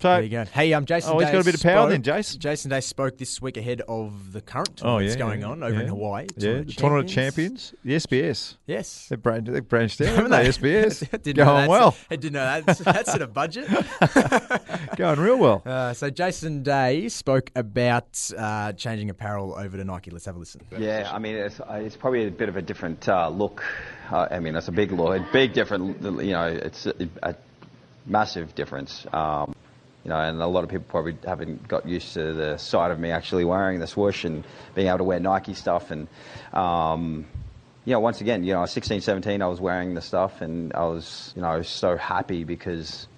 So 0.00 0.08
There 0.10 0.22
you 0.22 0.28
go. 0.28 0.44
Hey, 0.44 0.72
um, 0.74 0.84
Jason. 0.84 1.12
Oh, 1.14 1.18
he's 1.18 1.28
Day 1.28 1.32
got 1.32 1.40
a 1.40 1.44
bit 1.44 1.54
of 1.54 1.62
power 1.62 1.76
spoke- 1.82 1.90
then, 1.90 2.02
Jason. 2.02 2.40
Jason 2.40 2.70
Day 2.70 2.80
spoke 2.80 3.16
this 3.16 3.40
week 3.40 3.56
ahead 3.56 3.80
of 3.88 4.32
the 4.32 4.40
current 4.42 4.80
Oh 4.82 4.98
tournament 4.98 5.10
yeah, 5.10 5.16
going 5.16 5.40
yeah, 5.40 5.46
on 5.46 5.62
over 5.62 5.74
yeah. 5.76 5.80
in 5.82 5.86
Hawaii. 5.88 6.26
Yeah, 6.36 6.52
the 6.58 6.64
tournament 6.72 7.08
champions, 7.08 7.74
the 7.84 7.94
SBS. 7.94 8.56
Yes. 8.66 9.06
They've 9.08 9.22
branched, 9.22 9.50
they've 9.52 9.66
branched 9.66 10.00
out, 10.02 10.08
Haven't 10.08 10.32
haven't 10.32 10.60
they? 10.62 10.70
they? 10.70 10.88
SBS 10.88 11.10
Didn't 11.22 11.36
know 11.38 11.44
going 11.44 11.56
that's- 11.56 11.68
well, 11.68 11.96
I 12.10 12.16
didn't 12.16 12.32
know 12.34 12.44
that. 12.44 12.78
That's 12.78 13.14
in 13.14 13.22
a 13.22 13.26
budget. 13.28 13.68
going 14.96 15.20
real 15.20 15.38
well. 15.38 15.62
Uh, 15.64 15.92
so 15.94 16.10
Jason 16.10 16.62
Day 16.62 17.08
spoke 17.08 17.50
about 17.56 18.30
uh, 18.36 18.72
changing 18.72 19.10
apparel 19.10 19.54
over 19.56 19.76
to 19.76 19.84
Nike. 19.84 20.10
Let's 20.10 20.26
have 20.26 20.36
a 20.36 20.38
listen. 20.38 20.60
Yeah, 20.76 21.08
I 21.10 21.18
mean, 21.18 21.36
it's, 21.36 21.60
uh, 21.60 21.80
it's 21.82 21.96
probably 21.96 22.26
a 22.26 22.30
bit 22.30 22.48
of 22.48 22.56
a 22.56 22.62
different 22.62 23.08
uh, 23.08 23.28
look. 23.28 23.62
Uh, 24.10 24.26
I 24.30 24.40
mean, 24.40 24.54
it's 24.56 24.68
a 24.68 24.72
big 24.72 24.92
look, 24.92 25.16
a 25.18 25.26
big 25.32 25.52
different, 25.54 26.02
you 26.02 26.32
know, 26.32 26.46
it's 26.46 26.84
a, 26.86 26.94
a 27.22 27.34
massive 28.06 28.54
difference. 28.54 29.06
Um, 29.12 29.54
you 30.04 30.10
know, 30.10 30.16
and 30.16 30.40
a 30.40 30.46
lot 30.46 30.64
of 30.64 30.70
people 30.70 30.84
probably 30.88 31.16
haven't 31.26 31.66
got 31.66 31.88
used 31.88 32.12
to 32.14 32.34
the 32.34 32.58
sight 32.58 32.90
of 32.90 33.00
me 33.00 33.10
actually 33.10 33.44
wearing 33.44 33.80
the 33.80 33.86
swoosh 33.86 34.24
and 34.24 34.44
being 34.74 34.88
able 34.88 34.98
to 34.98 35.04
wear 35.04 35.18
Nike 35.18 35.54
stuff. 35.54 35.90
And, 35.90 36.08
um, 36.52 37.24
you 37.86 37.92
know, 37.92 38.00
once 38.00 38.20
again, 38.20 38.44
you 38.44 38.52
know, 38.52 38.66
16, 38.66 39.00
17, 39.00 39.40
I 39.40 39.46
was 39.46 39.60
wearing 39.60 39.94
the 39.94 40.02
stuff 40.02 40.42
and 40.42 40.74
I 40.74 40.84
was, 40.84 41.32
you 41.34 41.40
know, 41.40 41.62
so 41.62 41.96
happy 41.96 42.44
because 42.44 43.08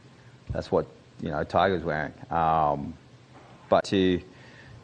that's 0.51 0.70
what, 0.70 0.87
you 1.20 1.31
know, 1.31 1.42
Tiger's 1.42 1.83
wearing. 1.83 2.14
Um, 2.31 2.94
but 3.68 3.85
to, 3.87 4.20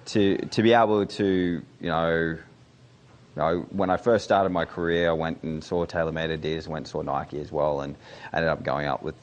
to, 0.06 0.38
to 0.38 0.62
be 0.62 0.72
able 0.72 1.06
to, 1.06 1.62
you 1.80 1.88
know, 1.88 2.38
you 3.34 3.42
know, 3.42 3.66
when 3.70 3.90
I 3.90 3.96
first 3.96 4.24
started 4.24 4.50
my 4.50 4.64
career, 4.64 5.08
I 5.08 5.12
went 5.12 5.42
and 5.42 5.62
saw 5.62 5.86
TaylorMade 5.86 6.38
Adidas, 6.38 6.66
went 6.66 6.86
and 6.86 6.88
saw 6.88 7.00
Nike 7.00 7.40
as 7.40 7.50
well, 7.50 7.80
and 7.80 7.96
ended 8.32 8.50
up 8.50 8.62
going 8.62 8.86
up 8.86 9.02
with 9.02 9.14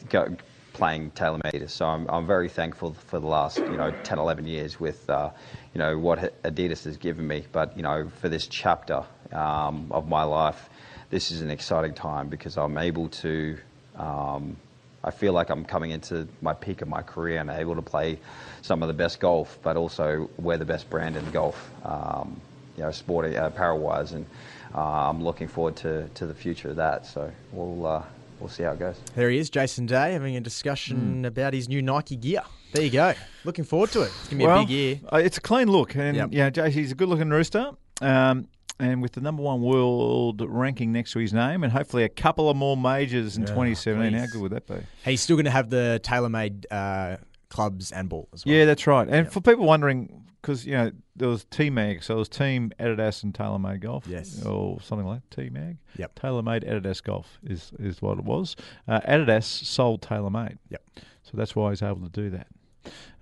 playing 0.80 1.12
TaylorMade. 1.12 1.70
So 1.70 1.86
I'm, 1.86 2.10
I'm 2.10 2.26
very 2.26 2.48
thankful 2.48 2.94
for 2.94 3.20
the 3.20 3.28
last, 3.28 3.58
you 3.58 3.76
know, 3.76 3.92
10, 3.92 4.18
11 4.18 4.48
years 4.48 4.80
with, 4.80 5.10
uh, 5.10 5.30
you 5.74 5.80
know, 5.80 6.00
what 6.00 6.42
Adidas 6.44 6.86
has 6.86 6.96
given 6.96 7.28
me. 7.28 7.46
But, 7.52 7.76
you 7.76 7.84
know, 7.84 8.10
for 8.22 8.30
this 8.30 8.48
chapter 8.48 9.04
um, 9.34 9.92
of 9.92 10.08
my 10.08 10.24
life, 10.24 10.70
this 11.10 11.32
is 11.32 11.42
an 11.42 11.52
exciting 11.52 11.94
time 11.94 12.30
because 12.30 12.58
I'm 12.58 12.78
able 12.78 13.10
to, 13.10 13.58
um, 13.98 14.56
I 15.04 15.12
feel 15.12 15.34
like 15.34 15.50
I'm 15.50 15.65
coming 15.65 15.92
into 15.92 16.30
my 16.42 16.54
peak 16.54 16.82
of 16.82 16.88
my 16.88 17.02
career 17.02 17.39
and 17.39 17.50
able 17.50 17.76
to 17.76 17.82
play 17.82 18.18
some 18.62 18.82
of 18.82 18.88
the 18.88 18.94
best 18.94 19.20
golf, 19.20 19.60
but 19.62 19.76
also 19.76 20.30
wear 20.38 20.58
the 20.58 20.65
best 20.65 20.89
brand 20.89 21.18
in 21.18 21.30
golf. 21.32 21.70
Um, 21.84 22.39
you 22.78 22.84
know, 22.86 22.92
sporting 22.92 23.38
uh, 23.38 23.48
apparel 23.48 23.80
wise, 23.80 24.13
and 24.13 24.26
uh, 24.74 25.10
I'm 25.10 25.22
looking 25.22 25.50
forward 25.50 25.76
to, 25.78 26.08
to 26.15 26.26
the 26.26 26.34
future 26.34 26.70
of 26.70 26.78
that. 26.78 27.06
So 27.06 27.30
we'll 27.52 27.86
uh, 27.86 28.04
we'll 28.39 28.49
see 28.49 28.63
how 28.63 28.71
it 28.71 28.80
goes. 28.80 28.95
There 29.15 29.30
he 29.30 29.38
is, 29.38 29.49
Jason 29.49 29.86
Day, 29.86 30.13
having 30.13 30.36
a 30.36 30.41
discussion 30.41 31.25
about 31.25 31.54
his 31.54 31.67
new 31.69 31.82
Nike 31.82 32.15
gear. 32.15 32.41
There 32.73 32.84
you 32.84 32.91
go. 32.91 33.13
Looking 33.45 33.63
forward 33.65 33.91
to 33.91 34.02
it. 34.04 34.12
It's 34.19 34.28
gonna 34.30 34.38
be 34.39 34.45
well, 34.45 34.58
a 34.60 34.62
big 34.62 34.69
year. 34.69 34.99
uh, 35.12 35.17
it's 35.17 35.38
a 35.38 35.41
clean 35.41 35.67
look, 35.69 35.95
and 35.95 36.15
Yep. 36.15 36.30
yeah, 36.32 36.49
JC's 36.49 36.91
a 36.91 36.95
good-looking 36.95 37.30
rooster. 37.30 37.71
Um, 38.02 38.47
and 38.82 39.02
with 39.02 39.12
the 39.12 39.19
number 39.21 39.43
one 39.43 39.62
world 39.62 40.41
ranking 40.47 40.91
next 40.93 41.12
to 41.12 41.19
his 41.19 41.34
name, 41.34 41.63
and 41.63 41.73
hopefully 41.73 42.04
a 42.04 42.10
couple 42.10 42.49
of 42.49 42.56
more 42.56 42.78
majors 42.78 43.36
in 43.36 43.41
Yeah, 43.43 43.49
2017. 43.49 44.13
How 44.13 44.25
good 44.28 44.41
would 44.41 44.52
that 44.52 44.67
be? 44.67 44.75
He's 45.04 45.19
still 45.21 45.36
going 45.36 45.45
to 45.45 45.52
have 45.52 45.69
the 45.69 45.99
TaylorMade 46.04 46.65
uh, 46.71 47.17
clubs 47.50 47.92
and 47.92 48.10
ball 48.10 48.28
as 48.34 48.46
well. 48.46 48.56
Yeah, 48.56 48.66
that's 48.66 48.86
right. 48.88 49.08
And 49.08 49.32
for 49.32 49.42
people 49.42 49.66
wondering, 49.66 50.26
because 50.42 50.66
you 50.66 50.74
know 50.74 50.92
there 51.16 51.28
was 51.30 51.46
T 51.52 51.70
Mag, 51.70 52.02
so 52.04 52.16
it 52.16 52.20
was 52.20 52.30
Team 52.30 52.72
Adidas 52.80 53.24
and 53.24 53.34
TaylorMade 53.34 53.82
Golf, 53.82 54.06
Yes. 54.08 54.44
or 54.46 54.80
something 54.82 55.08
like 55.08 55.22
T 55.30 55.50
Mag. 55.50 55.78
Yep. 55.98 56.20
TaylorMade 56.20 56.64
Adidas 56.70 57.04
Golf 57.04 57.40
is 57.44 57.72
is 57.80 58.02
what 58.02 58.18
it 58.20 58.24
was. 58.26 58.56
Uh, 58.88 59.02
Adidas 59.02 59.44
sold 59.44 60.02
TaylorMade. 60.02 60.58
Yep. 60.70 60.84
So 61.24 61.32
that's 61.38 61.56
why 61.56 61.70
he's 61.72 61.82
able 61.84 62.02
to 62.02 62.10
do 62.10 62.30
that. 62.32 62.48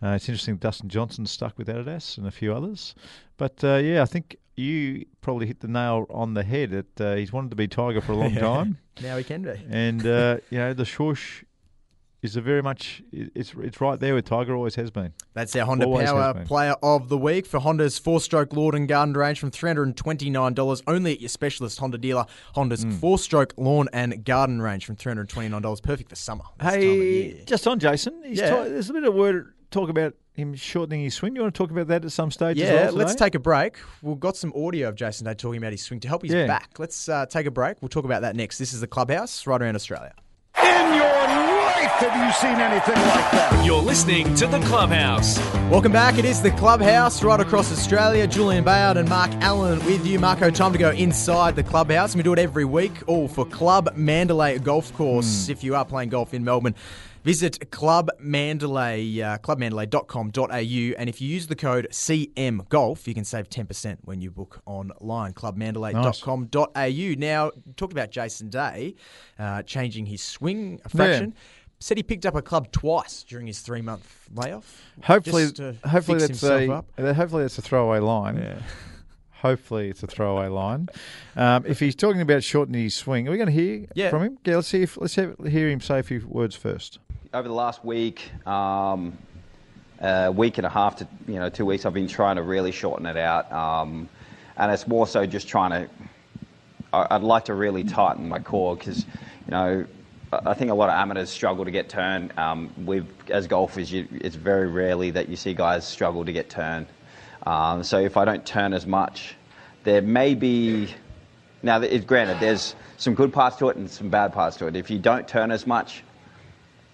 Uh, 0.01 0.09
it's 0.09 0.29
interesting. 0.29 0.57
Dustin 0.57 0.87
Johnson 0.89 1.25
stuck 1.25 1.57
with 1.57 1.67
Adidas 1.67 2.17
and 2.17 2.27
a 2.27 2.31
few 2.31 2.53
others, 2.53 2.93
but 3.37 3.63
uh, 3.63 3.75
yeah, 3.77 4.01
I 4.03 4.05
think 4.05 4.37
you 4.55 5.05
probably 5.21 5.47
hit 5.47 5.59
the 5.59 5.67
nail 5.67 6.05
on 6.09 6.33
the 6.35 6.43
head. 6.43 6.69
That 6.71 7.01
uh, 7.01 7.15
he's 7.15 7.33
wanted 7.33 7.49
to 7.49 7.55
be 7.55 7.67
Tiger 7.67 7.99
for 8.01 8.11
a 8.11 8.15
long 8.15 8.33
Yeah. 8.35 8.39
time, 8.41 8.77
Now 9.01 9.17
he 9.17 9.23
can 9.23 9.41
be. 9.41 9.59
and 9.69 10.05
uh, 10.05 10.37
you 10.51 10.59
know 10.59 10.73
the 10.73 10.85
swoosh 10.85 11.43
is 12.23 12.35
a 12.35 12.41
very 12.41 12.61
much 12.63 13.03
it's 13.11 13.53
it's 13.61 13.79
right 13.79 13.99
there 13.99 14.15
with 14.15 14.25
Tiger. 14.25 14.55
Always 14.55 14.75
has 14.75 14.89
been. 14.91 15.13
That's 15.33 15.55
our 15.55 15.65
Honda 15.65 15.85
Always 15.85 16.09
Power. 16.09 16.43
Player 16.45 16.75
of 16.81 17.09
the 17.09 17.17
Week 17.17 17.45
for 17.45 17.59
Honda's 17.59 17.99
four-stroke 17.99 18.53
Lord 18.53 18.73
and 18.75 18.87
Garden 18.87 19.13
range 19.15 19.39
from 19.39 19.51
$329 19.51 20.81
only 20.87 21.13
at 21.13 21.21
your 21.21 21.29
specialist 21.29 21.79
Honda 21.79 21.97
dealer. 21.97 22.25
Honda's 22.55 22.83
Hmm. 22.83 22.91
four-stroke 22.91 23.53
lawn 23.57 23.87
and 23.93 24.23
garden 24.25 24.61
range 24.61 24.85
from 24.85 24.95
$329, 24.95 25.79
perfect 25.81 26.09
for 26.09 26.15
summer. 26.15 26.43
this 26.59 26.65
time 26.65 26.73
of 26.73 26.79
Hey, 26.81 27.23
year. 27.27 27.35
just 27.45 27.67
on 27.67 27.79
Jason, 27.79 28.21
he's 28.25 28.39
Yeah. 28.39 28.49
ta- 28.49 28.63
there's 28.63 28.89
a 28.89 28.93
bit 28.93 29.03
of 29.03 29.13
word 29.13 29.53
talk 29.69 29.89
about 29.89 30.13
him 30.33 30.55
shortening 30.55 31.01
his 31.03 31.13
swing? 31.15 31.35
You 31.35 31.41
want 31.41 31.53
to 31.53 31.57
talk 31.57 31.71
about 31.71 31.87
that 31.87 32.05
at 32.05 32.11
some 32.11 32.31
stage? 32.31 32.59
as 32.59 32.69
Yeah, 32.69 32.85
well 32.85 32.93
let's 32.93 33.15
take 33.15 33.35
a 33.35 33.39
break. 33.39 33.75
We've 34.01 34.19
got 34.19 34.37
some 34.37 34.53
audio 34.55 34.87
of 34.89 34.95
Jason 34.95 35.25
Day 35.25 35.33
talking 35.33 35.57
about 35.57 35.71
his 35.71 35.81
swing 35.81 35.99
to 36.01 36.07
help 36.07 36.21
his 36.23 36.31
Yeah. 36.33 36.47
back. 36.47 36.69
Let's 36.79 37.09
uh, 37.09 37.25
take 37.25 37.45
a 37.47 37.51
break. 37.51 37.77
We'll 37.81 37.89
talk 37.89 38.05
about 38.05 38.21
that 38.21 38.35
next. 38.35 38.57
This 38.59 38.71
is 38.73 38.81
the 38.81 38.87
Clubhouse 38.87 39.45
right 39.47 39.61
around 39.61 39.75
Australia. 39.75 40.13
In 40.63 40.93
your 40.95 41.07
life, 41.87 41.99
have 41.99 42.25
you 42.25 42.33
seen 42.33 42.59
anything 42.59 42.95
like 42.95 43.31
that? 43.31 43.65
You're 43.65 43.81
listening 43.81 44.33
to 44.35 44.47
the 44.47 44.59
Clubhouse. 44.61 45.37
Welcome 45.69 45.91
back. 45.91 46.17
It 46.17 46.25
is 46.25 46.41
the 46.41 46.51
Clubhouse 46.51 47.23
right 47.23 47.39
across 47.39 47.71
Australia. 47.71 48.27
Julian 48.27 48.63
Bayard 48.63 48.97
and 48.97 49.07
Mark 49.09 49.31
Allen 49.35 49.83
with 49.85 50.05
you. 50.05 50.19
Marco, 50.19 50.49
time 50.49 50.71
to 50.73 50.77
go 50.77 50.91
inside 50.91 51.55
the 51.55 51.63
Clubhouse. 51.63 52.15
We 52.15 52.23
do 52.23 52.33
it 52.33 52.39
every 52.39 52.65
week, 52.65 52.91
all 53.07 53.27
for 53.27 53.45
Club 53.45 53.95
Mandalay 53.95 54.59
Golf 54.59 54.93
Course. 54.93 55.49
If 55.49 55.63
you 55.63 55.75
are 55.75 55.85
playing 55.85 56.09
golf 56.09 56.33
in 56.33 56.43
Melbourne, 56.43 56.75
visit 57.23 57.71
Club 57.71 58.09
Mandalay, 58.19 59.21
uh, 59.21 59.37
clubmandalay.com.au. 59.39 60.95
And 60.97 61.09
if 61.09 61.21
you 61.21 61.27
use 61.27 61.47
the 61.47 61.55
code 61.55 61.87
CM 61.91 62.67
Golf, 62.69 63.07
you 63.07 63.13
can 63.13 63.25
save 63.25 63.49
10% 63.49 63.97
when 64.03 64.21
you 64.21 64.31
book 64.31 64.61
online. 64.65 65.33
Clubmandalay.com.au. 65.33 67.19
Now, 67.19 67.51
talked 67.75 67.93
about 67.93 68.11
Jason 68.11 68.49
Day 68.49 68.95
uh, 69.39 69.63
changing 69.63 70.05
his 70.05 70.21
swing 70.21 70.79
a 70.85 70.89
fraction. 70.89 71.33
Said 71.79 71.97
he 71.97 72.03
picked 72.03 72.25
up 72.25 72.33
a 72.35 72.41
club 72.41 72.71
twice 72.71 73.23
during 73.23 73.45
his 73.47 73.59
three 73.59 73.81
month 73.81 74.27
layoff. 74.33 74.81
Hopefully, 75.03 75.45
hopefully 75.85 76.19
that's 76.19 76.43
a 76.43 76.71
up. 76.71 76.85
uh, 76.97 77.13
hopefully 77.13 77.43
that's 77.43 77.57
a 77.57 77.61
throwaway 77.61 77.99
line. 77.99 78.63
Hopefully 79.41 79.87
it's 79.89 80.01
a 80.01 80.07
throwaway 80.07 80.47
line. 80.47 80.89
Um, 81.35 81.63
if 81.67 81.79
he's 81.79 81.93
talking 81.95 82.21
about 82.21 82.43
shortening 82.43 82.81
his 82.81 82.95
swing, 82.95 83.27
are 83.27 83.31
we 83.31 83.37
going 83.37 83.45
to 83.45 83.53
hear 83.53 83.85
Yeah. 83.93 84.09
from 84.09 84.23
him? 84.23 84.37
Yeah, 84.43 84.55
let's 84.55 84.67
see 84.67 84.81
if 84.81 84.97
let's 84.99 85.13
have, 85.13 85.35
hear 85.47 85.69
him 85.69 85.79
say 85.79 85.99
a 85.99 86.03
few 86.03 86.25
words 86.27 86.55
first. 86.55 86.97
over 87.35 87.47
the 87.47 87.53
last 87.53 87.85
week, 87.85 88.31
um, 88.47 89.15
a 90.01 90.31
week 90.31 90.57
and 90.57 90.65
a 90.65 90.69
half 90.71 90.95
to 90.95 91.07
you 91.27 91.35
know 91.35 91.49
two 91.49 91.67
weeks, 91.67 91.85
I've 91.85 91.93
been 91.93 92.07
trying 92.07 92.37
to 92.37 92.41
really 92.41 92.71
shorten 92.71 93.05
it 93.05 93.15
out, 93.15 93.51
um, 93.51 94.09
and 94.57 94.71
it's 94.71 94.87
more 94.87 95.05
so 95.05 95.23
just 95.27 95.47
trying 95.47 95.69
to. 95.69 95.89
I'd 96.91 97.21
like 97.21 97.45
to 97.45 97.53
really 97.53 97.83
tighten 97.83 98.27
my 98.27 98.39
core 98.39 98.75
because 98.75 99.05
you 99.05 99.51
know 99.51 99.85
I 100.31 100.53
think 100.55 100.71
a 100.71 100.73
lot 100.73 100.89
of 100.89 100.95
amateurs 100.95 101.29
struggle 101.29 101.63
to 101.65 101.71
get 101.71 101.87
turned. 101.87 102.37
Um, 102.37 102.73
we've 102.85 103.07
as 103.29 103.47
golfers, 103.47 103.91
you, 103.91 104.07
it's 104.11 104.35
very 104.35 104.67
rarely 104.67 105.11
that 105.11 105.29
you 105.29 105.37
see 105.37 105.53
guys 105.53 105.87
struggle 105.87 106.25
to 106.25 106.33
get 106.33 106.49
turned. 106.49 106.87
Um, 107.45 107.83
so 107.83 107.99
if 107.99 108.17
I 108.17 108.25
don't 108.25 108.45
turn 108.45 108.73
as 108.73 108.85
much, 108.85 109.35
there 109.83 110.01
may 110.01 110.35
be 110.35 110.93
now. 111.63 111.81
It's 111.81 112.03
granted, 112.03 112.41
there's 112.41 112.75
some 112.97 113.15
good 113.15 113.31
parts 113.31 113.55
to 113.57 113.69
it 113.69 113.77
and 113.77 113.89
some 113.89 114.09
bad 114.09 114.33
parts 114.33 114.57
to 114.57 114.67
it. 114.67 114.75
If 114.75 114.89
you 114.89 114.99
don't 114.99 115.25
turn 115.27 115.49
as 115.49 115.65
much, 115.65 116.03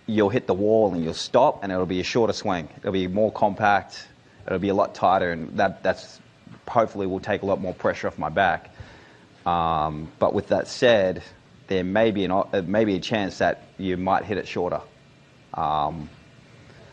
you'll 0.06 0.30
hit 0.30 0.46
the 0.46 0.54
wall 0.54 0.94
and 0.94 1.04
you'll 1.04 1.16
stop, 1.16 1.64
and 1.64 1.72
it'll 1.72 1.88
be 1.88 2.02
a 2.02 2.04
shorter 2.04 2.34
swing. 2.34 2.70
It'll 2.78 2.92
be 2.92 3.08
more 3.08 3.32
compact. 3.32 4.08
It'll 4.46 4.60
be 4.60 4.70
a 4.70 4.76
lot 4.76 4.94
tighter, 4.94 5.32
and 5.32 5.58
that 5.58 5.82
that's 5.82 6.20
hopefully 6.68 7.08
will 7.08 7.20
take 7.20 7.42
a 7.42 7.48
lot 7.48 7.60
more 7.60 7.74
pressure 7.74 8.08
off 8.08 8.20
my 8.20 8.30
back. 8.30 8.70
Um, 9.44 10.12
but 10.20 10.36
with 10.36 10.50
that 10.50 10.68
said, 10.68 11.24
there 11.74 11.84
may 11.84 12.12
be 12.12 12.24
an 12.24 12.32
o- 12.32 12.48
uh, 12.54 12.62
maybe 12.66 12.96
a 12.96 13.00
chance 13.00 13.40
that 13.40 13.64
you 13.80 13.98
might 13.98 14.26
hit 14.26 14.38
it 14.38 14.48
shorter. 14.48 14.82
Um, 15.56 16.08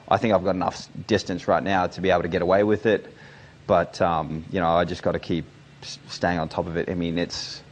I 0.09 0.17
think 0.17 0.33
I've 0.33 0.43
got 0.43 0.55
enough 0.55 0.89
distance 1.07 1.47
right 1.47 1.63
now 1.63 1.87
to 1.87 2.01
be 2.01 2.11
able 2.11 2.23
to 2.23 2.29
get 2.29 2.41
away 2.41 2.65
with 2.65 2.87
it, 2.87 3.07
but 3.67 4.01
um, 4.01 4.45
you 4.51 4.59
know 4.59 4.71
I 4.71 4.85
just 4.87 5.03
got 5.03 5.13
to 5.13 5.19
keep 5.19 5.45
staying 5.83 6.39
on 6.39 6.49
top 6.49 6.67
of 6.67 6.77
it. 6.79 6.89
I 6.89 6.95
mean 6.95 7.19
it's 7.19 7.63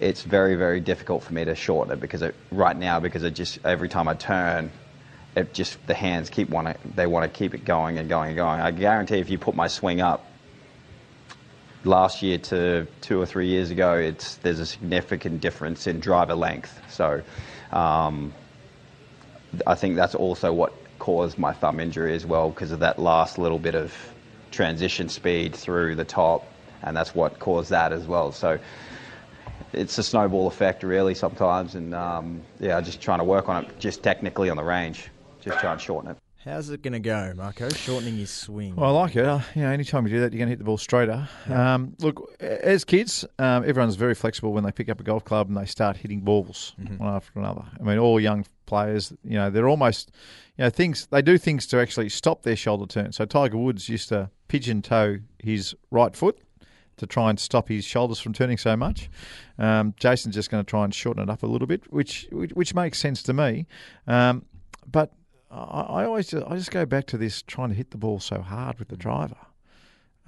it's 0.00 0.22
very 0.22 0.56
very 0.56 0.80
difficult 0.80 1.22
for 1.22 1.34
me 1.34 1.44
to 1.44 1.54
shorten 1.54 1.92
it 1.92 2.00
because 2.00 2.22
it, 2.22 2.34
right 2.50 2.76
now 2.76 2.98
because 2.98 3.22
it 3.22 3.34
just 3.34 3.58
every 3.64 3.88
time 3.88 4.08
I 4.08 4.14
turn, 4.14 4.70
it 5.36 5.52
just 5.52 5.86
the 5.86 5.94
hands 5.94 6.30
keep 6.30 6.48
want 6.48 6.76
they 6.96 7.06
want 7.06 7.30
to 7.30 7.38
keep 7.38 7.54
it 7.54 7.66
going 7.66 7.98
and 7.98 8.08
going 8.08 8.28
and 8.28 8.36
going. 8.36 8.60
I 8.60 8.70
guarantee 8.70 9.18
if 9.18 9.28
you 9.28 9.38
put 9.38 9.54
my 9.54 9.68
swing 9.68 10.00
up 10.00 10.25
last 11.86 12.22
year 12.22 12.38
to 12.38 12.86
two 13.00 13.20
or 13.20 13.26
three 13.26 13.48
years 13.48 13.70
ago, 13.70 13.94
it's 13.94 14.36
there's 14.36 14.60
a 14.60 14.66
significant 14.66 15.40
difference 15.40 15.86
in 15.86 16.00
driver 16.00 16.34
length. 16.34 16.80
So 16.90 17.22
um, 17.72 18.34
I 19.66 19.74
think 19.74 19.96
that's 19.96 20.14
also 20.14 20.52
what 20.52 20.72
caused 20.98 21.38
my 21.38 21.52
thumb 21.52 21.80
injury 21.80 22.14
as 22.14 22.26
well 22.26 22.50
because 22.50 22.72
of 22.72 22.80
that 22.80 22.98
last 22.98 23.38
little 23.38 23.58
bit 23.58 23.74
of 23.74 23.94
transition 24.50 25.08
speed 25.08 25.54
through 25.54 25.94
the 25.94 26.04
top, 26.04 26.46
and 26.82 26.96
that's 26.96 27.14
what 27.14 27.38
caused 27.38 27.70
that 27.70 27.92
as 27.92 28.06
well. 28.06 28.32
So 28.32 28.58
it's 29.72 29.98
a 29.98 30.02
snowball 30.02 30.46
effect 30.46 30.82
really 30.82 31.14
sometimes, 31.14 31.74
and 31.74 31.94
um, 31.94 32.42
yeah, 32.60 32.80
just 32.80 33.00
trying 33.00 33.18
to 33.18 33.24
work 33.24 33.48
on 33.48 33.64
it 33.64 33.78
just 33.78 34.02
technically 34.02 34.50
on 34.50 34.56
the 34.56 34.64
range, 34.64 35.08
just 35.42 35.58
try 35.58 35.72
and 35.72 35.80
shorten 35.80 36.10
it. 36.10 36.16
How's 36.46 36.70
it 36.70 36.80
going 36.80 36.92
to 36.92 37.00
go, 37.00 37.32
Marco? 37.34 37.68
Shortening 37.70 38.18
his 38.18 38.30
swing. 38.30 38.76
Well, 38.76 38.96
I 38.96 39.00
like 39.00 39.16
it. 39.16 39.24
Uh, 39.24 39.40
you 39.56 39.62
know, 39.62 39.70
anytime 39.70 40.06
you 40.06 40.12
do 40.12 40.20
that, 40.20 40.32
you're 40.32 40.38
going 40.38 40.46
to 40.46 40.50
hit 40.50 40.58
the 40.60 40.64
ball 40.64 40.78
straighter. 40.78 41.28
Um, 41.50 41.96
look, 41.98 42.36
as 42.40 42.84
kids, 42.84 43.24
um, 43.40 43.64
everyone's 43.66 43.96
very 43.96 44.14
flexible 44.14 44.52
when 44.52 44.62
they 44.62 44.70
pick 44.70 44.88
up 44.88 45.00
a 45.00 45.02
golf 45.02 45.24
club 45.24 45.48
and 45.48 45.56
they 45.56 45.64
start 45.64 45.96
hitting 45.96 46.20
balls 46.20 46.76
one 46.98 47.12
after 47.12 47.40
another. 47.40 47.64
I 47.80 47.82
mean, 47.82 47.98
all 47.98 48.20
young 48.20 48.46
players, 48.64 49.12
you 49.24 49.34
know, 49.34 49.50
they're 49.50 49.68
almost, 49.68 50.12
you 50.56 50.62
know, 50.62 50.70
things 50.70 51.08
they 51.10 51.20
do 51.20 51.36
things 51.36 51.66
to 51.66 51.80
actually 51.80 52.10
stop 52.10 52.42
their 52.42 52.54
shoulder 52.54 52.86
turn. 52.86 53.10
So 53.10 53.24
Tiger 53.24 53.58
Woods 53.58 53.88
used 53.88 54.08
to 54.10 54.30
pigeon 54.46 54.82
toe 54.82 55.18
his 55.40 55.74
right 55.90 56.14
foot 56.14 56.38
to 56.98 57.06
try 57.08 57.28
and 57.28 57.40
stop 57.40 57.68
his 57.68 57.84
shoulders 57.84 58.20
from 58.20 58.32
turning 58.32 58.56
so 58.56 58.76
much. 58.76 59.10
Um, 59.58 59.94
Jason's 59.98 60.36
just 60.36 60.48
going 60.48 60.64
to 60.64 60.70
try 60.70 60.84
and 60.84 60.94
shorten 60.94 61.24
it 61.24 61.28
up 61.28 61.42
a 61.42 61.46
little 61.48 61.66
bit, 61.66 61.92
which 61.92 62.28
which, 62.30 62.52
which 62.52 62.72
makes 62.72 63.00
sense 63.00 63.20
to 63.24 63.32
me. 63.32 63.66
Um, 64.06 64.44
but 64.88 65.12
I, 65.56 65.80
I 66.02 66.04
always 66.04 66.28
just, 66.28 66.46
I 66.46 66.56
just 66.56 66.70
go 66.70 66.84
back 66.86 67.06
to 67.06 67.18
this 67.18 67.42
trying 67.42 67.70
to 67.70 67.74
hit 67.74 67.90
the 67.90 67.98
ball 67.98 68.20
so 68.20 68.40
hard 68.40 68.78
with 68.78 68.88
the 68.88 68.96
driver. 68.96 69.36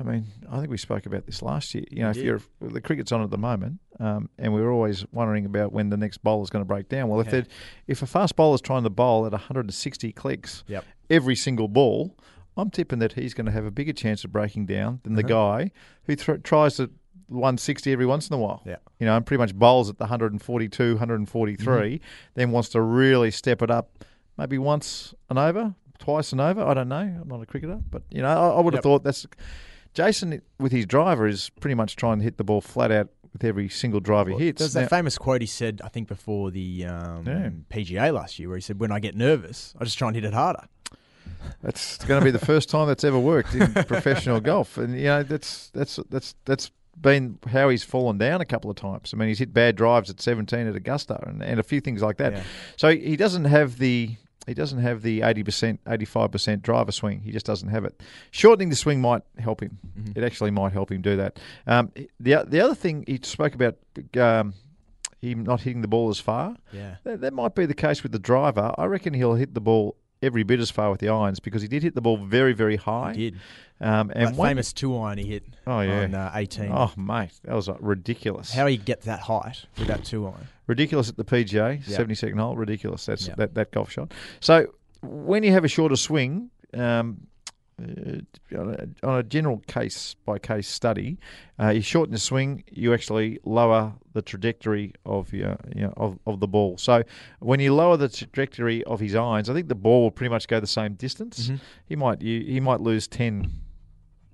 I 0.00 0.04
mean, 0.04 0.26
I 0.48 0.58
think 0.58 0.70
we 0.70 0.76
spoke 0.78 1.06
about 1.06 1.26
this 1.26 1.42
last 1.42 1.74
year. 1.74 1.84
You 1.90 2.02
know, 2.04 2.10
if 2.10 2.16
you're 2.18 2.40
the 2.60 2.80
cricket's 2.80 3.10
on 3.10 3.20
at 3.22 3.30
the 3.30 3.38
moment, 3.38 3.80
um, 3.98 4.28
and 4.38 4.54
we're 4.54 4.70
always 4.70 5.04
wondering 5.10 5.44
about 5.44 5.72
when 5.72 5.90
the 5.90 5.96
next 5.96 6.18
bowler's 6.22 6.50
going 6.50 6.60
to 6.64 6.68
break 6.68 6.88
down. 6.88 7.08
Well, 7.08 7.18
if 7.20 7.32
Yeah. 7.32 7.42
if 7.88 8.00
a 8.02 8.06
fast 8.06 8.36
bowler's 8.36 8.60
trying 8.60 8.84
to 8.84 8.90
bowl 8.90 9.26
at 9.26 9.32
160 9.32 10.12
clicks 10.12 10.62
Yep. 10.68 10.84
every 11.10 11.34
single 11.34 11.66
ball, 11.66 12.16
I'm 12.56 12.70
tipping 12.70 13.00
that 13.00 13.14
he's 13.14 13.34
going 13.34 13.46
to 13.46 13.52
have 13.52 13.64
a 13.64 13.72
bigger 13.72 13.92
chance 13.92 14.22
of 14.24 14.30
breaking 14.30 14.66
down 14.66 15.00
than 15.02 15.14
the 15.14 15.22
Uh-huh. 15.24 15.58
guy 15.64 15.70
who 16.04 16.14
th- 16.14 16.42
tries 16.44 16.76
to 16.76 16.90
160 17.26 17.92
every 17.92 18.06
once 18.06 18.28
in 18.30 18.34
a 18.34 18.38
while. 18.38 18.62
Yeah. 18.64 18.76
You 19.00 19.06
know, 19.06 19.16
and 19.16 19.26
pretty 19.26 19.38
much 19.40 19.52
bowls 19.54 19.90
at 19.90 19.98
the 19.98 20.04
142, 20.04 20.92
143, 20.94 21.66
Mm-hmm. 21.66 22.04
then 22.34 22.50
wants 22.52 22.68
to 22.70 22.80
really 22.80 23.32
step 23.32 23.62
it 23.62 23.70
up 23.70 24.04
maybe 24.38 24.56
once 24.56 25.14
and 25.28 25.38
over, 25.38 25.74
twice 25.98 26.32
and 26.32 26.40
over. 26.40 26.62
I 26.62 26.72
don't 26.74 26.88
know. 26.88 26.96
I'm 27.20 27.28
not 27.28 27.42
a 27.42 27.46
cricketer, 27.46 27.80
but 27.90 28.02
you 28.10 28.22
know, 28.22 28.28
I, 28.28 28.56
I 28.56 28.60
would 28.60 28.72
have 28.74 28.78
Yep. 28.78 28.82
thought 28.84 29.04
that's 29.04 29.26
Jason 29.94 30.40
with 30.58 30.72
his 30.72 30.86
driver 30.86 31.26
is 31.26 31.50
pretty 31.60 31.74
much 31.74 31.96
trying 31.96 32.18
to 32.18 32.24
hit 32.24 32.36
the 32.38 32.44
ball 32.44 32.60
flat 32.60 32.90
out 32.92 33.08
with 33.32 33.42
every 33.44 33.68
single 33.68 34.00
drive 34.00 34.28
he 34.28 34.34
hits. 34.34 34.60
There's 34.60 34.72
that 34.74 34.88
famous 34.90 35.18
quote 35.18 35.40
he 35.40 35.46
said, 35.46 35.80
I 35.84 35.88
think, 35.88 36.08
before 36.08 36.50
the 36.50 36.86
um, 36.86 37.26
Yeah. 37.26 37.50
PGA 37.70 38.12
last 38.14 38.38
year, 38.38 38.48
where 38.48 38.56
he 38.56 38.62
said, 38.62 38.78
"When 38.80 38.92
I 38.92 39.00
get 39.00 39.14
nervous, 39.16 39.74
I 39.78 39.84
just 39.84 39.98
try 39.98 40.08
and 40.08 40.14
hit 40.14 40.24
it 40.24 40.32
harder." 40.34 40.64
That's 41.62 41.98
going 42.06 42.20
to 42.20 42.24
be 42.24 42.30
the 42.30 42.44
first 42.44 42.68
time 42.70 42.88
that's 42.88 43.04
ever 43.04 43.18
worked 43.18 43.54
in 43.54 43.72
professional 43.86 44.40
golf, 44.40 44.78
and 44.78 44.94
you 44.96 45.04
know 45.04 45.22
that's 45.22 45.70
that's 45.70 45.98
that's 46.10 46.34
that's 46.44 46.70
been 47.00 47.38
how 47.52 47.68
he's 47.68 47.84
fallen 47.84 48.18
down 48.18 48.40
a 48.40 48.44
couple 48.44 48.70
of 48.70 48.76
times. 48.76 49.12
I 49.14 49.16
mean, 49.16 49.28
he's 49.28 49.38
hit 49.38 49.52
bad 49.52 49.76
drives 49.76 50.10
at 50.10 50.20
17 50.20 50.66
at 50.66 50.74
Augusta, 50.74 51.18
and, 51.28 51.42
and 51.42 51.60
a 51.60 51.62
few 51.62 51.80
things 51.80 52.02
like 52.02 52.16
that. 52.16 52.32
Yeah. 52.32 52.42
So 52.76 52.90
he 52.90 53.16
doesn't 53.16 53.44
have 53.44 53.78
the 53.78 54.16
he 54.48 54.54
doesn't 54.54 54.80
have 54.80 55.02
the 55.02 55.20
80%, 55.20 55.78
85% 55.86 56.62
driver 56.62 56.90
swing. 56.90 57.20
He 57.20 57.30
just 57.30 57.46
doesn't 57.46 57.68
have 57.68 57.84
it. 57.84 58.02
Shortening 58.32 58.70
the 58.70 58.76
swing 58.76 59.00
might 59.00 59.22
help 59.38 59.62
him. 59.62 59.78
It 60.16 60.24
actually 60.24 60.50
might 60.50 60.72
help 60.72 60.90
him 60.90 61.02
do 61.02 61.16
that. 61.16 61.38
Um, 61.66 61.92
the 62.18 62.44
the 62.46 62.60
other 62.60 62.74
thing 62.74 63.04
he 63.06 63.20
spoke 63.22 63.54
about. 63.54 63.76
Um, 64.18 64.54
him 65.20 65.42
not 65.42 65.62
hitting 65.62 65.82
the 65.82 65.88
ball 65.88 66.10
as 66.10 66.20
far. 66.20 66.54
Yeah. 66.72 66.96
That, 67.02 67.20
that 67.22 67.32
might 67.34 67.56
be 67.56 67.66
the 67.66 67.74
case 67.74 68.04
with 68.04 68.12
the 68.12 68.20
driver. 68.20 68.72
I 68.78 68.84
reckon 68.84 69.14
he'll 69.14 69.34
hit 69.34 69.52
the 69.52 69.60
ball 69.60 69.96
every 70.22 70.44
bit 70.44 70.60
as 70.60 70.70
far 70.70 70.92
with 70.92 71.00
the 71.00 71.08
irons 71.08 71.40
because 71.40 71.60
he 71.60 71.66
did 71.66 71.82
hit 71.82 71.96
the 71.96 72.00
ball 72.00 72.18
very, 72.18 72.52
very 72.52 72.76
high. 72.76 73.14
He 73.14 73.30
did. 73.30 73.40
Um, 73.80 74.12
and 74.14 74.28
that 74.28 74.36
famous 74.36 74.72
two 74.72 74.96
iron 74.96 75.18
he 75.18 75.26
hit 75.26 75.42
Oh, 75.66 75.80
yeah. 75.80 76.02
on 76.04 76.14
uh, 76.14 76.30
18. 76.36 76.70
Oh 76.72 76.92
mate, 76.96 77.32
that 77.42 77.52
was 77.54 77.66
like, 77.68 77.78
ridiculous. 77.80 78.52
How 78.52 78.66
he 78.66 78.76
get 78.76 79.02
that 79.02 79.18
height 79.20 79.64
with 79.76 79.88
that 79.88 80.04
two 80.04 80.24
iron? 80.26 80.46
Ridiculous 80.68 81.08
at 81.08 81.16
the 81.16 81.24
PGA, 81.24 81.84
seventy 81.84 82.14
second 82.14 82.38
hole. 82.38 82.56
Ridiculous. 82.56 83.06
That's 83.06 83.26
Yeah. 83.26 83.34
that, 83.38 83.54
that 83.54 83.72
golf 83.72 83.90
shot. 83.90 84.12
So 84.40 84.68
when 85.02 85.42
you 85.42 85.50
have 85.52 85.64
a 85.64 85.68
shorter 85.68 85.96
swing, 85.96 86.50
um, 86.74 87.26
uh, 87.80 88.58
on, 88.58 88.74
a, 88.74 89.06
on 89.06 89.18
a 89.20 89.22
general 89.22 89.58
case 89.68 90.14
by 90.26 90.38
case 90.38 90.66
study, 90.68 91.16
uh, 91.60 91.68
you 91.68 91.80
shorten 91.80 92.12
the 92.12 92.18
swing, 92.18 92.64
you 92.72 92.92
actually 92.92 93.38
lower 93.44 93.92
the 94.14 94.22
trajectory 94.22 94.92
of 95.06 95.32
your 95.32 95.56
you 95.76 95.82
know, 95.82 95.94
of, 95.96 96.18
of 96.26 96.40
the 96.40 96.48
ball. 96.48 96.76
So 96.76 97.04
when 97.38 97.60
you 97.60 97.72
lower 97.74 97.96
the 97.96 98.08
trajectory 98.08 98.82
of 98.84 98.98
his 98.98 99.14
irons, 99.14 99.48
I 99.48 99.54
think 99.54 99.68
the 99.68 99.76
ball 99.76 100.02
will 100.02 100.10
pretty 100.10 100.30
much 100.30 100.48
go 100.48 100.58
the 100.58 100.66
same 100.66 100.94
distance. 100.94 101.46
Mm-hmm. 101.46 101.56
He 101.86 101.96
might 101.96 102.20
you, 102.20 102.40
he 102.40 102.58
might 102.58 102.80
lose 102.80 103.06
10, 103.06 103.48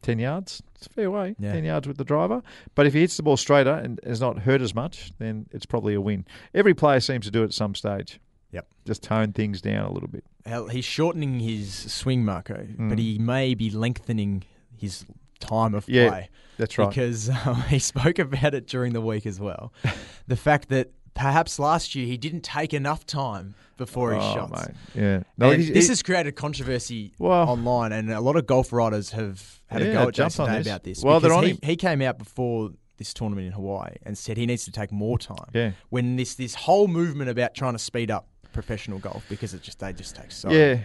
10 0.04 0.18
yards. 0.20 0.62
It's 0.76 0.86
a 0.86 0.90
fair 0.90 1.10
way, 1.10 1.34
Yeah. 1.38 1.52
ten 1.52 1.64
yards 1.64 1.88
with 1.88 1.96
the 1.96 2.04
driver. 2.04 2.42
But 2.74 2.86
if 2.86 2.92
he 2.94 3.00
hits 3.00 3.16
the 3.16 3.22
ball 3.22 3.36
straighter 3.36 3.72
and 3.72 3.98
is 4.04 4.20
not 4.20 4.40
hurt 4.40 4.60
as 4.60 4.74
much, 4.74 5.12
then 5.18 5.46
it's 5.50 5.66
probably 5.66 5.94
a 5.94 6.00
win. 6.00 6.24
Every 6.54 6.74
player 6.74 7.00
seems 7.00 7.24
to 7.24 7.30
do 7.30 7.42
it 7.42 7.46
at 7.46 7.54
some 7.54 7.74
stage. 7.74 8.20
Yep. 8.52 8.66
Just 8.84 9.02
tone 9.02 9.32
things 9.32 9.60
down 9.60 9.86
a 9.86 9.92
little 9.92 10.08
bit. 10.08 10.24
He's 10.70 10.84
shortening 10.84 11.40
his 11.40 11.72
swing, 11.74 12.24
Marco, 12.24 12.54
Mm. 12.78 12.88
but 12.90 12.98
he 12.98 13.18
may 13.18 13.54
be 13.54 13.70
lengthening 13.70 14.42
his 14.76 15.06
time 15.40 15.74
of 15.74 15.88
Yeah, 15.88 16.08
play. 16.10 16.28
that's 16.58 16.76
right. 16.78 16.88
Because 16.90 17.30
um, 17.46 17.62
he 17.62 17.78
spoke 17.78 18.18
about 18.18 18.54
it 18.54 18.66
during 18.66 18.92
the 18.92 19.00
week 19.00 19.26
as 19.26 19.40
well. 19.40 19.72
the 20.28 20.36
fact 20.36 20.68
that 20.68 20.90
perhaps 21.14 21.58
last 21.58 21.94
year 21.94 22.06
he 22.06 22.16
didn't 22.16 22.42
take 22.42 22.74
enough 22.74 23.06
time 23.06 23.54
before 23.76 24.12
his 24.14 24.22
Oh, 24.24 24.34
shots. 24.34 24.66
mate. 24.68 24.76
Yeah. 24.94 25.22
No, 25.36 25.50
he's- 25.50 25.72
this 25.72 25.88
has 25.88 26.02
created 26.02 26.36
controversy 26.36 27.12
Well- 27.18 27.48
online, 27.48 27.92
and 27.92 28.10
a 28.10 28.20
lot 28.20 28.36
of 28.36 28.46
golf 28.46 28.72
writers 28.72 29.10
have 29.10 29.60
had 29.66 29.82
a 29.82 29.92
go 29.92 30.08
at 30.08 30.14
Jason 30.14 30.44
on 30.44 30.50
Day 30.52 30.58
this. 30.58 30.66
about 30.66 30.82
this. 30.84 31.02
Well, 31.02 31.20
they're 31.20 31.32
on 31.32 31.44
he, 31.44 31.50
him. 31.50 31.58
he 31.62 31.76
came 31.76 32.00
out 32.02 32.18
before 32.18 32.70
this 32.96 33.12
tournament 33.12 33.46
in 33.48 33.52
Hawaii 33.52 33.94
and 34.04 34.16
said 34.16 34.36
he 34.36 34.46
needs 34.46 34.64
to 34.66 34.70
take 34.70 34.92
more 34.92 35.18
time. 35.18 35.48
Yeah. 35.52 35.72
When 35.90 36.14
this 36.16 36.36
this 36.36 36.54
whole 36.54 36.86
movement 36.86 37.28
about 37.30 37.54
trying 37.54 37.72
to 37.72 37.78
speed 37.80 38.10
up 38.10 38.28
professional 38.52 39.00
golf 39.00 39.24
because 39.28 39.52
it 39.54 39.62
just 39.62 39.80
they 39.80 39.92
just 39.92 40.14
take 40.14 40.30
so. 40.30 40.48
Yeah. 40.50 40.78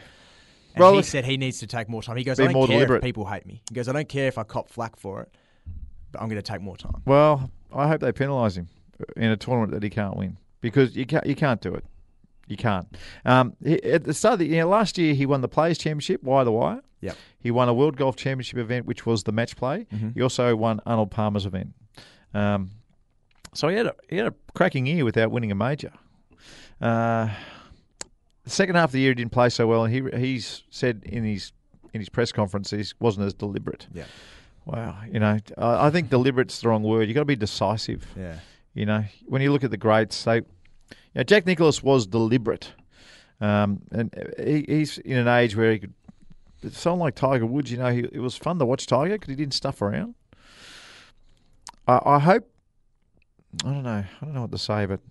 And 0.76 0.84
Well, 0.84 0.96
he 0.96 1.04
said 1.04 1.26
he 1.26 1.38
needs 1.38 1.60
to 1.60 1.68
take 1.68 1.88
more 1.90 2.02
time. 2.02 2.18
He 2.18 2.24
goes, 2.24 2.40
I 2.40 2.46
don't 2.46 2.54
care 2.54 2.78
deliberate. 2.78 2.98
if 2.98 3.04
people 3.04 3.26
hate 3.26 3.46
me. 3.46 3.62
He 3.70 3.76
goes, 3.76 3.88
I 3.88 3.92
don't 3.92 4.10
care 4.10 4.28
if 4.28 4.38
I 4.40 4.44
cop 4.44 4.70
flack 4.70 4.96
for 4.96 5.22
it, 5.22 5.30
but 6.12 6.22
I'm 6.22 6.30
going 6.30 6.42
to 6.42 6.52
take 6.52 6.62
more 6.62 6.78
time. 6.78 7.02
Well, 7.06 7.52
I 7.74 7.88
hope 7.88 8.02
they 8.02 8.12
penalise 8.12 8.56
him 8.56 8.70
in 9.16 9.32
a 9.32 9.38
tournament 9.38 9.74
that 9.74 9.84
he 9.84 9.90
can't 9.90 10.16
win 10.16 10.38
because 10.62 10.96
you 10.96 11.06
can't 11.06 11.26
you 11.26 11.36
can't 11.36 11.62
do 11.62 11.74
it. 11.74 11.86
You 12.48 12.58
can't. 12.58 12.88
Um, 13.26 13.56
he, 13.64 13.82
at 13.84 14.06
the 14.06 14.14
start 14.14 14.34
of 14.34 14.40
the 14.40 14.48
you 14.48 14.58
know, 14.58 14.70
last 14.70 14.98
year, 14.98 15.14
he 15.14 15.26
won 15.26 15.42
the 15.42 15.48
Players 15.48 15.78
Championship, 15.78 16.24
wire 16.24 16.44
the 16.46 16.52
wire. 16.52 16.82
Yep. 17.02 17.16
He 17.40 17.52
won 17.52 17.70
a 17.70 17.74
World 17.74 17.96
Golf 17.96 18.16
Championship 18.16 18.58
event, 18.58 18.86
which 18.86 19.06
was 19.06 19.24
the 19.24 19.32
match 19.32 19.56
play. 19.56 19.86
Mm-hmm. 19.94 20.10
He 20.16 20.22
also 20.22 20.56
won 20.56 20.82
Arnold 20.86 21.12
Palmer's 21.12 21.46
event. 21.46 21.74
Um, 22.34 22.72
so 23.54 23.68
he 23.70 23.76
had 23.76 23.86
a, 23.88 23.96
he 24.10 24.18
had 24.18 24.28
a 24.28 24.34
cracking 24.54 24.86
year 24.86 25.06
without 25.06 25.32
winning 25.32 25.52
a 25.52 25.56
major. 25.56 25.92
Uh, 26.82 27.30
the 28.44 28.50
second 28.50 28.76
half 28.76 28.90
of 28.90 28.92
the 28.94 29.00
year, 29.00 29.12
he 29.12 29.16
didn't 29.16 29.32
play 29.32 29.50
so 29.50 29.68
well, 29.68 29.84
and 29.86 29.94
he 29.94 30.18
he's 30.20 30.64
said 30.70 31.04
in 31.06 31.24
his 31.24 31.52
in 31.94 32.02
his 32.02 32.10
press 32.10 32.32
conference 32.32 32.72
he 32.72 32.84
wasn't 33.00 33.26
as 33.26 33.34
deliberate. 33.34 33.88
Yeah. 33.94 34.06
Wow, 34.66 34.98
you 35.12 35.20
know, 35.20 35.40
I 35.58 35.88
I 35.88 35.90
think 35.90 36.10
deliberate's 36.10 36.62
the 36.62 36.70
wrong 36.70 36.84
word. 36.84 37.08
You've 37.08 37.16
got 37.16 37.22
to 37.22 37.26
be 37.26 37.36
decisive. 37.36 38.08
Yeah. 38.18 38.40
You 38.80 38.86
know, 38.86 39.04
when 39.28 39.42
you 39.42 39.52
look 39.52 39.66
at 39.66 39.72
the 39.72 39.78
greats, 39.78 40.24
they, 40.24 40.38
you 40.38 40.44
know, 41.16 41.24
Jack 41.24 41.46
Nicklaus 41.46 41.84
was 41.84 42.08
deliberate, 42.08 42.72
um, 43.42 43.82
and 43.92 44.14
he, 44.42 44.64
he's 44.68 44.98
in 45.00 45.18
an 45.18 45.28
age 45.28 45.54
where 45.56 45.74
he 45.74 45.80
could. 45.80 45.94
Someone 46.72 47.00
like 47.00 47.16
Tiger 47.16 47.46
Woods, 47.46 47.72
you 47.72 47.78
know, 47.78 47.92
he, 47.92 48.00
it 48.00 48.20
was 48.22 48.38
fun 48.38 48.58
to 48.60 48.66
watch 48.66 48.86
Tiger 48.88 49.16
because 49.16 49.28
he 49.30 49.36
didn't 49.36 49.54
stuff 49.54 49.82
around. 49.82 50.16
I, 51.88 52.00
I 52.06 52.20
hope. 52.20 52.50
I 53.66 53.68
don't 53.74 53.84
know. 53.84 54.04
I 54.22 54.26
don't 54.26 54.34
know 54.34 54.42
what 54.44 54.52
to 54.54 54.58
say, 54.58 54.86
but 54.86 55.02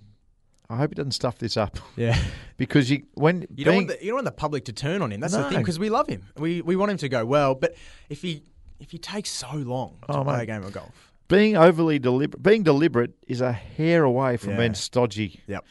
I 0.70 0.76
hope 0.76 0.90
he 0.90 0.94
doesn't 0.94 1.12
stuff 1.12 1.36
this 1.38 1.56
up 1.58 1.78
Yeah. 1.96 2.18
because 2.56 2.90
you 2.90 3.02
when 3.14 3.46
You 3.54 3.64
don't, 3.66 3.74
being, 3.74 3.86
want 3.86 3.88
the, 3.88 4.04
you 4.04 4.10
don't 4.12 4.16
want 4.16 4.24
the 4.26 4.32
public 4.32 4.64
to 4.66 4.72
turn 4.72 5.02
on 5.02 5.12
him. 5.12 5.20
That's 5.20 5.34
the 5.34 5.48
thing 5.50 5.58
because 5.58 5.78
we 5.78 5.90
love 5.90 6.06
him. 6.08 6.24
We 6.38 6.62
we 6.62 6.74
want 6.76 6.90
him 6.92 6.98
to 6.98 7.08
go 7.10 7.26
well, 7.26 7.54
but 7.54 7.74
if 8.08 8.22
he 8.22 8.44
if 8.80 8.92
he 8.92 8.98
takes 8.98 9.28
so 9.30 9.50
long 9.56 9.96
to 10.06 10.18
Oh, 10.18 10.24
play 10.24 10.36
mate. 10.38 10.42
a 10.44 10.46
game 10.46 10.62
of 10.62 10.72
golf, 10.72 11.07
being 11.28 11.56
overly 11.56 11.98
deliberate, 11.98 12.42
being 12.42 12.62
deliberate 12.62 13.12
is 13.26 13.40
a 13.40 13.52
hair 13.52 14.04
away 14.04 14.36
from 14.36 14.50
Yeah. 14.52 14.56
being 14.58 14.74
stodgy. 14.74 15.40
Yep. 15.46 15.64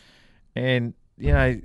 And 0.55 0.93
you 1.19 1.31
know, 1.33 1.59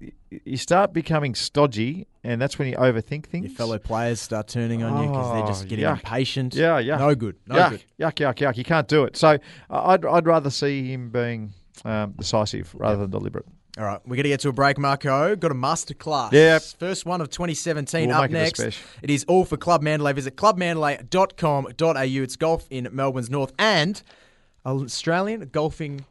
you 0.46 0.56
start 0.56 0.94
becoming 0.94 1.34
stodgy, 1.34 2.06
and 2.24 2.40
that's 2.40 2.58
when 2.58 2.68
you 2.68 2.74
overthink 2.76 3.26
things. 3.26 3.48
your 3.48 3.54
fellow 3.54 3.78
players 3.78 4.18
start 4.18 4.48
turning 4.48 4.82
on 4.82 5.02
you 5.02 5.10
because 5.10 5.30
they're 5.34 5.46
just 5.46 5.64
Oh, 5.64 5.68
getting 5.68 5.84
yuck. 5.84 5.92
impatient. 5.98 6.54
Yeah, 6.54 6.78
yeah. 6.78 6.96
No 6.96 7.14
good. 7.14 7.36
No 7.46 7.56
yuck, 7.56 7.70
good. 7.70 7.84
yuck, 8.00 8.14
yuck, 8.14 8.34
yuck. 8.36 8.56
You 8.56 8.64
can't 8.64 8.88
do 8.88 9.04
it. 9.04 9.14
So 9.16 9.36
I'd 9.68 10.06
I'd 10.06 10.26
rather 10.26 10.48
see 10.48 10.90
him 10.90 11.10
being 11.10 11.52
um, 11.84 12.12
decisive 12.18 12.74
rather 12.74 12.96
than 13.02 13.10
deliberate. 13.10 13.44
All 13.78 13.84
right, 13.84 14.00
we're 14.04 14.16
going 14.16 14.24
to 14.24 14.28
get 14.28 14.40
to 14.40 14.50
a 14.50 14.52
break, 14.52 14.76
Marco. 14.76 15.34
Got 15.34 15.50
a 15.50 15.54
masterclass. 15.54 16.32
Yeah. 16.32 16.58
First 16.58 17.06
one 17.06 17.22
of 17.22 17.30
2017 17.30 18.08
We'll 18.08 18.16
up 18.18 18.24
it 18.26 18.30
next. 18.32 18.60
special. 18.60 18.86
It 19.00 19.08
is 19.08 19.24
all 19.24 19.46
for 19.46 19.56
Club 19.56 19.80
Mandalay. 19.82 20.12
Visit 20.12 20.36
clubmandalay.com.au. 20.36 22.22
It's 22.22 22.36
golf 22.36 22.66
in 22.70 22.86
Melbourne's 22.92 23.30
North 23.30 23.52
and 23.58 24.02
an 24.66 24.84
Australian 24.84 25.48
golfing 25.52 26.04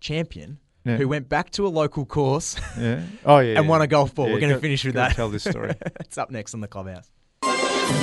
champion 0.00 0.58
Yeah. 0.86 0.96
who 0.96 1.06
went 1.06 1.28
back 1.28 1.50
to 1.50 1.66
a 1.66 1.68
local 1.68 2.06
course 2.06 2.56
Yeah. 2.78 3.02
Oh 3.26 3.38
yeah. 3.40 3.54
and 3.56 3.64
yeah. 3.66 3.70
won 3.70 3.82
a 3.82 3.86
golf 3.86 4.14
ball. 4.14 4.28
Yeah, 4.28 4.32
we're 4.34 4.40
going 4.40 4.54
to 4.54 4.60
finish 4.60 4.82
with 4.84 4.94
that. 4.94 5.16
Tell 5.16 5.28
this 5.28 5.44
story. 5.44 5.74
it's 6.00 6.16
up 6.16 6.30
next 6.30 6.54
on 6.54 6.60
the 6.60 6.68
Clubhouse. 6.68 7.10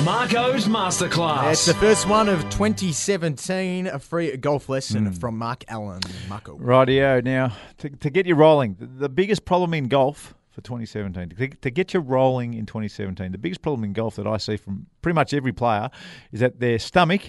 Marco's 0.04 0.66
Masterclass. 0.66 1.52
It's 1.52 1.66
the 1.66 1.74
first 1.74 2.08
one 2.08 2.28
of 2.28 2.40
2017, 2.50 3.86
a 3.86 3.98
free 3.98 4.36
golf 4.36 4.68
lesson 4.68 5.06
Hmm. 5.06 5.12
from 5.12 5.38
Mark 5.38 5.64
Allen. 5.68 6.00
Marco. 6.28 6.58
Rightio. 6.58 7.22
Now, 7.24 7.52
to, 7.78 7.88
to 7.90 8.10
get 8.10 8.26
you 8.26 8.34
rolling, 8.34 8.76
the, 8.78 8.86
the 8.86 9.08
biggest 9.08 9.44
problem 9.44 9.72
in 9.74 9.88
golf 9.88 10.34
for 10.50 10.60
2017, 10.60 11.30
to, 11.30 11.48
to 11.56 11.70
get 11.70 11.94
you 11.94 12.00
rolling 12.00 12.54
in 12.54 12.66
2017, 12.66 13.32
the 13.32 13.38
biggest 13.38 13.62
problem 13.62 13.84
in 13.84 13.92
golf 13.92 14.16
that 14.16 14.26
I 14.26 14.36
see 14.36 14.56
from 14.56 14.86
pretty 15.02 15.14
much 15.14 15.32
every 15.34 15.52
player 15.52 15.90
is 16.32 16.40
that 16.40 16.60
their 16.60 16.78
stomach 16.78 17.22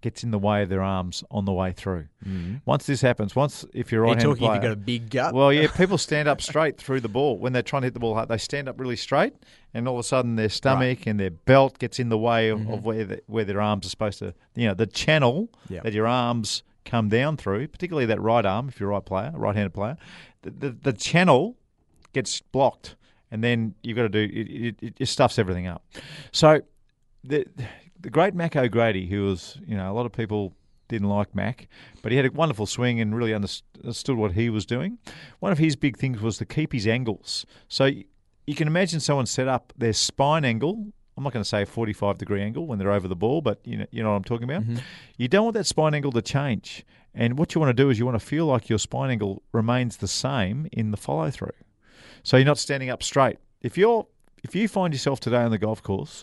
gets 0.00 0.22
in 0.22 0.30
the 0.30 0.38
way 0.38 0.62
of 0.62 0.68
their 0.68 0.82
arms 0.82 1.24
on 1.30 1.44
the 1.44 1.52
way 1.52 1.72
through. 1.72 2.06
Mm-hmm. 2.26 2.56
Once 2.64 2.86
this 2.86 3.00
happens, 3.00 3.34
once 3.34 3.64
if 3.72 3.90
you're 3.90 4.02
right 4.02 4.18
talking 4.18 4.44
if 4.44 4.52
you've 4.52 4.62
got 4.62 4.72
a 4.72 4.76
big 4.76 5.10
gut? 5.10 5.34
well, 5.34 5.52
yeah, 5.52 5.68
people 5.76 5.98
stand 5.98 6.28
up 6.28 6.40
straight 6.40 6.78
through 6.78 7.00
the 7.00 7.08
ball 7.08 7.38
when 7.38 7.52
they're 7.52 7.62
trying 7.62 7.82
to 7.82 7.86
hit 7.86 7.94
the 7.94 8.00
ball 8.00 8.14
hard. 8.14 8.28
They 8.28 8.38
stand 8.38 8.68
up 8.68 8.78
really 8.78 8.96
straight, 8.96 9.34
and 9.74 9.88
all 9.88 9.94
of 9.94 10.00
a 10.00 10.04
sudden 10.04 10.36
their 10.36 10.48
stomach 10.48 11.06
and 11.06 11.18
their 11.18 11.30
belt 11.30 11.78
gets 11.78 11.98
in 11.98 12.08
the 12.08 12.18
way 12.18 12.48
of, 12.48 12.60
mm-hmm. 12.60 12.72
of 12.72 12.84
where 12.84 13.04
the, 13.04 13.22
where 13.26 13.44
their 13.44 13.60
arms 13.60 13.86
are 13.86 13.90
supposed 13.90 14.18
to. 14.20 14.34
You 14.54 14.68
know, 14.68 14.74
the 14.74 14.86
channel 14.86 15.50
Yep. 15.68 15.82
that 15.82 15.92
your 15.92 16.06
arms 16.06 16.62
come 16.84 17.08
down 17.08 17.36
through, 17.36 17.68
particularly 17.68 18.06
that 18.06 18.20
right 18.20 18.46
arm, 18.46 18.68
if 18.68 18.78
you're 18.78 18.90
a 18.90 18.92
right 18.92 19.04
player, 19.04 19.32
right-handed 19.34 19.74
player, 19.74 19.96
the, 20.42 20.50
the, 20.50 20.70
the 20.70 20.92
channel 20.92 21.56
gets 22.12 22.40
blocked, 22.40 22.96
and 23.30 23.42
then 23.42 23.74
you've 23.82 23.96
got 23.96 24.02
to 24.02 24.08
do 24.08 24.20
it, 24.20 24.76
it, 24.80 24.94
it 24.98 25.06
stuffs 25.06 25.38
everything 25.38 25.66
up. 25.66 25.84
So 26.32 26.62
the 27.24 27.46
the 28.00 28.10
great 28.10 28.34
Mac 28.34 28.56
O'Grady, 28.56 29.06
who 29.06 29.24
was 29.24 29.58
you 29.66 29.76
know 29.76 29.90
a 29.90 29.94
lot 29.94 30.06
of 30.06 30.12
people 30.12 30.54
didn't 30.88 31.08
like 31.08 31.34
Mac, 31.34 31.68
but 32.02 32.12
he 32.12 32.16
had 32.16 32.26
a 32.26 32.30
wonderful 32.30 32.66
swing 32.66 33.00
and 33.00 33.16
really 33.16 33.34
understood 33.34 34.16
what 34.16 34.32
he 34.32 34.48
was 34.50 34.64
doing. 34.64 34.98
One 35.40 35.52
of 35.52 35.58
his 35.58 35.76
big 35.76 35.96
things 35.96 36.20
was 36.20 36.38
to 36.38 36.46
keep 36.46 36.72
his 36.72 36.86
angles. 36.86 37.44
So 37.68 37.90
you 38.46 38.54
can 38.54 38.68
imagine 38.68 39.00
someone 39.00 39.26
set 39.26 39.48
up 39.48 39.72
their 39.76 39.92
spine 39.92 40.44
angle. 40.44 40.86
I'm 41.16 41.24
not 41.24 41.32
going 41.32 41.42
to 41.42 41.48
say 41.48 41.62
a 41.62 41.66
45 41.66 42.18
degree 42.18 42.42
angle 42.42 42.66
when 42.66 42.78
they're 42.78 42.92
over 42.92 43.08
the 43.08 43.16
ball, 43.16 43.40
but 43.40 43.60
you 43.64 43.78
know 43.78 43.86
you 43.90 44.02
know 44.02 44.10
what 44.10 44.16
I'm 44.16 44.24
talking 44.24 44.44
about. 44.44 44.62
Mm-hmm. 44.62 44.76
You 45.16 45.28
don't 45.28 45.44
want 45.44 45.54
that 45.54 45.66
spine 45.66 45.94
angle 45.94 46.12
to 46.12 46.22
change, 46.22 46.84
and 47.14 47.38
what 47.38 47.54
you 47.54 47.60
want 47.60 47.76
to 47.76 47.82
do 47.82 47.90
is 47.90 47.98
you 47.98 48.04
want 48.04 48.18
to 48.20 48.24
feel 48.24 48.46
like 48.46 48.68
your 48.68 48.78
spine 48.78 49.10
angle 49.10 49.42
remains 49.52 49.96
the 49.96 50.08
same 50.08 50.68
in 50.72 50.90
the 50.90 50.96
follow 50.96 51.30
through. 51.30 51.52
So 52.22 52.36
you're 52.36 52.46
not 52.46 52.58
standing 52.58 52.90
up 52.90 53.02
straight. 53.02 53.38
If 53.62 53.78
you're 53.78 54.06
if 54.42 54.54
you 54.54 54.68
find 54.68 54.92
yourself 54.92 55.18
today 55.18 55.38
on 55.38 55.50
the 55.50 55.58
golf 55.58 55.82
course 55.82 56.22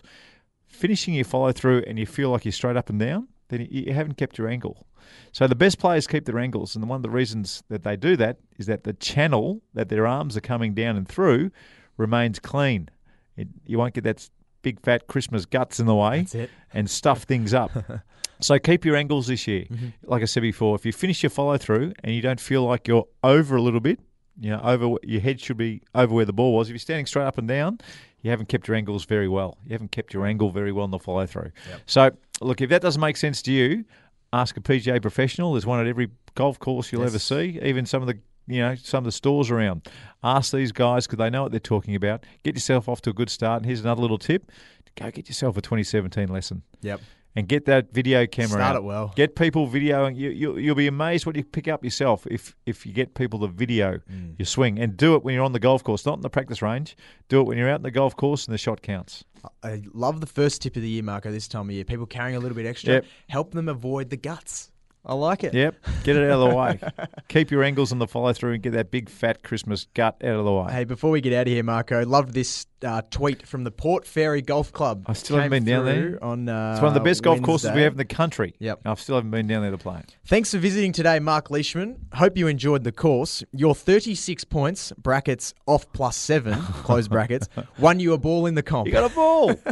finishing 0.74 1.14
your 1.14 1.24
follow 1.24 1.52
through 1.52 1.84
and 1.86 1.98
you 1.98 2.06
feel 2.06 2.30
like 2.30 2.44
you're 2.44 2.52
straight 2.52 2.76
up 2.76 2.90
and 2.90 2.98
down, 2.98 3.28
then 3.48 3.66
you 3.70 3.92
haven't 3.92 4.16
kept 4.16 4.38
your 4.38 4.48
angle. 4.48 4.86
So 5.32 5.46
the 5.46 5.54
best 5.54 5.78
players 5.78 6.06
keep 6.06 6.24
their 6.24 6.38
angles, 6.38 6.74
and 6.74 6.88
one 6.88 6.96
of 6.96 7.02
the 7.02 7.10
reasons 7.10 7.62
that 7.68 7.82
they 7.82 7.96
do 7.96 8.16
that 8.16 8.38
is 8.58 8.66
that 8.66 8.84
the 8.84 8.94
channel 8.94 9.62
that 9.74 9.88
their 9.88 10.06
arms 10.06 10.36
are 10.36 10.40
coming 10.40 10.74
down 10.74 10.96
and 10.96 11.06
through 11.06 11.50
remains 11.96 12.38
clean. 12.38 12.88
It, 13.36 13.48
you 13.66 13.78
won't 13.78 13.94
get 13.94 14.04
that 14.04 14.28
big 14.62 14.80
fat 14.80 15.06
Christmas 15.06 15.44
guts 15.44 15.78
in 15.78 15.86
the 15.86 15.94
way 15.94 16.20
That's 16.20 16.34
it. 16.34 16.50
and 16.72 16.88
stuff 16.88 17.24
things 17.24 17.52
up. 17.52 17.70
so 18.40 18.58
keep 18.58 18.84
your 18.84 18.96
angles 18.96 19.26
this 19.26 19.46
year. 19.46 19.64
Mm-hmm. 19.64 19.88
Like 20.04 20.22
I 20.22 20.24
said 20.24 20.42
before, 20.42 20.74
if 20.74 20.86
you 20.86 20.92
finish 20.92 21.22
your 21.22 21.30
follow 21.30 21.58
through 21.58 21.92
and 22.02 22.14
you 22.14 22.22
don't 22.22 22.40
feel 22.40 22.64
like 22.64 22.88
you're 22.88 23.06
over 23.22 23.56
a 23.56 23.62
little 23.62 23.80
bit, 23.80 24.00
you 24.40 24.50
know, 24.50 24.60
over 24.62 24.96
your 25.02 25.20
head 25.20 25.40
should 25.40 25.56
be 25.56 25.82
over 25.94 26.14
where 26.14 26.24
the 26.24 26.32
ball 26.32 26.54
was. 26.54 26.68
If 26.68 26.72
you're 26.72 26.78
standing 26.78 27.06
straight 27.06 27.26
up 27.26 27.38
and 27.38 27.46
down, 27.46 27.78
you 28.24 28.30
haven't 28.30 28.48
kept 28.48 28.66
your 28.66 28.76
angles 28.76 29.04
very 29.04 29.28
well. 29.28 29.58
You 29.66 29.72
haven't 29.72 29.92
kept 29.92 30.14
your 30.14 30.26
angle 30.26 30.50
very 30.50 30.72
well 30.72 30.86
in 30.86 30.90
the 30.90 30.98
follow 30.98 31.26
through. 31.26 31.52
So 31.86 32.10
look, 32.40 32.60
if 32.62 32.70
that 32.70 32.82
doesn't 32.82 33.00
make 33.00 33.18
sense 33.18 33.42
to 33.42 33.52
you, 33.52 33.84
ask 34.32 34.56
a 34.56 34.60
PGA 34.60 35.00
professional. 35.00 35.52
There's 35.52 35.66
one 35.66 35.78
at 35.78 35.86
every 35.86 36.08
golf 36.34 36.58
course 36.58 36.90
you'll 36.90 37.04
ever 37.04 37.18
see. 37.18 37.60
Even 37.62 37.84
some 37.86 38.02
of 38.02 38.08
the 38.08 38.18
you 38.46 38.60
know 38.60 38.74
some 38.76 38.98
of 38.98 39.04
the 39.04 39.12
stores 39.12 39.50
around. 39.50 39.88
Ask 40.22 40.52
these 40.52 40.72
guys 40.72 41.06
because 41.06 41.18
they 41.18 41.28
know 41.28 41.42
what 41.42 41.50
they're 41.52 41.60
talking 41.60 41.94
about. 41.94 42.24
Get 42.42 42.54
yourself 42.54 42.88
off 42.88 43.02
to 43.02 43.10
a 43.10 43.12
good 43.12 43.30
start. 43.30 43.58
And 43.58 43.66
here's 43.66 43.80
another 43.80 44.00
little 44.00 44.18
tip: 44.18 44.50
go 44.96 45.10
get 45.10 45.28
yourself 45.28 45.56
a 45.58 45.60
2017 45.60 46.28
lesson 46.28 46.62
Yep. 46.80 47.00
And 47.36 47.48
get 47.48 47.64
that 47.64 47.92
video 47.92 48.26
camera 48.26 48.48
Start 48.50 48.62
out. 48.62 48.76
it 48.76 48.84
well. 48.84 49.12
Get 49.16 49.34
people 49.36 49.66
videoing. 49.68 50.16
You, 50.16 50.30
you, 50.30 50.56
you'll 50.56 50.74
be 50.74 50.86
amazed 50.86 51.26
what 51.26 51.34
you 51.36 51.44
pick 51.44 51.66
up 51.68 51.82
yourself 51.84 52.26
if 52.28 52.54
if 52.66 52.86
you 52.86 52.92
get 52.92 53.14
people 53.14 53.40
to 53.40 53.48
video 53.48 53.98
Mm. 54.10 54.38
your 54.38 54.46
swing 54.46 54.78
and 54.78 54.96
do 54.96 55.14
it 55.16 55.24
when 55.24 55.34
you're 55.34 55.44
on 55.44 55.52
the 55.52 55.58
golf 55.60 55.82
course, 55.82 56.04
not 56.06 56.14
in 56.16 56.20
the 56.22 56.30
practice 56.30 56.62
range. 56.62 56.96
Do 57.28 57.40
it 57.40 57.44
when 57.46 57.58
you're 57.58 57.68
out 57.70 57.76
in 57.80 57.82
the 57.82 57.90
golf 57.90 58.16
course 58.16 58.46
and 58.46 58.54
the 58.54 58.58
shot 58.58 58.82
counts. 58.82 59.24
I 59.62 59.82
love 59.92 60.20
the 60.20 60.26
first 60.26 60.62
tip 60.62 60.74
of 60.76 60.82
the 60.82 60.88
year, 60.88 61.02
Marco, 61.02 61.30
this 61.30 61.48
time 61.48 61.68
of 61.68 61.74
year. 61.74 61.84
People 61.84 62.06
carrying 62.06 62.36
a 62.36 62.40
little 62.40 62.56
bit 62.56 62.64
extra. 62.66 62.94
Yep. 62.94 63.04
Help 63.28 63.50
them 63.52 63.68
avoid 63.68 64.08
the 64.10 64.16
guts. 64.16 64.70
I 65.06 65.14
like 65.14 65.44
it. 65.44 65.52
Yep, 65.52 65.76
get 66.02 66.16
it 66.16 66.30
out 66.30 66.40
of 66.40 66.50
the 66.50 66.56
way. 66.56 66.80
Keep 67.28 67.50
your 67.50 67.62
angles 67.62 67.92
on 67.92 67.98
the 67.98 68.06
follow 68.06 68.32
through 68.32 68.54
and 68.54 68.62
get 68.62 68.72
that 68.72 68.90
big 68.90 69.10
fat 69.10 69.42
Christmas 69.42 69.86
gut 69.92 70.16
out 70.24 70.38
of 70.38 70.44
the 70.44 70.52
way. 70.52 70.72
Hey, 70.72 70.84
before 70.84 71.10
we 71.10 71.20
get 71.20 71.34
out 71.34 71.46
of 71.46 71.52
here, 71.52 71.62
Marco, 71.62 72.06
loved 72.06 72.32
this 72.32 72.66
uh, 72.82 73.02
tweet 73.10 73.46
from 73.46 73.64
the 73.64 73.70
Port 73.70 74.06
Fairy 74.06 74.40
Golf 74.40 74.72
Club. 74.72 75.04
I 75.06 75.12
still 75.12 75.36
haven't 75.36 75.50
been 75.50 75.64
down 75.64 75.84
there. 75.84 76.18
On 76.24 76.48
uh, 76.48 76.72
it's 76.72 76.80
one 76.80 76.88
of 76.88 76.94
the 76.94 77.00
best 77.00 77.22
golf 77.22 77.42
courses 77.42 77.72
we 77.72 77.82
have 77.82 77.92
in 77.92 77.98
the 77.98 78.04
country. 78.04 78.54
Yep. 78.58 78.80
I 78.86 78.94
still 78.94 79.16
haven't 79.16 79.30
been 79.30 79.46
down 79.46 79.62
there 79.62 79.70
to 79.70 79.78
play. 79.78 79.98
it. 79.98 80.16
Thanks 80.24 80.52
for 80.52 80.58
visiting 80.58 80.92
today, 80.92 81.18
Mark 81.18 81.50
Leishman. 81.50 82.06
Hope 82.14 82.36
you 82.38 82.46
enjoyed 82.46 82.84
the 82.84 82.92
course. 82.92 83.42
Your 83.52 83.74
36 83.74 84.44
points, 84.44 84.92
brackets 84.92 85.52
off 85.66 85.90
plus 85.92 86.16
seven, 86.16 86.60
close 86.60 87.08
brackets, 87.08 87.48
won 87.78 88.00
you 88.00 88.14
a 88.14 88.18
ball 88.18 88.46
in 88.46 88.54
the 88.54 88.62
comp. 88.62 88.86
You 88.86 88.92
got 88.92 89.10
a 89.10 89.14
ball. 89.14 89.54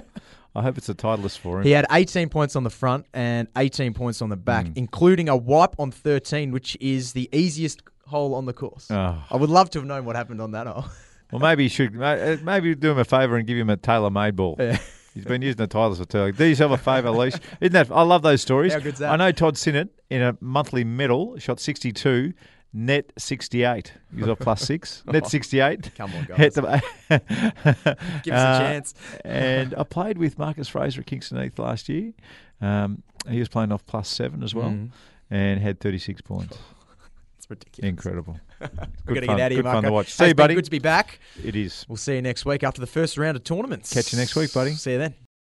I 0.55 0.62
hope 0.62 0.76
it's 0.78 0.88
a 0.88 0.94
titleist 0.94 1.38
for 1.38 1.59
him. 1.59 1.64
He 1.64 1.70
had 1.70 1.86
18 1.90 2.28
points 2.28 2.57
on 2.57 2.62
the 2.64 2.70
front 2.70 3.07
and 3.14 3.48
18 3.57 3.94
points 3.94 4.20
on 4.20 4.28
the 4.28 4.36
back, 4.36 4.66
Mm. 4.66 4.76
including 4.76 5.28
a 5.28 5.36
wipe 5.36 5.74
on 5.78 5.90
13, 5.90 6.50
which 6.53 6.76
is 6.80 7.12
the 7.14 7.28
easiest 7.32 7.82
hole 8.07 8.34
on 8.34 8.44
the 8.46 8.53
course. 8.53 8.90
Oh. 8.90 9.16
I 9.30 9.36
would 9.36 9.48
love 9.50 9.70
to 9.70 9.78
have 9.78 9.86
known 9.88 10.05
what 10.05 10.14
happened 10.16 10.40
on 10.40 10.50
that 10.53 10.66
hole. 10.66 10.84
Well, 11.32 11.40
maybe 11.40 11.62
you 11.62 11.70
should. 11.70 11.96
uh, 11.98 12.36
Maybe 12.42 12.74
do 12.74 12.90
him 12.90 12.98
a 12.98 13.07
favour 13.07 13.36
and 13.38 13.46
give 13.46 13.57
him 13.57 13.70
a 13.70 13.78
TaylorMade 13.78 14.36
ball. 14.36 14.57
Yeah. 14.59 14.76
He's 15.14 15.24
been 15.24 15.40
using 15.40 15.57
the 15.57 15.66
Titleist 15.66 15.96
for 15.96 16.05
too 16.05 16.18
long. 16.18 16.32
Do 16.32 16.44
yourself 16.44 16.72
a 16.72 16.76
favour, 16.76 17.11
Leash. 17.11 17.32
Isn't 17.62 17.72
that? 17.72 17.90
I 17.90 18.03
love 18.03 18.20
those 18.20 18.42
stories. 18.42 18.74
How 18.74 18.80
good's 18.80 18.98
that? 18.98 19.11
I 19.11 19.16
know 19.16 19.32
Todd 19.32 19.57
Sinnott 19.57 19.88
in 20.11 20.20
a 20.20 20.36
monthly 20.42 20.84
medal 20.84 21.38
shot 21.38 21.59
62, 21.59 22.34
net 22.73 23.12
68. 23.18 23.93
He 24.14 24.20
was 24.20 24.29
off 24.31 24.39
plus 24.39 24.62
six. 24.62 25.03
Net 25.07 25.27
68. 25.27 25.95
Come 25.97 26.12
on, 26.14 26.25
guys. 26.25 26.55
Give 26.57 26.64
us 26.75 26.81
a 28.25 28.59
chance. 28.61 28.95
and 29.25 29.75
I 29.77 29.83
played 29.85 30.18
with 30.18 30.39
Marcus 30.39 30.68
Fraser 30.68 31.01
at 31.01 31.07
Kingston 31.07 31.43
Heath 31.43 31.59
last 31.59 31.89
year. 31.89 32.12
Um, 32.61 33.03
he 33.29 33.39
was 33.39 33.49
playing 33.49 33.73
off 33.73 33.85
plus 33.87 34.09
seven 34.09 34.43
as 34.43 34.55
well, 34.55 34.70
Mm. 34.70 34.91
and 35.31 35.61
had 35.61 35.81
36 35.81 36.20
points. 36.23 36.59
It's 37.39 37.51
ridiculous. 37.51 37.89
Incredible. 37.89 38.39
We're 38.61 38.68
Good 38.68 38.81
going 39.07 39.20
to 39.23 39.27
get 39.27 39.31
out 39.41 39.41
of 39.41 39.53
here, 39.53 39.62
Good 39.62 39.70
fun 39.73 39.83
to 39.85 39.93
watch. 39.93 40.07
Hey, 40.07 40.12
See 40.12 40.29
you, 40.29 40.35
buddy. 40.35 40.55
Good 40.55 40.64
to 40.66 40.70
be 40.70 40.79
back. 40.79 41.18
It 41.45 41.57
is. 41.57 41.85
We'll 41.89 41.97
see 41.97 42.14
you 42.14 42.23
next 42.23 42.45
week 42.47 42.62
after 42.62 42.81
the 42.81 42.87
first 42.87 43.18
round 43.18 43.37
of 43.37 43.43
tournaments. 43.45 43.93
Catch 43.93 44.12
you 44.12 44.18
next 44.18 44.37
week, 44.37 44.53
buddy. 44.53 44.73
See 44.73 44.93
you 44.93 44.99
then. 44.99 45.14